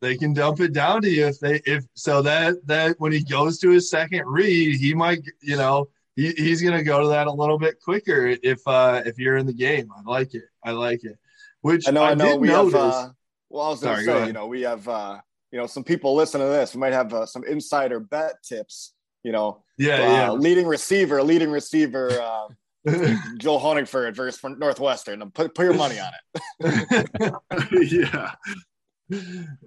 They 0.00 0.16
can 0.16 0.34
dump 0.34 0.60
it 0.60 0.74
down 0.74 1.00
to 1.02 1.08
you 1.08 1.26
if 1.26 1.40
they 1.40 1.62
if 1.64 1.84
so 1.94 2.20
that 2.22 2.56
that 2.66 2.96
when 2.98 3.10
he 3.10 3.22
goes 3.22 3.58
to 3.60 3.70
his 3.70 3.88
second 3.88 4.24
read, 4.26 4.78
he 4.78 4.92
might 4.92 5.22
you 5.40 5.56
know 5.56 5.88
he, 6.14 6.32
he's 6.32 6.60
gonna 6.60 6.82
go 6.82 7.00
to 7.00 7.08
that 7.08 7.26
a 7.26 7.32
little 7.32 7.58
bit 7.58 7.80
quicker 7.80 8.36
if 8.42 8.60
uh 8.66 9.00
if 9.06 9.18
you're 9.18 9.38
in 9.38 9.46
the 9.46 9.54
game. 9.54 9.88
I 9.96 10.02
like 10.02 10.34
it. 10.34 10.44
I 10.62 10.72
like 10.72 11.04
it. 11.04 11.16
Which 11.62 11.88
I 11.88 11.92
know 11.92 12.02
I, 12.02 12.10
I 12.10 12.14
know 12.14 12.36
we 12.36 12.48
notice, 12.48 12.74
have 12.74 12.82
uh, 12.82 13.08
well 13.48 13.66
I 13.66 13.70
was 13.70 13.80
gonna 13.80 13.94
sorry, 13.94 14.04
say, 14.04 14.20
go 14.20 14.26
you 14.26 14.32
know, 14.34 14.46
we 14.46 14.60
have 14.62 14.86
uh 14.86 15.20
you 15.52 15.58
know 15.58 15.66
some 15.66 15.84
people 15.84 16.14
listen 16.14 16.40
to 16.40 16.48
this. 16.48 16.74
We 16.74 16.80
might 16.80 16.92
have 16.92 17.14
uh, 17.14 17.24
some 17.24 17.44
insider 17.44 18.00
bet 18.00 18.42
tips 18.42 18.93
you 19.24 19.32
know, 19.32 19.64
yeah, 19.78 19.94
uh, 19.94 19.98
yeah. 19.98 20.30
leading 20.30 20.66
receiver, 20.66 21.22
leading 21.22 21.50
receiver, 21.50 22.10
uh, 22.12 22.46
Joel 23.38 23.60
Honigford 23.60 24.14
versus 24.14 24.40
Northwestern. 24.58 25.28
Put 25.30 25.54
put 25.54 25.64
your 25.64 25.74
money 25.74 25.98
on 25.98 26.12
it. 26.60 27.34
yeah. 27.92 28.34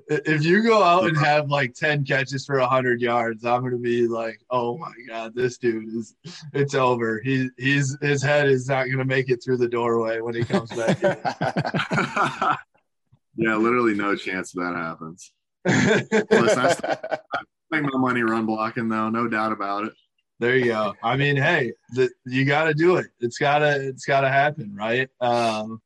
If 0.10 0.44
you 0.44 0.64
go 0.64 0.82
out 0.84 1.08
and 1.08 1.18
have 1.18 1.50
like 1.50 1.74
10 1.74 2.06
catches 2.06 2.46
for 2.46 2.60
100 2.60 3.02
yards, 3.02 3.46
I'm 3.46 3.62
going 3.62 3.72
to 3.72 3.78
be 3.78 4.08
like, 4.08 4.42
oh 4.50 4.78
my 4.78 4.92
God, 5.08 5.36
this 5.36 5.58
dude 5.58 5.94
is, 5.96 6.16
it's 6.54 6.74
over. 6.74 7.22
He, 7.24 7.50
he's, 7.58 7.96
his 8.02 8.24
head 8.24 8.48
is 8.48 8.68
not 8.68 8.86
going 8.86 8.98
to 8.98 9.06
make 9.06 9.30
it 9.30 9.44
through 9.44 9.58
the 9.58 9.68
doorway 9.68 10.22
when 10.22 10.34
he 10.34 10.44
comes 10.44 10.72
back. 10.72 11.00
yeah, 13.36 13.56
literally 13.56 13.94
no 13.94 14.16
chance 14.16 14.54
that 14.54 14.74
happens. 14.76 15.32
Listen, 15.66 16.60
I 16.60 17.28
make 17.72 17.84
my 17.84 17.98
money 17.98 18.22
run 18.22 18.46
blocking, 18.46 18.90
though, 18.90 19.10
no 19.10 19.28
doubt 19.28 19.52
about 19.52 19.86
it. 19.86 19.94
There 20.40 20.56
you 20.56 20.66
go. 20.66 20.94
I 21.02 21.18
mean, 21.18 21.36
hey, 21.36 21.74
the, 21.92 22.10
you 22.26 22.46
got 22.46 22.66
to 22.66 22.74
do 22.74 22.98
it. 22.98 23.08
It's 23.20 23.38
gotta, 23.38 23.88
it's 23.88 24.06
gotta 24.06 24.30
happen, 24.30 24.76
right? 24.76 25.10
Um, 25.20 25.82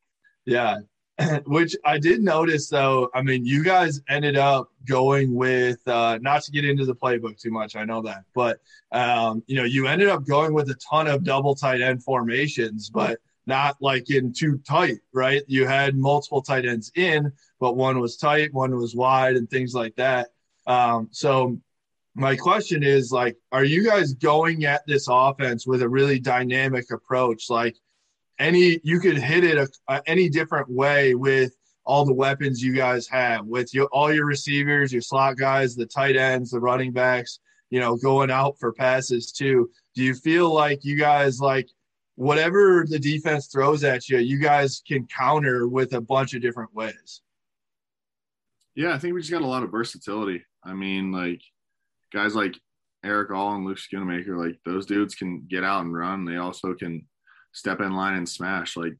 yeah. 0.45 0.79
Which 1.45 1.75
I 1.85 1.97
did 1.97 2.21
notice, 2.21 2.67
though. 2.69 3.09
I 3.13 3.21
mean, 3.21 3.45
you 3.45 3.63
guys 3.63 4.01
ended 4.09 4.37
up 4.37 4.69
going 4.87 5.33
with 5.33 5.85
uh, 5.87 6.19
not 6.21 6.43
to 6.43 6.51
get 6.51 6.65
into 6.65 6.85
the 6.85 6.95
playbook 6.95 7.39
too 7.39 7.51
much. 7.51 7.75
I 7.75 7.85
know 7.85 8.01
that, 8.01 8.23
but 8.33 8.59
um, 8.91 9.43
you 9.47 9.55
know, 9.55 9.63
you 9.63 9.87
ended 9.87 10.09
up 10.09 10.25
going 10.25 10.53
with 10.53 10.69
a 10.69 10.75
ton 10.75 11.07
of 11.07 11.23
double 11.23 11.55
tight 11.55 11.81
end 11.81 12.03
formations, 12.03 12.89
but 12.89 13.19
not 13.45 13.75
like 13.81 14.09
in 14.09 14.33
too 14.33 14.59
tight, 14.67 14.99
right? 15.13 15.43
You 15.47 15.67
had 15.67 15.95
multiple 15.95 16.41
tight 16.41 16.65
ends 16.65 16.91
in, 16.95 17.31
but 17.59 17.75
one 17.75 17.99
was 17.99 18.17
tight, 18.17 18.53
one 18.53 18.75
was 18.75 18.95
wide, 18.95 19.35
and 19.35 19.49
things 19.49 19.73
like 19.73 19.95
that. 19.95 20.29
Um, 20.67 21.09
so 21.11 21.59
my 22.15 22.35
question 22.35 22.83
is 22.83 23.11
like 23.11 23.37
are 23.51 23.63
you 23.63 23.85
guys 23.85 24.13
going 24.13 24.65
at 24.65 24.85
this 24.85 25.07
offense 25.09 25.65
with 25.65 25.81
a 25.81 25.89
really 25.89 26.19
dynamic 26.19 26.91
approach? 26.91 27.49
Like 27.49 27.77
any 28.39 28.79
you 28.83 28.99
could 28.99 29.17
hit 29.17 29.43
it 29.43 29.57
a, 29.57 29.67
a, 29.87 30.01
any 30.07 30.29
different 30.29 30.69
way 30.69 31.15
with 31.15 31.55
all 31.85 32.05
the 32.05 32.13
weapons 32.13 32.61
you 32.61 32.73
guys 32.73 33.07
have 33.07 33.45
with 33.45 33.73
your 33.73 33.87
all 33.87 34.13
your 34.13 34.25
receivers 34.25 34.93
your 34.93 35.01
slot 35.01 35.35
guys 35.35 35.75
the 35.75 35.85
tight 35.85 36.15
ends 36.15 36.51
the 36.51 36.59
running 36.59 36.91
backs 36.91 37.39
you 37.69 37.79
know 37.79 37.95
going 37.95 38.29
out 38.29 38.57
for 38.59 38.71
passes 38.73 39.31
too. 39.31 39.69
Do 39.95 40.03
you 40.03 40.13
feel 40.13 40.53
like 40.53 40.83
you 40.83 40.97
guys 40.97 41.39
like 41.39 41.69
whatever 42.15 42.85
the 42.87 42.99
defense 42.99 43.47
throws 43.47 43.83
at 43.83 44.09
you 44.09 44.19
you 44.19 44.37
guys 44.37 44.83
can 44.87 45.07
counter 45.07 45.67
with 45.67 45.93
a 45.93 46.01
bunch 46.01 46.33
of 46.33 46.41
different 46.41 46.73
ways? 46.75 47.21
Yeah 48.75 48.93
i 48.93 48.99
think 48.99 49.13
we 49.13 49.21
just 49.21 49.31
got 49.31 49.41
a 49.41 49.47
lot 49.47 49.63
of 49.63 49.71
versatility. 49.71 50.43
I 50.63 50.73
mean 50.73 51.11
like 51.11 51.41
guys 52.13 52.35
like 52.35 52.55
Erick 53.03 53.31
All 53.31 53.55
and 53.55 53.65
Luke 53.65 53.77
Schoonmaker, 53.77 54.37
like 54.37 54.59
those 54.65 54.85
dudes 54.85 55.15
can 55.15 55.45
get 55.49 55.63
out 55.63 55.83
and 55.83 55.95
run. 55.95 56.25
They 56.25 56.37
also 56.37 56.73
can 56.73 57.07
step 57.53 57.81
in 57.81 57.93
line 57.93 58.15
and 58.15 58.29
smash. 58.29 58.77
Like 58.77 58.95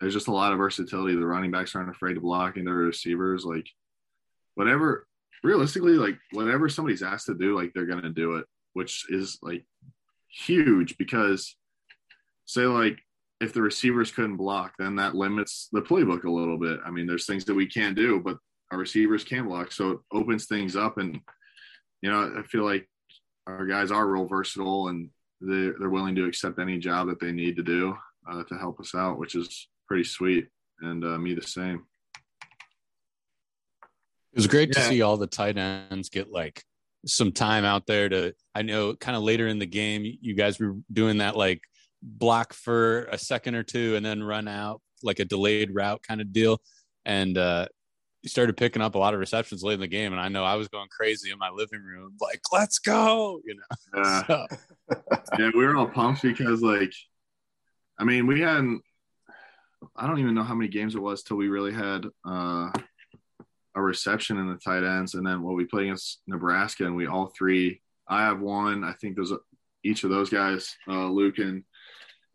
there's 0.00 0.14
just 0.14 0.28
a 0.28 0.32
lot 0.32 0.52
of 0.52 0.58
versatility. 0.58 1.14
The 1.14 1.26
running 1.26 1.50
backs 1.50 1.74
aren't 1.74 1.90
afraid 1.90 2.14
to 2.14 2.20
block 2.20 2.56
into 2.56 2.72
receivers. 2.72 3.44
Like 3.44 3.68
whatever, 4.54 5.06
realistically, 5.42 5.92
like 5.92 6.18
whatever 6.32 6.68
somebody's 6.68 7.02
asked 7.02 7.26
to 7.26 7.34
do, 7.34 7.56
like 7.56 7.72
they're 7.74 7.86
gonna 7.86 8.10
do 8.10 8.36
it, 8.36 8.46
which 8.72 9.06
is 9.10 9.38
like 9.42 9.64
huge 10.28 10.96
because 10.96 11.56
say 12.46 12.62
like 12.62 12.98
if 13.40 13.52
the 13.52 13.62
receivers 13.62 14.10
couldn't 14.10 14.36
block, 14.36 14.74
then 14.78 14.96
that 14.96 15.14
limits 15.14 15.68
the 15.72 15.80
playbook 15.80 16.24
a 16.24 16.30
little 16.30 16.58
bit. 16.58 16.78
I 16.84 16.90
mean, 16.90 17.06
there's 17.06 17.26
things 17.26 17.44
that 17.46 17.54
we 17.54 17.66
can't 17.66 17.96
do, 17.96 18.20
but 18.20 18.36
our 18.70 18.78
receivers 18.78 19.24
can 19.24 19.46
block, 19.46 19.72
so 19.72 19.90
it 19.90 19.98
opens 20.12 20.46
things 20.46 20.76
up 20.76 20.98
and 20.98 21.20
you 22.02 22.10
know, 22.10 22.34
I 22.38 22.42
feel 22.42 22.64
like 22.64 22.88
our 23.46 23.66
guys 23.66 23.90
are 23.90 24.06
real 24.06 24.26
versatile 24.26 24.88
and 24.88 25.10
they're, 25.40 25.74
they're 25.78 25.90
willing 25.90 26.14
to 26.16 26.26
accept 26.26 26.58
any 26.58 26.78
job 26.78 27.08
that 27.08 27.20
they 27.20 27.32
need 27.32 27.56
to 27.56 27.62
do 27.62 27.96
uh, 28.30 28.42
to 28.44 28.54
help 28.56 28.80
us 28.80 28.94
out, 28.94 29.18
which 29.18 29.34
is 29.34 29.68
pretty 29.88 30.04
sweet. 30.04 30.46
And 30.80 31.04
uh, 31.04 31.18
me 31.18 31.34
the 31.34 31.42
same. 31.42 31.84
It 34.32 34.36
was 34.36 34.46
great 34.46 34.68
yeah. 34.68 34.82
to 34.82 34.88
see 34.88 35.02
all 35.02 35.16
the 35.16 35.26
tight 35.26 35.58
ends 35.58 36.08
get 36.08 36.30
like 36.30 36.62
some 37.06 37.32
time 37.32 37.64
out 37.64 37.86
there 37.86 38.08
to. 38.08 38.34
I 38.54 38.62
know 38.62 38.94
kind 38.94 39.16
of 39.16 39.22
later 39.22 39.48
in 39.48 39.58
the 39.58 39.66
game, 39.66 40.04
you 40.04 40.34
guys 40.34 40.60
were 40.60 40.76
doing 40.92 41.18
that 41.18 41.36
like 41.36 41.62
block 42.02 42.52
for 42.52 43.04
a 43.06 43.18
second 43.18 43.54
or 43.54 43.62
two 43.62 43.96
and 43.96 44.04
then 44.04 44.22
run 44.22 44.48
out 44.48 44.80
like 45.02 45.18
a 45.18 45.24
delayed 45.24 45.74
route 45.74 46.02
kind 46.06 46.20
of 46.20 46.32
deal. 46.32 46.60
And 47.04 47.36
uh, 47.36 47.66
he 48.22 48.28
started 48.28 48.56
picking 48.56 48.82
up 48.82 48.94
a 48.94 48.98
lot 48.98 49.14
of 49.14 49.20
receptions 49.20 49.62
late 49.62 49.74
in 49.74 49.80
the 49.80 49.88
game, 49.88 50.12
and 50.12 50.20
I 50.20 50.28
know 50.28 50.44
I 50.44 50.56
was 50.56 50.68
going 50.68 50.88
crazy 50.90 51.30
in 51.30 51.38
my 51.38 51.50
living 51.50 51.82
room, 51.82 52.16
like 52.20 52.40
"Let's 52.52 52.78
go!" 52.78 53.40
You 53.44 53.56
know. 53.56 54.02
Yeah. 54.02 54.22
So. 54.26 54.46
yeah, 55.38 55.50
we 55.54 55.64
were 55.64 55.76
all 55.76 55.86
pumped 55.86 56.22
because, 56.22 56.62
like, 56.62 56.92
I 57.98 58.04
mean, 58.04 58.26
we 58.26 58.40
hadn't. 58.40 58.82
I 59.96 60.06
don't 60.06 60.18
even 60.18 60.34
know 60.34 60.42
how 60.42 60.54
many 60.54 60.68
games 60.68 60.94
it 60.94 61.00
was 61.00 61.22
till 61.22 61.38
we 61.38 61.48
really 61.48 61.72
had 61.72 62.04
uh, 62.26 62.70
a 63.74 63.82
reception 63.82 64.36
in 64.36 64.48
the 64.48 64.56
tight 64.56 64.84
ends, 64.84 65.14
and 65.14 65.26
then 65.26 65.42
what 65.42 65.54
we 65.54 65.64
played 65.64 65.84
against 65.84 66.20
Nebraska, 66.26 66.84
and 66.84 66.96
we 66.96 67.06
all 67.06 67.32
three. 67.36 67.80
I 68.06 68.22
have 68.22 68.40
one. 68.40 68.84
I 68.84 68.92
think 68.92 69.16
there's 69.16 69.32
each 69.82 70.04
of 70.04 70.10
those 70.10 70.28
guys, 70.28 70.76
uh, 70.88 71.06
Luke 71.06 71.38
and 71.38 71.64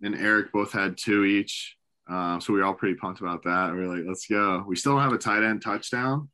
and 0.01 0.15
Erick, 0.15 0.51
both 0.51 0.71
had 0.71 0.97
two 0.97 1.25
each. 1.25 1.75
Um, 2.07 2.39
so 2.39 2.53
we 2.53 2.59
were 2.59 2.65
all 2.65 2.73
pretty 2.73 2.95
pumped 2.95 3.21
about 3.21 3.43
that. 3.43 3.73
We 3.73 3.81
are 3.81 3.87
like, 3.87 4.05
let's 4.07 4.27
go. 4.27 4.63
We 4.67 4.75
still 4.75 4.93
don't 4.93 5.01
have 5.01 5.13
a 5.13 5.17
tight 5.17 5.43
end 5.43 5.61
touchdown, 5.61 6.29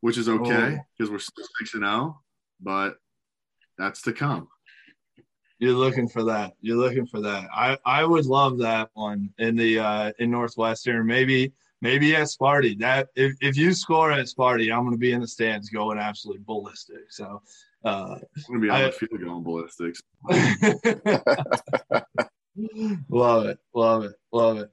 which 0.00 0.16
is 0.16 0.28
okay 0.28 0.78
because 0.96 1.10
oh. 1.10 1.12
we're 1.12 1.18
still 1.18 1.44
six 1.58 1.74
and 1.74 1.82
zero, 1.82 1.94
oh, 1.94 2.20
but 2.60 2.96
that's 3.76 4.02
to 4.02 4.12
come. 4.12 4.48
You're 5.58 5.74
looking 5.74 6.08
for 6.08 6.24
that. 6.24 6.54
You're 6.62 6.78
looking 6.78 7.06
for 7.06 7.20
that. 7.20 7.48
I 7.54 7.76
I 7.84 8.04
would 8.04 8.24
love 8.24 8.58
that 8.58 8.88
one 8.94 9.30
in 9.38 9.56
the 9.56 9.78
uh, 9.78 10.12
in 10.18 10.30
Northwestern. 10.30 11.06
Maybe 11.06 11.52
maybe 11.82 12.16
at 12.16 12.28
Sparty. 12.28 12.78
That 12.78 13.08
if, 13.14 13.34
if 13.40 13.56
you 13.56 13.74
score 13.74 14.12
at 14.12 14.26
Sparty, 14.26 14.72
I'm 14.72 14.84
going 14.84 14.92
to 14.92 14.98
be 14.98 15.12
in 15.12 15.20
the 15.20 15.28
stands 15.28 15.68
going 15.68 15.98
absolutely 15.98 16.44
ballistic. 16.46 17.10
So 17.10 17.42
uh, 17.84 18.16
I'm 18.18 18.42
going 18.48 18.60
to 18.60 18.60
be 18.60 18.70
on 18.70 18.76
I, 18.76 18.84
the 18.84 18.92
field 18.92 19.20
going 19.20 19.42
ballistics. 19.42 20.00
love 23.08 23.46
it. 23.46 23.58
Love 23.74 24.04
it. 24.04 24.14
Love 24.32 24.58
it. 24.58 24.70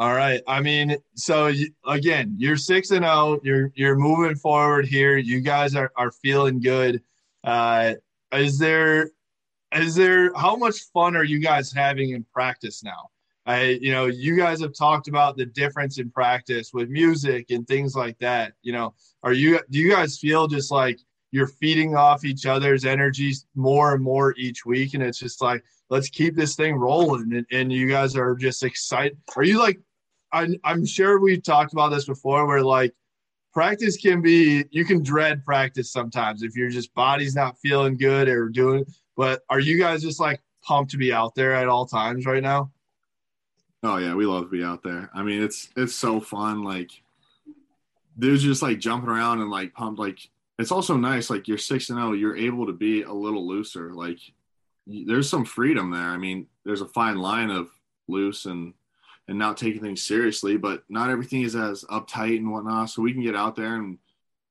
All 0.00 0.14
right. 0.14 0.40
I 0.46 0.60
mean, 0.60 0.96
so 1.14 1.52
again, 1.84 2.36
you're 2.38 2.56
six 2.56 2.92
and 2.92 3.04
zero. 3.04 3.12
Oh. 3.14 3.40
You're 3.42 3.72
you're 3.74 3.96
moving 3.96 4.36
forward 4.36 4.86
here. 4.86 5.16
You 5.16 5.40
guys 5.40 5.74
are 5.74 5.90
are 5.96 6.12
feeling 6.12 6.60
good. 6.60 7.02
Uh, 7.42 7.94
is 8.32 8.58
there 8.58 9.10
is 9.74 9.96
there 9.96 10.32
how 10.34 10.54
much 10.56 10.82
fun 10.94 11.16
are 11.16 11.24
you 11.24 11.40
guys 11.40 11.72
having 11.72 12.10
in 12.10 12.24
practice 12.32 12.84
now? 12.84 13.10
I 13.44 13.78
you 13.80 13.90
know 13.90 14.06
you 14.06 14.36
guys 14.36 14.60
have 14.60 14.72
talked 14.72 15.08
about 15.08 15.36
the 15.36 15.46
difference 15.46 15.98
in 15.98 16.10
practice 16.10 16.72
with 16.72 16.88
music 16.90 17.46
and 17.50 17.66
things 17.66 17.96
like 17.96 18.18
that. 18.18 18.52
You 18.62 18.74
know, 18.74 18.94
are 19.24 19.32
you 19.32 19.58
do 19.70 19.80
you 19.80 19.90
guys 19.90 20.16
feel 20.18 20.46
just 20.46 20.70
like 20.70 21.00
you're 21.32 21.48
feeding 21.48 21.96
off 21.96 22.24
each 22.24 22.46
other's 22.46 22.84
energies 22.84 23.46
more 23.56 23.94
and 23.94 24.02
more 24.02 24.32
each 24.36 24.64
week, 24.64 24.94
and 24.94 25.02
it's 25.02 25.18
just 25.18 25.42
like 25.42 25.64
let's 25.90 26.08
keep 26.08 26.36
this 26.36 26.54
thing 26.54 26.76
rolling. 26.76 27.34
And, 27.34 27.46
and 27.50 27.72
you 27.72 27.88
guys 27.88 28.16
are 28.16 28.34
just 28.34 28.62
excited. 28.62 29.18
Are 29.36 29.42
you 29.42 29.58
like, 29.58 29.80
I, 30.32 30.48
I'm 30.64 30.84
sure 30.84 31.20
we've 31.20 31.42
talked 31.42 31.72
about 31.72 31.88
this 31.88 32.04
before 32.06 32.46
where 32.46 32.62
like 32.62 32.94
practice 33.52 33.96
can 33.96 34.20
be, 34.20 34.64
you 34.70 34.84
can 34.84 35.02
dread 35.02 35.44
practice 35.44 35.90
sometimes 35.90 36.42
if 36.42 36.54
your 36.54 36.68
just 36.68 36.92
body's 36.94 37.34
not 37.34 37.58
feeling 37.58 37.96
good 37.96 38.28
or 38.28 38.48
doing, 38.48 38.84
but 39.16 39.42
are 39.48 39.60
you 39.60 39.78
guys 39.78 40.02
just 40.02 40.20
like 40.20 40.40
pumped 40.62 40.90
to 40.90 40.98
be 40.98 41.12
out 41.12 41.34
there 41.34 41.54
at 41.54 41.68
all 41.68 41.86
times 41.86 42.26
right 42.26 42.42
now? 42.42 42.70
Oh 43.82 43.96
yeah, 43.96 44.14
we 44.14 44.26
love 44.26 44.44
to 44.44 44.50
be 44.50 44.64
out 44.64 44.82
there. 44.82 45.08
I 45.14 45.22
mean, 45.22 45.42
it's 45.42 45.70
it's 45.76 45.94
so 45.94 46.20
fun. 46.20 46.64
Like, 46.64 46.90
dudes 48.18 48.42
just 48.42 48.60
like 48.60 48.80
jumping 48.80 49.08
around 49.08 49.40
and 49.40 49.50
like 49.50 49.72
pumped. 49.72 50.00
Like, 50.00 50.18
it's 50.58 50.72
also 50.72 50.96
nice. 50.96 51.30
Like 51.30 51.46
you're 51.46 51.58
six 51.58 51.88
and 51.88 51.96
zero, 51.98 52.08
oh, 52.08 52.12
you're 52.12 52.36
able 52.36 52.66
to 52.66 52.72
be 52.72 53.02
a 53.02 53.12
little 53.12 53.46
looser. 53.46 53.94
Like 53.94 54.18
there's 54.88 55.28
some 55.28 55.44
freedom 55.44 55.90
there. 55.90 56.00
I 56.00 56.16
mean, 56.16 56.46
there's 56.64 56.80
a 56.80 56.88
fine 56.88 57.18
line 57.18 57.50
of 57.50 57.68
loose 58.08 58.46
and 58.46 58.74
and 59.28 59.38
not 59.38 59.58
taking 59.58 59.82
things 59.82 60.02
seriously, 60.02 60.56
but 60.56 60.84
not 60.88 61.10
everything 61.10 61.42
is 61.42 61.54
as 61.54 61.84
uptight 61.84 62.38
and 62.38 62.50
whatnot. 62.50 62.88
So 62.88 63.02
we 63.02 63.12
can 63.12 63.22
get 63.22 63.36
out 63.36 63.54
there 63.54 63.74
and 63.74 63.98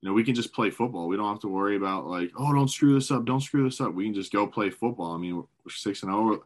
you 0.01 0.09
know 0.09 0.13
we 0.13 0.23
can 0.23 0.35
just 0.35 0.53
play 0.53 0.69
football. 0.69 1.07
We 1.07 1.17
don't 1.17 1.29
have 1.29 1.41
to 1.41 1.47
worry 1.47 1.75
about 1.75 2.05
like 2.05 2.31
oh 2.37 2.53
don't 2.53 2.69
screw 2.69 2.93
this 2.93 3.11
up, 3.11 3.25
don't 3.25 3.41
screw 3.41 3.63
this 3.63 3.81
up. 3.81 3.93
We 3.93 4.05
can 4.05 4.13
just 4.13 4.31
go 4.31 4.45
play 4.45 4.69
football. 4.69 5.13
I 5.13 5.17
mean 5.17 5.37
we're 5.37 5.71
six 5.71 6.03
and 6.03 6.11
zero. 6.11 6.35
Oh. 6.35 6.43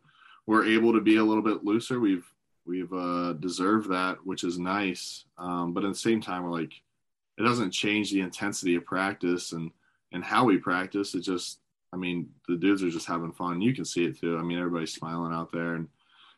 We're 0.47 0.65
able 0.65 0.93
to 0.93 1.01
be 1.01 1.17
a 1.17 1.23
little 1.23 1.43
bit 1.43 1.63
looser. 1.63 1.99
We've 1.99 2.25
we've 2.65 2.91
uh, 2.93 3.33
deserved 3.33 3.89
that, 3.89 4.25
which 4.25 4.43
is 4.43 4.57
nice. 4.57 5.25
Um, 5.37 5.73
but 5.73 5.83
at 5.83 5.91
the 5.91 5.99
same 5.99 6.21
time, 6.21 6.43
we're 6.43 6.51
like 6.51 6.73
it 7.37 7.43
doesn't 7.43 7.71
change 7.71 8.11
the 8.11 8.21
intensity 8.21 8.75
of 8.75 8.85
practice 8.85 9.51
and 9.51 9.71
and 10.11 10.23
how 10.23 10.45
we 10.45 10.57
practice. 10.57 11.15
It 11.15 11.21
just 11.21 11.59
I 11.93 11.97
mean, 11.97 12.29
the 12.47 12.55
dudes 12.55 12.83
are 12.83 12.89
just 12.89 13.07
having 13.07 13.33
fun. 13.33 13.61
You 13.61 13.73
can 13.73 13.85
see 13.85 14.05
it 14.05 14.19
too. 14.19 14.37
I 14.37 14.43
mean, 14.43 14.57
everybody's 14.57 14.93
smiling 14.93 15.33
out 15.33 15.51
there, 15.51 15.75
and 15.75 15.87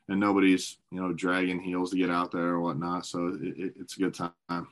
and 0.09 0.19
nobody's 0.19 0.77
you 0.91 0.99
know 0.99 1.13
dragging 1.13 1.59
heels 1.59 1.91
to 1.91 1.97
get 1.97 2.09
out 2.09 2.31
there 2.31 2.49
or 2.49 2.61
whatnot. 2.61 3.05
So 3.05 3.27
it, 3.27 3.57
it, 3.57 3.73
it's 3.79 3.97
a 3.97 3.99
good 3.99 4.13
time. 4.13 4.67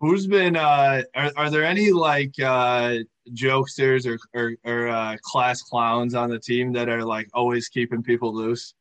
Who's 0.00 0.26
been? 0.26 0.56
Uh, 0.56 1.02
are, 1.14 1.32
are 1.36 1.50
there 1.50 1.64
any 1.64 1.90
like 1.90 2.38
uh, 2.40 2.98
jokesters 3.32 4.06
or 4.06 4.18
or, 4.34 4.54
or 4.64 4.88
uh, 4.88 5.16
class 5.22 5.62
clowns 5.62 6.14
on 6.14 6.30
the 6.30 6.38
team 6.38 6.72
that 6.74 6.88
are 6.88 7.04
like 7.04 7.28
always 7.34 7.68
keeping 7.68 8.02
people 8.02 8.34
loose? 8.34 8.74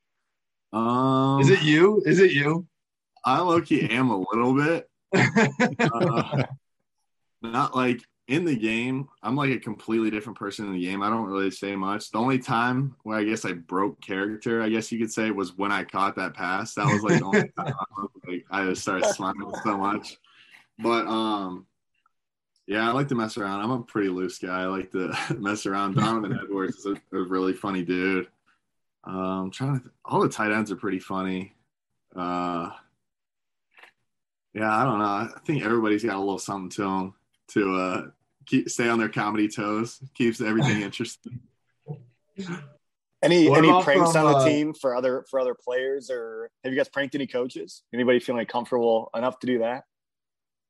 Um, 0.73 1.39
Is 1.39 1.49
it 1.49 1.63
you? 1.63 2.03
Is 2.05 2.19
it 2.19 2.31
you? 2.31 2.67
I 3.23 3.39
low 3.41 3.61
key 3.61 3.89
am 3.89 4.09
a 4.09 4.19
little 4.19 4.53
bit. 4.53 4.89
Uh, 5.79 6.43
not 7.41 7.75
like 7.75 8.01
in 8.27 8.43
the 8.43 8.55
game. 8.55 9.07
I'm 9.21 9.35
like 9.35 9.51
a 9.51 9.59
completely 9.59 10.09
different 10.09 10.37
person 10.37 10.65
in 10.65 10.73
the 10.73 10.83
game. 10.83 11.03
I 11.03 11.09
don't 11.09 11.25
really 11.25 11.51
say 11.51 11.75
much. 11.75 12.09
The 12.11 12.17
only 12.17 12.39
time 12.39 12.95
where 13.03 13.19
I 13.19 13.23
guess 13.23 13.45
I 13.45 13.53
broke 13.53 14.01
character, 14.01 14.61
I 14.61 14.69
guess 14.69 14.91
you 14.91 14.99
could 14.99 15.11
say, 15.11 15.31
was 15.31 15.57
when 15.57 15.71
I 15.71 15.83
caught 15.83 16.15
that 16.15 16.33
pass. 16.33 16.73
That 16.73 16.85
was 16.85 17.03
like 17.03 17.19
the 17.19 17.25
only 17.25 17.41
time 17.41 17.51
I, 17.57 18.01
was, 18.01 18.09
like, 18.27 18.45
I 18.49 18.65
just 18.65 18.81
started 18.81 19.07
smiling 19.09 19.53
so 19.63 19.77
much. 19.77 20.17
But 20.79 21.05
um, 21.07 21.67
yeah, 22.67 22.87
I 22.87 22.91
like 22.93 23.07
to 23.09 23.15
mess 23.15 23.37
around. 23.37 23.61
I'm 23.61 23.71
a 23.71 23.83
pretty 23.83 24.09
loose 24.09 24.39
guy. 24.39 24.63
I 24.63 24.65
like 24.65 24.91
to 24.91 25.15
mess 25.37 25.65
around. 25.65 25.95
Donovan 25.95 26.37
Edwards 26.43 26.77
is 26.77 26.85
a, 26.85 27.17
a 27.17 27.23
really 27.23 27.53
funny 27.53 27.83
dude. 27.83 28.27
Um, 29.03 29.51
trying 29.51 29.79
to, 29.79 29.91
all 30.03 30.21
the 30.21 30.29
tight 30.29 30.51
ends 30.51 30.71
are 30.71 30.75
pretty 30.75 30.99
funny. 30.99 31.53
Uh, 32.15 32.71
yeah, 34.55 34.75
I 34.75 34.83
don't 34.83 34.99
know. 34.99 35.05
I 35.05 35.29
think 35.45 35.63
everybody's 35.63 36.03
got 36.03 36.15
a 36.15 36.19
little 36.19 36.39
something 36.39 36.69
to 36.71 36.81
them 36.81 37.13
to 37.49 37.75
uh, 37.75 38.01
keep 38.45 38.69
stay 38.69 38.87
on 38.87 38.99
their 38.99 39.09
comedy 39.09 39.47
toes. 39.47 39.99
Keeps 40.13 40.41
everything 40.41 40.81
interesting. 40.83 41.39
Any 43.21 43.49
What 43.49 43.59
any 43.59 43.83
pranks 43.83 44.11
from, 44.11 44.25
on 44.25 44.33
the 44.33 44.37
uh, 44.39 44.45
team 44.45 44.73
for 44.73 44.95
other 44.95 45.25
for 45.29 45.39
other 45.39 45.55
players, 45.55 46.09
or 46.11 46.49
have 46.63 46.71
you 46.71 46.77
guys 46.77 46.89
pranked 46.89 47.15
any 47.15 47.27
coaches? 47.27 47.83
Anybody 47.93 48.19
feeling 48.19 48.45
comfortable 48.45 49.09
enough 49.15 49.39
to 49.39 49.47
do 49.47 49.59
that? 49.59 49.85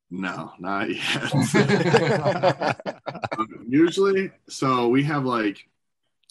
No, 0.09 0.53
not 0.59 0.89
yet. 0.89 2.77
Um, 3.37 3.65
Usually, 3.67 4.31
so 4.47 4.87
we 4.87 5.03
have 5.03 5.25
like 5.25 5.67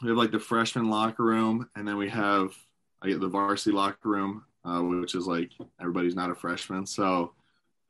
we 0.02 0.08
have 0.08 0.16
like 0.16 0.30
the 0.30 0.38
freshman 0.38 0.88
locker 0.88 1.22
room, 1.22 1.68
and 1.76 1.86
then 1.86 1.96
we 1.96 2.08
have 2.08 2.54
I 3.02 3.08
get 3.08 3.20
the 3.20 3.28
varsity 3.28 3.76
locker 3.76 4.08
room, 4.08 4.44
uh, 4.64 4.80
which 4.80 5.14
is 5.14 5.26
like 5.26 5.50
everybody's 5.80 6.14
not 6.14 6.30
a 6.30 6.34
freshman. 6.34 6.86
So 6.86 7.34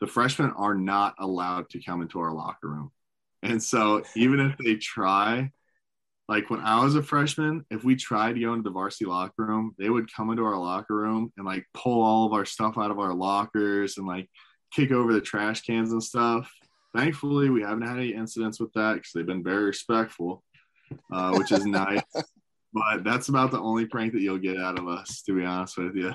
the 0.01 0.07
freshmen 0.07 0.51
are 0.57 0.75
not 0.75 1.15
allowed 1.19 1.71
to 1.71 1.83
come 1.83 2.03
into 2.03 2.19
our 2.19 2.33
locker 2.33 2.69
room, 2.69 2.91
and 3.45 3.63
so 3.63 4.03
even 4.17 4.41
if 4.41 4.57
they 4.59 4.77
try, 4.77 5.51
like 6.29 6.49
when 6.49 6.61
I 6.61 6.83
was 6.83 6.95
a 6.95 7.03
freshman, 7.03 7.65
if 7.71 7.85
we 7.85 7.95
tried 7.95 8.35
to 8.35 8.41
go 8.41 8.55
into 8.55 8.63
the 8.63 8.73
varsity 8.73 9.05
locker 9.05 9.45
room, 9.45 9.75
they 9.79 9.91
would 9.91 10.13
come 10.13 10.31
into 10.31 10.45
our 10.45 10.59
locker 10.59 10.97
room 10.97 11.31
and 11.37 11.45
like 11.45 11.67
pull 11.75 12.03
all 12.03 12.27
of 12.27 12.33
our 12.33 12.47
stuff 12.47 12.79
out 12.79 12.91
of 12.91 12.99
our 12.99 13.13
lockers 13.13 13.99
and 13.99 14.07
like 14.07 14.31
kick 14.73 14.91
over 14.91 15.13
the 15.13 15.21
trash 15.21 15.61
cans 15.63 15.93
and 15.93 16.03
stuff. 16.03 16.51
Thankfully, 16.97 17.51
we 17.51 17.63
haven't 17.63 17.87
had 17.87 17.99
any 17.99 18.15
incidents 18.15 18.59
with 18.59 18.73
that 18.73 18.95
because 18.95 19.11
they've 19.15 19.27
been 19.27 19.45
very 19.45 19.65
respectful, 19.65 20.43
uh, 21.13 21.35
which 21.37 21.53
is 21.53 21.67
nice. 21.67 22.03
But 22.77 23.05
that's 23.05 23.29
about 23.29 23.53
the 23.53 23.61
only 23.61 23.87
prank 23.87 24.15
that 24.15 24.21
you'll 24.21 24.39
get 24.39 24.59
out 24.59 24.81
of 24.81 24.89
us, 24.89 25.23
to 25.27 25.33
be 25.33 25.45
honest 25.45 25.79
with 25.79 25.95
you. 25.95 26.13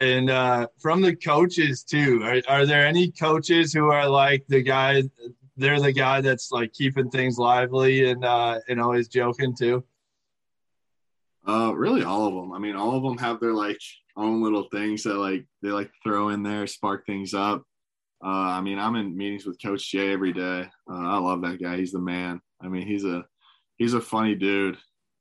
And 0.00 0.28
uh, 0.28 0.66
from 0.78 1.00
the 1.00 1.16
coaches 1.16 1.82
too, 1.82 2.22
are, 2.22 2.42
are 2.48 2.66
there 2.66 2.86
any 2.86 3.10
coaches 3.12 3.72
who 3.72 3.90
are 3.90 4.08
like 4.08 4.44
the 4.48 4.62
guy? 4.62 5.02
They're 5.56 5.80
the 5.80 5.92
guy 5.92 6.20
that's 6.20 6.50
like 6.50 6.72
keeping 6.74 7.10
things 7.10 7.38
lively 7.38 8.10
and 8.10 8.24
uh, 8.24 8.60
and 8.68 8.80
always 8.80 9.08
joking 9.08 9.56
too. 9.56 9.84
Uh, 11.48 11.72
really, 11.74 12.02
all 12.02 12.26
of 12.26 12.34
them. 12.34 12.52
I 12.52 12.58
mean, 12.58 12.76
all 12.76 12.96
of 12.96 13.02
them 13.02 13.16
have 13.18 13.40
their 13.40 13.54
like 13.54 13.80
own 14.16 14.42
little 14.42 14.68
things 14.72 15.04
that 15.04 15.14
like 15.14 15.46
they 15.62 15.70
like 15.70 15.90
throw 16.02 16.30
in 16.30 16.42
there, 16.42 16.66
spark 16.66 17.06
things 17.06 17.32
up. 17.32 17.62
Uh, 18.22 18.28
I 18.28 18.60
mean, 18.60 18.78
I'm 18.78 18.96
in 18.96 19.16
meetings 19.16 19.46
with 19.46 19.62
Coach 19.62 19.90
Jay 19.90 20.12
every 20.12 20.32
day. 20.32 20.68
Uh, 20.90 20.94
I 20.94 21.18
love 21.18 21.42
that 21.42 21.62
guy. 21.62 21.76
He's 21.76 21.92
the 21.92 22.00
man. 22.00 22.40
I 22.60 22.68
mean, 22.68 22.86
he's 22.86 23.04
a 23.04 23.24
he's 23.76 23.94
a 23.94 24.00
funny 24.00 24.34
dude, 24.34 24.76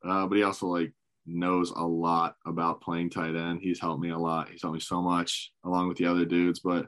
uh, 0.05 0.25
but 0.27 0.35
he 0.35 0.43
also 0.43 0.67
like 0.67 0.93
knows 1.25 1.71
a 1.71 1.83
lot 1.83 2.35
about 2.45 2.81
playing 2.81 3.09
tight 3.09 3.35
end. 3.35 3.59
He's 3.61 3.79
helped 3.79 4.01
me 4.01 4.09
a 4.09 4.17
lot. 4.17 4.49
He's 4.49 4.61
helped 4.61 4.75
me 4.75 4.79
so 4.79 5.01
much 5.01 5.51
along 5.63 5.87
with 5.87 5.97
the 5.97 6.05
other 6.05 6.25
dudes. 6.25 6.59
But 6.59 6.87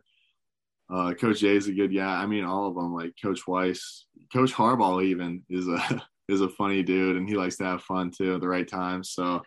uh, 0.89 1.13
Coach 1.13 1.39
Jay 1.39 1.55
is 1.55 1.67
a 1.67 1.73
good 1.73 1.93
guy. 1.93 2.21
I 2.21 2.25
mean, 2.25 2.43
all 2.43 2.67
of 2.67 2.75
them. 2.75 2.93
Like 2.93 3.13
Coach 3.21 3.47
Weiss, 3.47 4.05
Coach 4.31 4.53
Harbaugh 4.53 5.03
even 5.03 5.43
is 5.49 5.67
a 5.67 6.03
is 6.29 6.41
a 6.41 6.49
funny 6.49 6.83
dude, 6.83 7.17
and 7.17 7.27
he 7.27 7.35
likes 7.35 7.57
to 7.57 7.65
have 7.65 7.81
fun 7.83 8.11
too 8.11 8.35
at 8.35 8.41
the 8.41 8.47
right 8.47 8.67
time. 8.67 9.03
So 9.03 9.41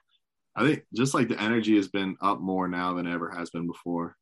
I 0.57 0.67
think 0.67 0.85
just 0.95 1.15
like 1.15 1.29
the 1.29 1.41
energy 1.41 1.77
has 1.77 1.89
been 1.89 2.17
up 2.21 2.41
more 2.41 2.69
now 2.69 2.95
than 2.95 3.07
ever 3.07 3.31
has 3.31 3.51
been 3.51 3.67
before. 3.67 4.17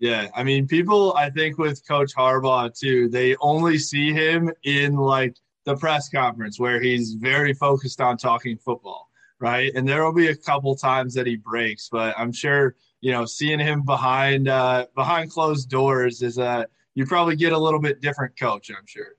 Yeah, 0.00 0.28
I 0.34 0.44
mean, 0.44 0.66
people. 0.66 1.14
I 1.14 1.30
think 1.30 1.58
with 1.58 1.86
Coach 1.86 2.14
Harbaugh 2.14 2.76
too, 2.78 3.08
they 3.08 3.36
only 3.36 3.78
see 3.78 4.12
him 4.12 4.52
in 4.64 4.96
like 4.96 5.36
the 5.64 5.76
press 5.76 6.08
conference 6.08 6.58
where 6.58 6.80
he's 6.80 7.14
very 7.14 7.54
focused 7.54 8.00
on 8.00 8.16
talking 8.16 8.56
football, 8.58 9.08
right? 9.40 9.72
And 9.74 9.88
there 9.88 10.04
will 10.04 10.12
be 10.12 10.28
a 10.28 10.36
couple 10.36 10.74
times 10.76 11.14
that 11.14 11.26
he 11.26 11.36
breaks, 11.36 11.88
but 11.90 12.14
I'm 12.18 12.32
sure 12.32 12.76
you 13.00 13.12
know 13.12 13.24
seeing 13.24 13.58
him 13.58 13.82
behind 13.82 14.48
uh, 14.48 14.86
behind 14.94 15.30
closed 15.30 15.68
doors 15.68 16.22
is 16.22 16.38
a 16.38 16.66
you 16.94 17.06
probably 17.06 17.36
get 17.36 17.52
a 17.52 17.58
little 17.58 17.80
bit 17.80 18.00
different 18.00 18.38
coach. 18.38 18.70
I'm 18.70 18.86
sure. 18.86 19.16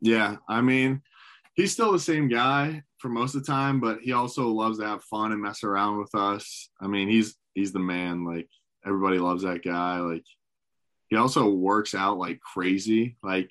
Yeah, 0.00 0.36
I 0.48 0.60
mean, 0.60 1.00
he's 1.54 1.72
still 1.72 1.92
the 1.92 1.98
same 1.98 2.28
guy 2.28 2.82
for 2.98 3.08
most 3.08 3.34
of 3.34 3.44
the 3.44 3.52
time, 3.52 3.80
but 3.80 4.00
he 4.00 4.12
also 4.12 4.48
loves 4.48 4.78
to 4.78 4.86
have 4.86 5.04
fun 5.04 5.32
and 5.32 5.40
mess 5.40 5.64
around 5.64 5.98
with 5.98 6.14
us. 6.14 6.70
I 6.80 6.86
mean, 6.86 7.08
he's 7.08 7.36
he's 7.54 7.72
the 7.72 7.78
man. 7.78 8.24
Like 8.24 8.48
everybody 8.84 9.18
loves 9.18 9.42
that 9.42 9.64
guy. 9.64 10.00
Like 10.00 10.24
he 11.08 11.16
also 11.16 11.48
works 11.48 11.94
out 11.94 12.18
like 12.18 12.40
crazy. 12.40 13.16
Like 13.22 13.50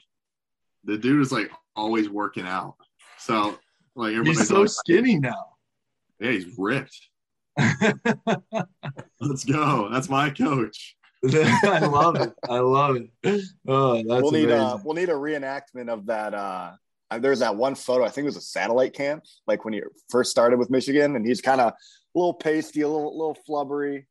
the 0.84 0.98
dude 0.98 1.22
is 1.22 1.32
like 1.32 1.52
always 1.76 2.10
working 2.10 2.46
out. 2.48 2.76
So 3.18 3.58
like 3.96 4.12
everybody's 4.12 4.40
He's 4.40 4.48
so 4.50 4.56
always- 4.58 4.76
skinny 4.76 5.20
now. 5.20 5.46
yeah, 6.20 6.32
he's 6.32 6.46
ripped. 6.58 6.98
Let's 9.20 9.44
go. 9.46 9.90
That's 9.92 10.10
my 10.10 10.30
coach. 10.30 10.96
I 11.34 11.80
love 11.86 12.16
it. 12.16 12.34
I 12.50 12.60
love 12.60 12.96
it. 12.96 13.10
Oh, 13.68 13.96
that's 13.98 14.08
we'll 14.08 14.32
need 14.32 14.46
amazing. 14.46 14.60
uh 14.60 14.78
we'll 14.84 14.96
need 14.96 15.10
a 15.10 15.14
reenactment 15.14 15.90
of 15.90 16.08
that. 16.08 16.34
Uh, 16.34 16.72
uh, 17.12 17.20
there's 17.20 17.40
that 17.40 17.56
one 17.56 17.76
photo. 17.76 18.04
I 18.04 18.10
think 18.10 18.24
it 18.24 18.30
was 18.30 18.38
a 18.38 18.42
satellite 18.42 18.94
camp, 18.94 19.24
like 19.46 19.64
when 19.66 19.74
he 19.74 19.82
first 20.10 20.32
started 20.32 20.58
with 20.58 20.70
Michigan, 20.72 21.16
and 21.16 21.26
he's 21.26 21.42
kind 21.42 21.62
of 21.62 21.74
a 21.74 21.76
little 22.16 22.34
pasty, 22.34 22.82
a 22.82 22.88
little 22.88 23.16
little 23.18 23.38
flubbery. 23.48 24.06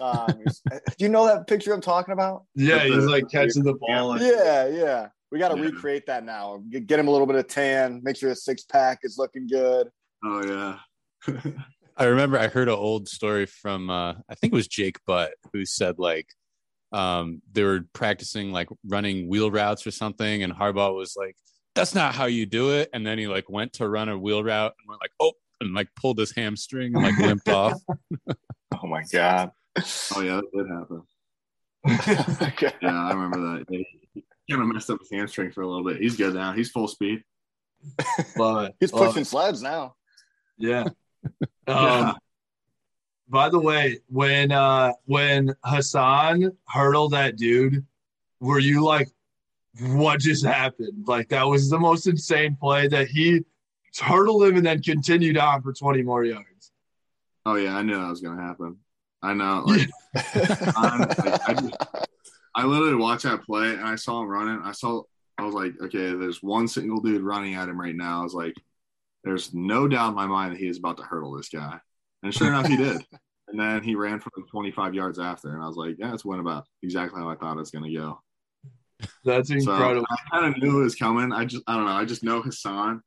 Um, 0.00 0.42
do 0.70 0.80
you 0.98 1.08
know 1.08 1.26
that 1.26 1.46
picture 1.46 1.72
I'm 1.72 1.80
talking 1.80 2.12
about? 2.12 2.44
yeah, 2.56 2.82
he's 2.84 3.04
like 3.04 3.30
catching 3.30 3.62
the 3.62 3.74
ball. 3.74 4.20
Yeah, 4.20 4.66
yeah. 4.66 5.08
We 5.32 5.38
got 5.38 5.48
to 5.48 5.56
Yeah. 5.56 5.64
recreate 5.64 6.06
that 6.06 6.24
now. 6.24 6.62
Get 6.70 6.86
get 6.86 6.98
him 7.00 7.08
a 7.08 7.10
little 7.10 7.26
bit 7.26 7.36
of 7.36 7.48
tan. 7.48 8.00
Make 8.02 8.16
sure 8.16 8.28
his 8.30 8.44
six 8.44 8.64
pack 8.64 9.00
is 9.02 9.16
looking 9.18 9.46
good. 9.46 9.88
Oh 10.24 10.44
yeah. 10.46 10.78
I 11.96 12.04
remember 12.04 12.38
I 12.38 12.48
heard 12.48 12.68
an 12.68 12.74
old 12.74 13.08
story 13.08 13.46
from 13.46 13.90
uh, 13.90 14.12
I 14.28 14.34
think 14.34 14.52
it 14.52 14.56
was 14.56 14.68
Jake 14.68 14.98
Butt 15.06 15.32
who 15.52 15.64
said 15.64 15.98
like 15.98 16.26
um, 16.92 17.42
they 17.52 17.64
were 17.64 17.80
practicing 17.92 18.52
like 18.52 18.68
running 18.86 19.28
wheel 19.28 19.50
routes 19.50 19.86
or 19.86 19.90
something, 19.90 20.42
and 20.44 20.52
Harbaugh 20.52 20.94
was 20.94 21.14
like, 21.16 21.34
"That's 21.74 21.94
not 21.94 22.14
how 22.14 22.26
you 22.26 22.46
do 22.46 22.70
it." 22.70 22.88
And 22.92 23.04
then 23.04 23.18
he 23.18 23.26
like 23.26 23.50
went 23.50 23.72
to 23.74 23.88
run 23.88 24.08
a 24.08 24.16
wheel 24.16 24.42
route 24.44 24.72
and 24.78 24.88
went 24.88 25.00
like, 25.00 25.10
"Oh," 25.18 25.32
and 25.60 25.74
like 25.74 25.88
pulled 25.96 26.18
his 26.18 26.32
hamstring 26.34 26.94
and 26.94 27.02
like 27.02 27.18
limped 27.18 27.48
off. 27.48 27.74
Oh 28.82 28.86
my 28.86 29.02
god. 29.12 29.50
Oh 30.14 30.20
yeah, 30.20 30.40
that 30.40 30.50
did 30.52 30.66
happen. 30.68 31.02
Yeah, 32.82 33.06
I 33.06 33.12
remember 33.12 33.64
that. 33.64 33.84
Kind 34.50 34.62
of 34.62 34.68
messed 34.68 34.90
up 34.90 35.00
his 35.00 35.10
hamstring 35.10 35.50
for 35.50 35.62
a 35.62 35.68
little 35.68 35.84
bit. 35.84 36.00
He's 36.00 36.16
good 36.16 36.34
now. 36.34 36.52
He's 36.52 36.70
full 36.70 36.88
speed. 36.88 37.22
Love 38.36 38.66
it. 38.66 38.74
He's 38.80 38.92
Love 38.92 39.08
pushing 39.08 39.22
it. 39.22 39.26
sleds 39.26 39.62
now. 39.62 39.94
Yeah. 40.58 40.84
Yeah. 41.66 42.10
Um, 42.10 42.16
by 43.28 43.48
the 43.48 43.58
way, 43.58 43.98
when 44.06 44.52
uh 44.52 44.92
when 45.06 45.52
Hassan 45.64 46.52
hurdled 46.68 47.10
that 47.12 47.36
dude, 47.36 47.84
were 48.38 48.60
you 48.60 48.84
like, 48.84 49.08
what 49.80 50.20
just 50.20 50.44
happened? 50.44 51.08
Like 51.08 51.28
that 51.30 51.42
was 51.42 51.68
the 51.68 51.78
most 51.80 52.06
insane 52.06 52.56
play 52.60 52.86
that 52.88 53.08
he 53.08 53.44
hurdled 54.00 54.44
him 54.44 54.56
and 54.56 54.66
then 54.66 54.80
continued 54.82 55.36
on 55.38 55.62
for 55.62 55.72
20 55.72 56.02
more 56.02 56.24
yards. 56.24 56.70
Oh 57.44 57.56
yeah, 57.56 57.76
I 57.76 57.82
knew 57.82 57.98
that 57.98 58.08
was 58.08 58.20
gonna 58.20 58.40
happen. 58.40 58.76
I 59.22 59.34
know. 59.34 59.64
Like, 59.66 59.88
like 60.14 61.48
I, 61.48 61.54
just, 61.60 62.08
I 62.56 62.64
literally 62.64 62.96
watched 62.96 63.24
that 63.24 63.44
play 63.44 63.70
and 63.74 63.84
I 63.84 63.96
saw 63.96 64.22
him 64.22 64.28
running. 64.28 64.60
I 64.64 64.72
saw. 64.72 65.02
I 65.38 65.44
was 65.44 65.54
like, 65.54 65.74
okay, 65.82 66.14
there's 66.14 66.42
one 66.42 66.66
single 66.66 67.00
dude 67.00 67.22
running 67.22 67.54
at 67.54 67.68
him 67.68 67.78
right 67.78 67.94
now. 67.94 68.20
I 68.20 68.22
was 68.24 68.32
like, 68.32 68.54
there's 69.22 69.52
no 69.52 69.86
doubt 69.86 70.08
in 70.10 70.14
my 70.14 70.26
mind 70.26 70.52
that 70.54 70.58
he 70.58 70.66
is 70.66 70.78
about 70.78 70.96
to 70.96 71.02
hurdle 71.02 71.36
this 71.36 71.50
guy. 71.50 71.78
And 72.22 72.32
sure 72.32 72.48
enough, 72.48 72.66
he 72.66 72.76
did. 72.78 73.04
And 73.48 73.60
then 73.60 73.82
he 73.82 73.94
ran 73.94 74.18
for 74.18 74.30
like 74.36 74.48
25 74.48 74.94
yards 74.94 75.18
after, 75.18 75.52
and 75.52 75.62
I 75.62 75.66
was 75.68 75.76
like, 75.76 75.96
yeah, 75.98 76.14
it's 76.14 76.24
went 76.24 76.40
about 76.40 76.64
exactly 76.82 77.20
how 77.20 77.28
I 77.28 77.36
thought 77.36 77.56
it 77.56 77.60
was 77.60 77.70
gonna 77.70 77.92
go. 77.92 78.20
That's 79.24 79.50
So 79.50 79.54
incredible. 79.54 80.06
I 80.10 80.16
kind 80.30 80.46
of 80.46 80.62
knew 80.62 80.80
it 80.80 80.84
was 80.84 80.94
coming. 80.94 81.32
I 81.32 81.44
just, 81.44 81.62
I 81.66 81.76
don't 81.76 81.84
know. 81.84 81.92
I 81.92 82.06
just 82.06 82.24
know 82.24 82.40
Hassan. 82.40 83.02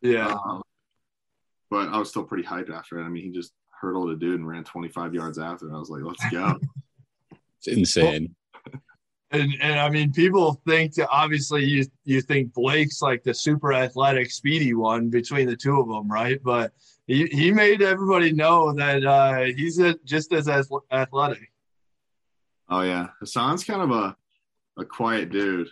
yeah. 0.00 0.32
Um, 0.32 0.62
but 1.70 1.88
I 1.88 1.98
was 1.98 2.08
still 2.08 2.22
pretty 2.22 2.44
hyped 2.44 2.70
after 2.70 3.00
it. 3.00 3.04
I 3.04 3.08
mean, 3.08 3.24
he 3.24 3.30
just 3.30 3.52
hurdled 3.80 4.10
a 4.10 4.16
dude 4.16 4.38
and 4.38 4.46
ran 4.48 4.62
25 4.62 5.12
yards 5.12 5.38
after. 5.40 5.66
And 5.66 5.74
I 5.74 5.78
was 5.80 5.90
like, 5.90 6.02
let's 6.04 6.24
go. 6.30 6.56
It's 7.66 7.76
insane. 7.78 8.36
And 9.34 9.52
and 9.60 9.80
I 9.80 9.88
mean, 9.88 10.12
people 10.12 10.60
think 10.64 10.94
that 10.94 11.08
obviously 11.10 11.64
you 11.64 11.84
you 12.04 12.20
think 12.20 12.54
Blake's 12.54 13.02
like 13.02 13.24
the 13.24 13.34
super 13.34 13.72
athletic, 13.72 14.30
speedy 14.30 14.74
one 14.74 15.10
between 15.10 15.48
the 15.48 15.56
two 15.56 15.80
of 15.80 15.88
them, 15.88 16.08
right? 16.08 16.40
But 16.42 16.72
he, 17.08 17.26
he 17.26 17.50
made 17.50 17.82
everybody 17.82 18.32
know 18.32 18.72
that 18.74 19.04
uh, 19.04 19.42
he's 19.56 19.80
a, 19.80 19.96
just 20.04 20.32
as 20.32 20.48
athletic. 20.48 21.50
Oh 22.68 22.82
yeah, 22.82 23.08
Hassan's 23.18 23.64
kind 23.64 23.82
of 23.82 23.90
a 23.90 24.16
a 24.76 24.84
quiet 24.84 25.30
dude, 25.30 25.68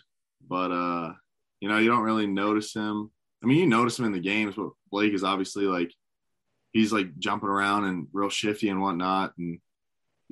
but 0.49 0.73
uh, 0.73 1.13
you 1.61 1.69
know, 1.69 1.79
you 1.79 1.89
don't 1.89 2.03
really 2.03 2.27
notice 2.27 2.75
him. 2.75 3.13
I 3.45 3.47
mean, 3.47 3.59
you 3.59 3.67
notice 3.67 3.97
him 3.97 4.07
in 4.07 4.13
the 4.13 4.19
games, 4.21 4.57
but 4.57 4.71
Blake 4.91 5.15
is 5.15 5.23
obviously 5.23 5.67
like 5.67 5.95
he's 6.73 6.93
like 6.93 7.17
jumping 7.19 7.49
around 7.49 7.85
and 7.85 8.09
real 8.13 8.29
shifty 8.29 8.71
and 8.71 8.83
whatnot, 8.83 9.35
and 9.39 9.61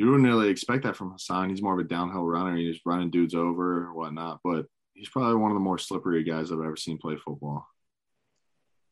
you 0.01 0.11
wouldn't 0.11 0.27
really 0.27 0.49
expect 0.49 0.85
that 0.85 0.97
from 0.97 1.11
Hassan. 1.11 1.51
He's 1.51 1.61
more 1.61 1.75
of 1.75 1.79
a 1.79 1.85
downhill 1.85 2.25
runner. 2.25 2.57
He's 2.57 2.81
running 2.87 3.11
dudes 3.11 3.35
over 3.35 3.85
or 3.85 3.93
whatnot, 3.93 4.41
but 4.43 4.65
he's 4.95 5.11
probably 5.11 5.35
one 5.35 5.51
of 5.51 5.57
the 5.57 5.61
more 5.61 5.77
slippery 5.77 6.25
guys 6.25 6.51
I've 6.51 6.59
ever 6.59 6.75
seen 6.75 6.97
play 6.97 7.19
football. 7.23 7.67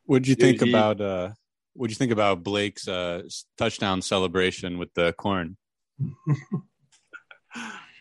What'd 0.05 0.27
you 0.27 0.35
think 0.35 0.61
he, 0.61 0.69
about 0.69 1.01
uh 1.01 1.31
what'd 1.73 1.89
you 1.89 1.95
think 1.95 2.11
about 2.11 2.43
Blake's 2.43 2.87
uh 2.87 3.23
touchdown 3.57 4.03
celebration 4.03 4.77
with 4.77 4.93
the 4.93 5.11
corn? 5.13 5.57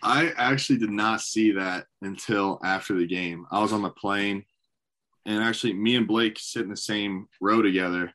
I 0.03 0.35
actually 0.37 0.79
did 0.79 0.91
not 0.91 1.23
see 1.23 1.53
that 1.53 1.87
until 2.03 2.61
after 2.63 2.93
the 2.95 3.07
game. 3.07 3.47
I 3.51 3.63
was 3.63 3.73
on 3.73 3.81
the 3.81 3.89
plane, 3.89 4.45
and 5.25 5.43
actually, 5.43 5.73
me 5.73 5.97
and 5.97 6.07
Blake 6.07 6.39
sit 6.39 6.61
in 6.61 6.69
the 6.69 6.77
same 6.77 7.27
row 7.41 7.63
together. 7.63 8.13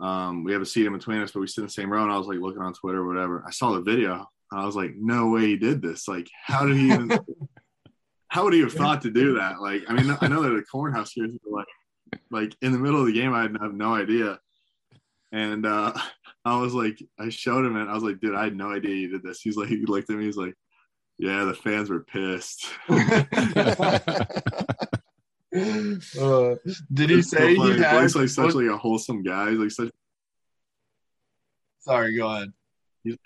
Um, 0.00 0.44
we 0.44 0.52
have 0.52 0.62
a 0.62 0.66
seat 0.66 0.86
in 0.86 0.92
between 0.92 1.22
us, 1.22 1.32
but 1.32 1.40
we 1.40 1.46
sit 1.46 1.62
in 1.62 1.66
the 1.66 1.72
same 1.72 1.92
row. 1.92 2.02
And 2.02 2.12
I 2.12 2.18
was 2.18 2.26
like 2.26 2.38
looking 2.38 2.62
on 2.62 2.74
Twitter 2.74 2.98
or 2.98 3.06
whatever. 3.06 3.42
I 3.46 3.50
saw 3.50 3.72
the 3.72 3.80
video. 3.80 4.26
And 4.52 4.60
I 4.60 4.66
was 4.66 4.76
like, 4.76 4.92
no 4.96 5.28
way 5.28 5.46
he 5.46 5.56
did 5.56 5.82
this. 5.82 6.06
Like, 6.06 6.28
how 6.44 6.66
did 6.66 6.76
he 6.76 6.92
even? 6.92 7.10
how 8.28 8.44
would 8.44 8.52
he 8.52 8.60
have 8.60 8.72
thought 8.72 9.02
to 9.02 9.10
do 9.10 9.34
that? 9.34 9.60
Like, 9.60 9.82
I 9.88 9.94
mean, 9.94 10.16
I 10.20 10.28
know 10.28 10.42
that 10.42 10.50
the 10.50 10.62
cornhouse 10.62 11.12
here 11.12 11.26
is 11.26 11.32
like, 11.50 11.66
like 12.30 12.56
in 12.60 12.72
the 12.72 12.78
middle 12.78 13.00
of 13.00 13.06
the 13.06 13.12
game, 13.12 13.32
I 13.32 13.42
have 13.42 13.74
no 13.74 13.94
idea. 13.94 14.38
And 15.32 15.66
uh, 15.66 15.92
I 16.44 16.60
was 16.60 16.74
like, 16.74 16.98
I 17.18 17.28
showed 17.28 17.64
him 17.64 17.76
and 17.76 17.90
I 17.90 17.94
was 17.94 18.02
like, 18.02 18.20
dude, 18.20 18.34
I 18.34 18.44
had 18.44 18.56
no 18.56 18.70
idea 18.70 18.94
you 18.94 19.08
did 19.08 19.22
this. 19.22 19.40
He's 19.40 19.56
like, 19.56 19.68
he 19.68 19.84
looked 19.86 20.10
at 20.10 20.16
me. 20.16 20.26
He's 20.26 20.36
like, 20.36 20.54
yeah, 21.18 21.44
the 21.44 21.54
fans 21.54 21.88
were 21.88 22.04
pissed. 22.04 22.66
uh, 25.56 26.54
did 26.92 27.10
he 27.10 27.22
say 27.22 27.54
so 27.56 27.62
he 27.62 27.78
had? 27.78 27.98
Blake's 27.98 28.14
like 28.14 28.28
such 28.28 28.54
like 28.54 28.66
a 28.66 28.76
wholesome 28.76 29.22
guy. 29.22 29.50
He's 29.50 29.58
like 29.58 29.70
such. 29.70 29.90
Sorry, 31.80 32.16
go 32.16 32.28
ahead. 32.30 32.52
He's, 33.04 33.16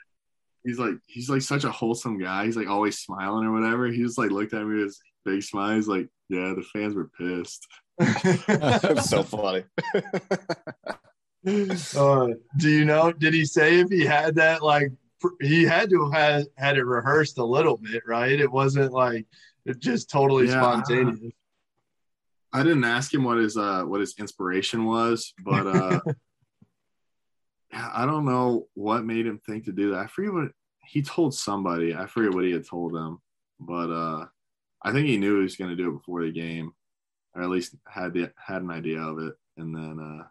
he's 0.65 0.79
like 0.79 0.95
he's 1.07 1.31
like 1.31 1.43
such 1.43 1.65
a 1.65 1.71
wholesome 1.71 2.19
guy. 2.19 2.45
He's 2.45 2.57
like 2.57 2.69
always 2.69 2.99
smiling 2.99 3.47
or 3.47 3.53
whatever. 3.53 3.87
He 3.87 4.03
just 4.03 4.19
like 4.19 4.31
looked 4.31 4.55
at 4.55 4.67
me 4.67 4.77
with 4.77 4.85
his 4.85 5.01
big 5.25 5.43
smile. 5.43 5.75
He's 5.75 5.89
like, 5.89 6.09
yeah, 6.29 6.55
the 6.55 6.65
fans 6.73 6.95
were 6.95 7.11
pissed. 7.19 7.67
That's 7.99 9.09
so 9.09 9.23
funny. 9.25 9.65
uh, 11.45 12.29
do 12.57 12.71
you 12.71 12.85
know? 12.85 13.13
Did 13.13 13.35
he 13.35 13.45
say 13.45 13.81
if 13.81 13.91
he 13.91 14.05
had 14.05 14.37
that 14.37 14.63
like 14.63 14.93
he 15.41 15.65
had 15.65 15.91
to 15.91 16.11
have 16.11 16.47
had, 16.57 16.77
it 16.77 16.85
rehearsed 16.85 17.39
a 17.39 17.45
little 17.45 17.77
bit, 17.77 18.03
right? 18.07 18.41
It 18.41 18.51
wasn't 18.51 18.93
like 18.93 19.27
it 19.67 19.79
just 19.79 20.11
totally 20.11 20.47
yeah, 20.47 20.61
spontaneous. 20.61 21.19
I, 22.53 22.61
I 22.61 22.63
didn't 22.63 22.85
ask 22.85 23.13
him 23.13 23.25
what 23.25 23.39
his 23.39 23.57
uh 23.57 23.83
what 23.83 24.01
his 24.01 24.15
inspiration 24.19 24.85
was, 24.85 25.33
but 25.45 25.67
uh 25.67 26.01
I 27.73 28.05
don't 28.05 28.25
know 28.25 28.67
what 28.75 29.05
made 29.05 29.27
him 29.27 29.39
think 29.39 29.65
to 29.65 29.73
do 29.73 29.91
that. 29.91 29.99
I 30.01 30.07
forget 30.07 30.33
what 30.33 30.51
he 30.85 31.03
told 31.03 31.35
somebody. 31.35 31.95
I 31.95 32.07
forget 32.07 32.35
what 32.35 32.45
he 32.45 32.51
had 32.51 32.67
told 32.67 32.95
them, 32.95 33.21
but 33.59 33.91
uh 33.91 34.27
I 34.83 34.93
think 34.93 35.07
he 35.07 35.19
knew 35.19 35.37
he 35.37 35.43
was 35.43 35.57
going 35.57 35.71
to 35.71 35.77
do 35.77 35.91
it 35.91 35.99
before 35.99 36.25
the 36.25 36.33
game, 36.33 36.73
or 37.35 37.43
at 37.43 37.51
least 37.51 37.75
had 37.87 38.15
the 38.15 38.33
had 38.37 38.63
an 38.63 38.71
idea 38.71 39.01
of 39.01 39.19
it, 39.19 39.35
and 39.57 39.75
then 39.75 39.99
uh 40.01 40.25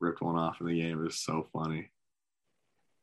ripped 0.00 0.22
one 0.22 0.36
off 0.36 0.60
in 0.60 0.66
the 0.66 0.80
game. 0.80 1.00
It 1.00 1.04
was 1.04 1.18
so 1.18 1.46
funny. 1.52 1.90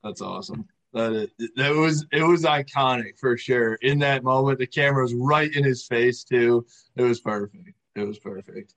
That's 0.03 0.21
awesome. 0.21 0.65
That 0.93 1.29
that 1.55 1.73
was 1.73 2.05
it 2.11 2.23
was 2.23 2.43
iconic 2.43 3.19
for 3.19 3.37
sure. 3.37 3.75
In 3.75 3.99
that 3.99 4.23
moment, 4.23 4.57
the 4.57 4.67
camera 4.67 5.03
was 5.03 5.13
right 5.13 5.53
in 5.53 5.63
his 5.63 5.85
face 5.85 6.23
too. 6.23 6.65
It 6.95 7.03
was 7.03 7.19
perfect. 7.19 7.76
It 7.97 8.07
was 8.07 8.19
perfect. 8.19 8.73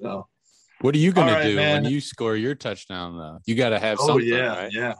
So, 0.00 0.26
what 0.80 0.94
are 0.94 0.98
you 0.98 1.12
gonna 1.12 1.32
right, 1.32 1.42
do 1.44 1.56
man. 1.56 1.82
when 1.82 1.92
you 1.92 2.00
score 2.00 2.36
your 2.36 2.54
touchdown? 2.54 3.18
Though 3.18 3.40
you 3.46 3.54
got 3.54 3.70
to 3.70 3.78
have 3.78 3.98
oh, 4.00 4.06
something. 4.08 4.26
yeah, 4.26 4.56
right? 4.56 4.72
yeah. 4.72 4.94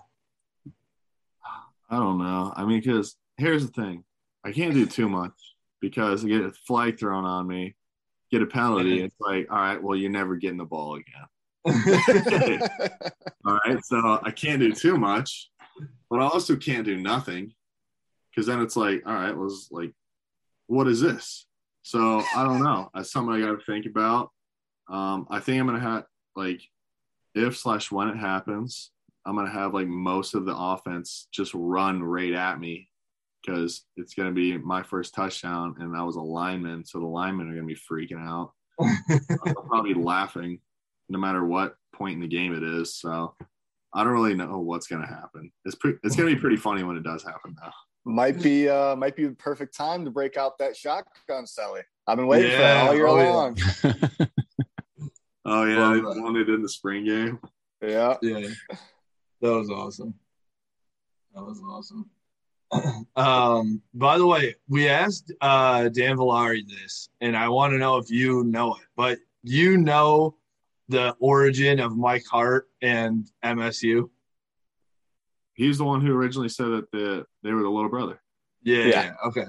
I 1.89 1.99
don't 1.99 2.19
know. 2.19 2.53
I 2.57 2.65
mean, 2.65 2.81
because 2.81 3.17
here's 3.37 3.67
the 3.67 3.73
thing: 3.73 4.05
I 4.45 4.53
can't 4.53 4.75
do 4.75 4.87
too 4.87 5.09
much 5.09 5.33
because 5.81 6.25
I 6.25 6.29
get 6.29 6.43
a 6.43 6.53
flag 6.67 6.99
thrown 6.99 7.25
on 7.25 7.47
me, 7.47 7.77
get 8.31 8.43
a 8.43 8.47
penalty. 8.47 8.97
Mm-hmm. 8.97 9.05
It's 9.07 9.21
like, 9.21 9.47
all 9.51 9.59
right, 9.59 9.83
well, 9.83 9.97
you're 9.97 10.11
never 10.11 10.37
getting 10.37 10.59
the 10.59 10.65
ball 10.65 10.97
again. 10.97 11.27
all 13.47 13.61
right, 13.65 13.85
so 13.85 14.21
I 14.23 14.31
can't 14.31 14.61
do 14.61 14.73
too 14.73 14.97
much 14.97 15.51
but 16.11 16.21
I 16.21 16.25
also 16.25 16.57
can't 16.57 16.85
do 16.85 16.97
nothing 16.97 17.53
because 18.31 18.47
then 18.47 18.61
it's 18.61 18.77
like, 18.77 19.03
all 19.07 19.15
right, 19.15 19.37
was 19.37 19.69
well, 19.71 19.83
like, 19.83 19.93
what 20.67 20.89
is 20.89 21.01
this? 21.01 21.46
So 21.87 22.21
I 22.35 22.43
don't 22.43 22.65
know. 22.65 22.91
That's 22.93 23.13
something 23.13 23.33
I 23.33 23.39
got 23.39 23.57
to 23.57 23.65
think 23.65 23.87
about. 23.87 24.31
Um, 24.91 25.25
I 25.31 25.39
think 25.39 25.61
I'm 25.61 25.67
gonna 25.67 25.79
have 25.79 26.03
like, 26.35 26.61
if 27.37 27.57
slash 27.57 27.93
when 27.93 28.09
it 28.09 28.17
happens, 28.17 28.91
I'm 29.25 29.37
gonna 29.37 29.53
have 29.53 29.73
like 29.73 29.87
most 29.87 30.35
of 30.35 30.47
the 30.47 30.57
offense 30.57 31.29
just 31.31 31.53
run 31.55 32.03
right 32.03 32.33
at 32.33 32.59
me 32.59 32.89
because 33.41 33.85
it's 33.97 34.15
gonna 34.15 34.33
be 34.33 34.59
my 34.59 34.83
first 34.83 35.15
touchdown, 35.15 35.77
and 35.79 35.97
I 35.97 36.03
was 36.03 36.17
a 36.17 36.21
lineman, 36.21 36.85
so 36.85 36.99
the 36.99 37.07
linemen 37.07 37.49
are 37.49 37.55
gonna 37.55 37.67
be 37.69 37.79
freaking 37.89 38.21
out. 38.21 38.51
I'll 39.47 39.55
probably 39.69 39.95
laughing 39.95 40.59
no 41.09 41.21
matter 41.21 41.45
what 41.45 41.77
point 41.95 42.15
in 42.15 42.21
the 42.21 42.27
game 42.27 42.53
it 42.53 42.65
is. 42.65 42.97
So 42.97 43.37
I 43.95 44.03
don't 44.03 44.13
really 44.13 44.35
know 44.35 44.59
what's 44.59 44.89
going 44.89 45.03
to 45.03 45.09
happen. 45.09 45.51
It's 45.65 45.77
pretty, 45.77 45.99
it's 46.03 46.17
going 46.17 46.29
to 46.29 46.35
be 46.35 46.41
pretty 46.41 46.57
funny 46.57 46.83
when 46.83 46.97
it 46.97 47.05
does 47.05 47.23
happen 47.23 47.55
though. 47.63 47.71
Might 48.09 48.41
be 48.41 48.69
uh 48.69 48.95
might 48.95 49.17
be 49.17 49.27
the 49.27 49.35
perfect 49.35 49.77
time 49.77 50.05
to 50.05 50.13
break 50.13 50.37
out 50.37 50.59
that 50.59 50.77
shotgun, 50.77 51.45
Sally. 51.45 51.81
I've 52.07 52.17
been 52.17 52.29
waiting 52.29 52.53
yeah. 52.53 52.57
for 52.57 52.63
that 52.63 52.87
all 52.87 52.95
year 52.95 53.07
oh, 53.09 53.15
long. 53.15 53.59
Yeah. 53.83 53.93
oh 55.45 55.65
yeah, 55.65 56.01
well, 56.01 56.15
the 56.15 56.23
one 56.23 56.35
they 56.35 56.45
did 56.45 56.55
in 56.55 56.63
the 56.63 56.69
spring 56.69 57.05
game. 57.05 57.41
Yeah, 57.83 58.15
yeah, 58.23 58.47
that 59.41 59.51
was 59.51 59.71
awesome. 59.71 60.15
That 61.35 61.43
was 61.43 61.61
awesome. 61.61 62.09
um, 63.17 63.83
by 63.93 64.19
the 64.19 64.27
way, 64.27 64.55
we 64.69 64.89
asked 64.89 65.33
uh 65.41 65.89
Dan 65.89 66.17
Villari 66.17 66.63
this, 66.65 67.09
and 67.21 67.37
I 67.37 67.49
want 67.49 67.73
to 67.73 67.79
know 67.79 67.97
if 67.97 68.09
you 68.09 68.45
know 68.45 68.77
it, 68.77 68.87
but 68.95 69.19
you 69.43 69.79
know 69.79 70.37
the 70.89 71.17
origin 71.19 71.81
of 71.81 71.97
Mike 71.97 72.25
Hart 72.31 72.69
and 72.83 73.29
MSU? 73.45 74.09
He's 75.57 75.79
the 75.79 75.85
one 75.85 76.01
who 76.01 76.15
originally 76.15 76.51
said 76.51 76.67
that 76.67 76.91
the, 76.93 77.27
they 77.43 77.53
were 77.53 77.63
the 77.63 77.71
little 77.71 77.91
brother. 77.91 78.21
Yeah. 78.63 78.85
yeah. 78.85 78.87
yeah. 78.87 79.13
Okay. 79.27 79.47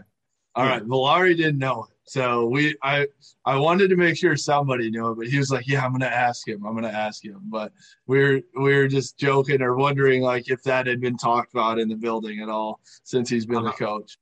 All 0.55 0.65
yeah. 0.65 0.71
right. 0.71 0.83
Villari 0.83 1.35
didn't 1.37 1.59
know 1.59 1.83
it. 1.83 1.97
So 2.09 2.45
we 2.45 2.73
I 2.81 3.05
I 3.45 3.57
wanted 3.57 3.89
to 3.89 3.97
make 3.97 4.15
sure 4.15 4.37
somebody 4.37 4.89
knew 4.89 5.09
it, 5.11 5.15
but 5.15 5.27
he 5.27 5.37
was 5.37 5.51
like, 5.51 5.67
Yeah, 5.67 5.83
I'm 5.83 5.91
gonna 5.91 6.05
ask 6.05 6.47
him. 6.47 6.65
I'm 6.65 6.73
gonna 6.73 6.87
ask 6.87 7.23
him. 7.23 7.41
But 7.43 7.73
we 8.07 8.23
are 8.23 8.41
we 8.57 8.73
are 8.75 8.87
just 8.87 9.17
joking 9.17 9.61
or 9.61 9.75
wondering 9.75 10.21
like 10.21 10.49
if 10.49 10.63
that 10.63 10.87
had 10.87 11.01
been 11.01 11.17
talked 11.17 11.53
about 11.53 11.79
in 11.79 11.89
the 11.89 11.97
building 11.97 12.39
at 12.39 12.47
all 12.47 12.79
since 13.03 13.29
he's 13.29 13.45
been 13.45 13.57
uh, 13.57 13.63
the 13.63 13.71
coach. 13.71 14.17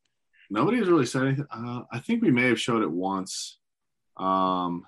Nobody's 0.50 0.88
really 0.88 1.06
said 1.06 1.28
anything. 1.28 1.46
Uh, 1.52 1.82
I 1.92 2.00
think 2.00 2.24
we 2.24 2.32
may 2.32 2.48
have 2.48 2.60
showed 2.60 2.82
it 2.82 2.92
once. 2.92 3.60
Um 4.18 4.88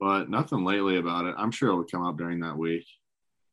but 0.00 0.30
nothing 0.30 0.64
lately 0.64 0.96
about 0.96 1.26
it. 1.26 1.34
I'm 1.36 1.50
sure 1.50 1.68
it'll 1.68 1.84
come 1.84 2.04
up 2.04 2.16
during 2.16 2.40
that 2.40 2.56
week. 2.56 2.86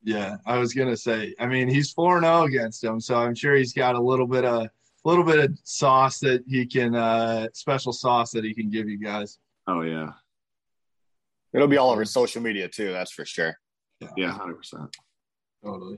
Yeah, 0.05 0.37
I 0.45 0.59
was 0.59 0.73
gonna 0.75 0.95
say. 0.95 1.33
I 1.39 1.47
mean, 1.47 1.67
he's 1.67 1.91
four 1.91 2.21
zero 2.21 2.41
oh 2.41 2.43
against 2.43 2.83
him, 2.83 3.01
so 3.01 3.15
I'm 3.15 3.33
sure 3.33 3.55
he's 3.55 3.73
got 3.73 3.95
a 3.95 3.99
little 3.99 4.27
bit 4.27 4.45
of 4.45 4.65
a 4.65 4.69
little 5.03 5.23
bit 5.23 5.39
of 5.39 5.57
sauce 5.63 6.19
that 6.19 6.43
he 6.47 6.67
can 6.67 6.93
uh 6.93 7.47
special 7.53 7.91
sauce 7.91 8.29
that 8.31 8.43
he 8.43 8.53
can 8.53 8.69
give 8.69 8.87
you 8.87 8.99
guys. 8.99 9.39
Oh 9.67 9.81
yeah, 9.81 10.11
it'll 11.53 11.67
be 11.67 11.77
all 11.77 11.89
over 11.89 12.05
social 12.05 12.39
media 12.39 12.67
too. 12.67 12.91
That's 12.91 13.11
for 13.11 13.25
sure. 13.25 13.57
Yeah, 14.15 14.31
hundred 14.31 14.57
percent. 14.57 14.95
Totally. 15.63 15.97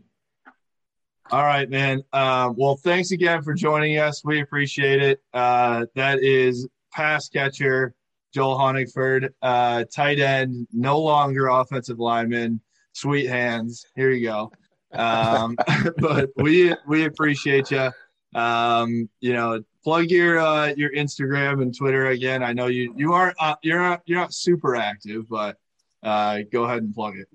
All 1.29 1.43
right, 1.43 1.69
man. 1.69 2.01
Uh, 2.13 2.53
well, 2.55 2.77
thanks 2.77 3.11
again 3.11 3.41
for 3.41 3.53
joining 3.53 3.97
us. 3.97 4.23
We 4.23 4.39
appreciate 4.39 5.01
it. 5.01 5.21
Uh, 5.33 5.85
that 5.95 6.23
is 6.23 6.65
pass 6.93 7.27
catcher 7.27 7.93
Joel 8.33 8.57
Honigford, 8.57 9.29
uh, 9.41 9.83
tight 9.93 10.19
end, 10.19 10.67
no 10.71 10.99
longer 10.99 11.47
offensive 11.47 11.99
lineman, 11.99 12.61
sweet 12.97 13.27
hands. 13.27 13.85
Here 13.95 14.11
you 14.11 14.25
go. 14.27 14.51
Um, 14.93 15.55
but 15.97 16.29
we 16.37 16.73
we 16.87 17.05
appreciate 17.05 17.71
you. 17.71 17.91
Um, 18.35 19.09
you 19.21 19.33
know, 19.33 19.63
plug 19.83 20.09
your 20.09 20.39
uh, 20.39 20.73
your 20.75 20.91
Instagram 20.91 21.61
and 21.61 21.75
Twitter 21.75 22.07
again. 22.07 22.43
I 22.43 22.53
know 22.53 22.67
you 22.67 22.93
you 22.97 23.13
aren't 23.13 23.35
uh, 23.39 23.55
you're 23.61 23.81
not 23.81 24.01
you're 24.05 24.19
not 24.19 24.33
super 24.33 24.75
active, 24.75 25.29
but 25.29 25.57
uh, 26.03 26.39
go 26.51 26.63
ahead 26.63 26.83
and 26.83 26.93
plug 26.93 27.15
it. 27.17 27.27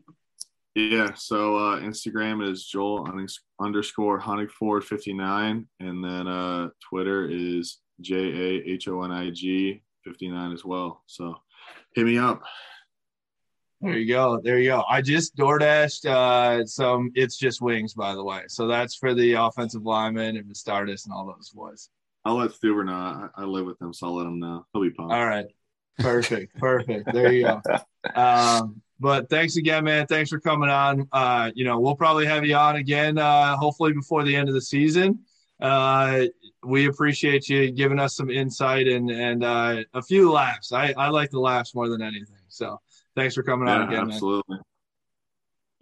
Yeah, 0.74 1.12
so 1.14 1.56
uh, 1.56 1.80
Instagram 1.80 2.48
is 2.48 2.64
Joel 2.64 3.06
underscore 3.60 4.20
Honigford 4.20 4.84
fifty 4.84 5.12
nine, 5.12 5.66
and 5.80 6.02
then 6.02 6.26
uh, 6.26 6.70
Twitter 6.88 7.28
is 7.30 7.78
J 8.00 8.16
A 8.16 8.70
H 8.70 8.88
O 8.88 9.02
N 9.02 9.12
I 9.12 9.30
G 9.30 9.82
fifty 10.02 10.28
nine 10.28 10.52
as 10.52 10.64
well. 10.64 11.02
So 11.06 11.36
hit 11.94 12.06
me 12.06 12.18
up. 12.18 12.42
There 13.82 13.98
you 13.98 14.06
go. 14.06 14.40
There 14.40 14.58
you 14.60 14.70
go. 14.70 14.84
I 14.88 15.02
just 15.02 15.34
door 15.34 15.58
dashed 15.58 16.06
uh, 16.06 16.64
some. 16.66 17.10
It's 17.16 17.36
just 17.36 17.60
wings, 17.60 17.94
by 17.94 18.14
the 18.14 18.22
way. 18.22 18.42
So 18.46 18.68
that's 18.68 18.94
for 18.94 19.12
the 19.12 19.32
offensive 19.32 19.82
lineman 19.82 20.36
and 20.36 20.46
Vastardis 20.46 21.04
and 21.04 21.12
all 21.12 21.26
those 21.26 21.50
boys. 21.50 21.88
I'll 22.24 22.36
let 22.36 22.52
Stueber 22.52 22.86
know. 22.86 22.92
I, 22.92 23.42
I 23.42 23.44
live 23.44 23.66
with 23.66 23.82
him, 23.82 23.92
so 23.92 24.06
I'll 24.06 24.14
let 24.14 24.26
him 24.26 24.38
know. 24.38 24.64
He'll 24.72 24.82
be 24.82 24.90
pumped. 24.90 25.12
All 25.12 25.26
right. 25.26 25.46
Perfect. 25.98 26.56
Perfect. 26.58 27.12
There 27.12 27.32
you 27.32 27.42
go. 27.42 27.60
Um, 28.14 28.80
but 29.00 29.28
thanks 29.28 29.56
again, 29.56 29.82
man. 29.82 30.06
Thanks 30.06 30.30
for 30.30 30.38
coming 30.38 30.68
on. 30.68 31.08
Uh, 31.10 31.50
you 31.56 31.64
know, 31.64 31.80
we'll 31.80 31.96
probably 31.96 32.26
have 32.26 32.46
you 32.46 32.54
on 32.54 32.76
again, 32.76 33.18
uh, 33.18 33.56
hopefully 33.56 33.92
before 33.92 34.22
the 34.22 34.36
end 34.36 34.48
of 34.48 34.54
the 34.54 34.60
season. 34.60 35.18
Uh, 35.60 36.26
we 36.64 36.86
appreciate 36.86 37.48
you 37.48 37.72
giving 37.72 37.98
us 37.98 38.16
some 38.16 38.30
insight 38.30 38.86
and 38.86 39.10
and 39.10 39.44
uh, 39.44 39.82
a 39.94 40.02
few 40.02 40.30
laughs. 40.30 40.72
I, 40.72 40.94
I 40.96 41.08
like 41.08 41.30
the 41.30 41.40
laughs 41.40 41.74
more 41.74 41.88
than 41.88 42.00
anything. 42.00 42.36
So 42.48 42.80
thanks 43.16 43.34
for 43.34 43.42
coming 43.42 43.68
yeah, 43.68 43.74
on 43.74 43.88
again. 43.88 44.10
Absolutely. 44.10 44.56
Man. 44.56 44.60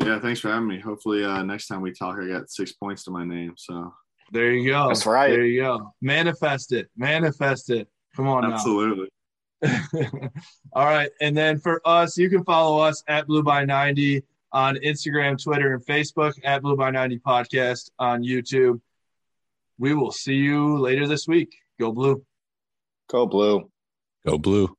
Yeah, 0.00 0.18
thanks 0.18 0.40
for 0.40 0.48
having 0.48 0.68
me. 0.68 0.78
Hopefully, 0.80 1.24
uh, 1.24 1.42
next 1.42 1.66
time 1.66 1.82
we 1.82 1.92
talk, 1.92 2.18
I 2.18 2.26
got 2.26 2.50
six 2.50 2.72
points 2.72 3.04
to 3.04 3.10
my 3.10 3.24
name. 3.24 3.54
So 3.56 3.92
there 4.32 4.52
you 4.52 4.70
go. 4.70 4.88
That's 4.88 5.06
right. 5.06 5.30
There 5.30 5.44
you 5.44 5.60
go. 5.60 5.92
Manifest 6.00 6.72
it. 6.72 6.88
Manifest 6.96 7.70
it. 7.70 7.88
Come 8.16 8.28
on. 8.28 8.50
Absolutely. 8.50 9.08
All 10.72 10.86
right. 10.86 11.10
And 11.20 11.36
then 11.36 11.58
for 11.58 11.82
us, 11.84 12.16
you 12.16 12.30
can 12.30 12.44
follow 12.44 12.80
us 12.80 13.04
at 13.08 13.26
Blue 13.26 13.42
by 13.42 13.64
90 13.64 14.22
on 14.52 14.76
Instagram, 14.76 15.42
Twitter, 15.42 15.74
and 15.74 15.84
Facebook, 15.84 16.32
at 16.44 16.62
Blue 16.62 16.76
by 16.76 16.90
90 16.90 17.18
Podcast 17.18 17.90
on 17.98 18.22
YouTube. 18.22 18.80
We 19.78 19.94
will 19.94 20.12
see 20.12 20.36
you 20.36 20.78
later 20.78 21.06
this 21.06 21.28
week. 21.28 21.54
Go 21.78 21.92
Blue. 21.92 22.24
Go 23.08 23.26
Blue. 23.26 23.70
Go 24.26 24.38
Blue. 24.38 24.76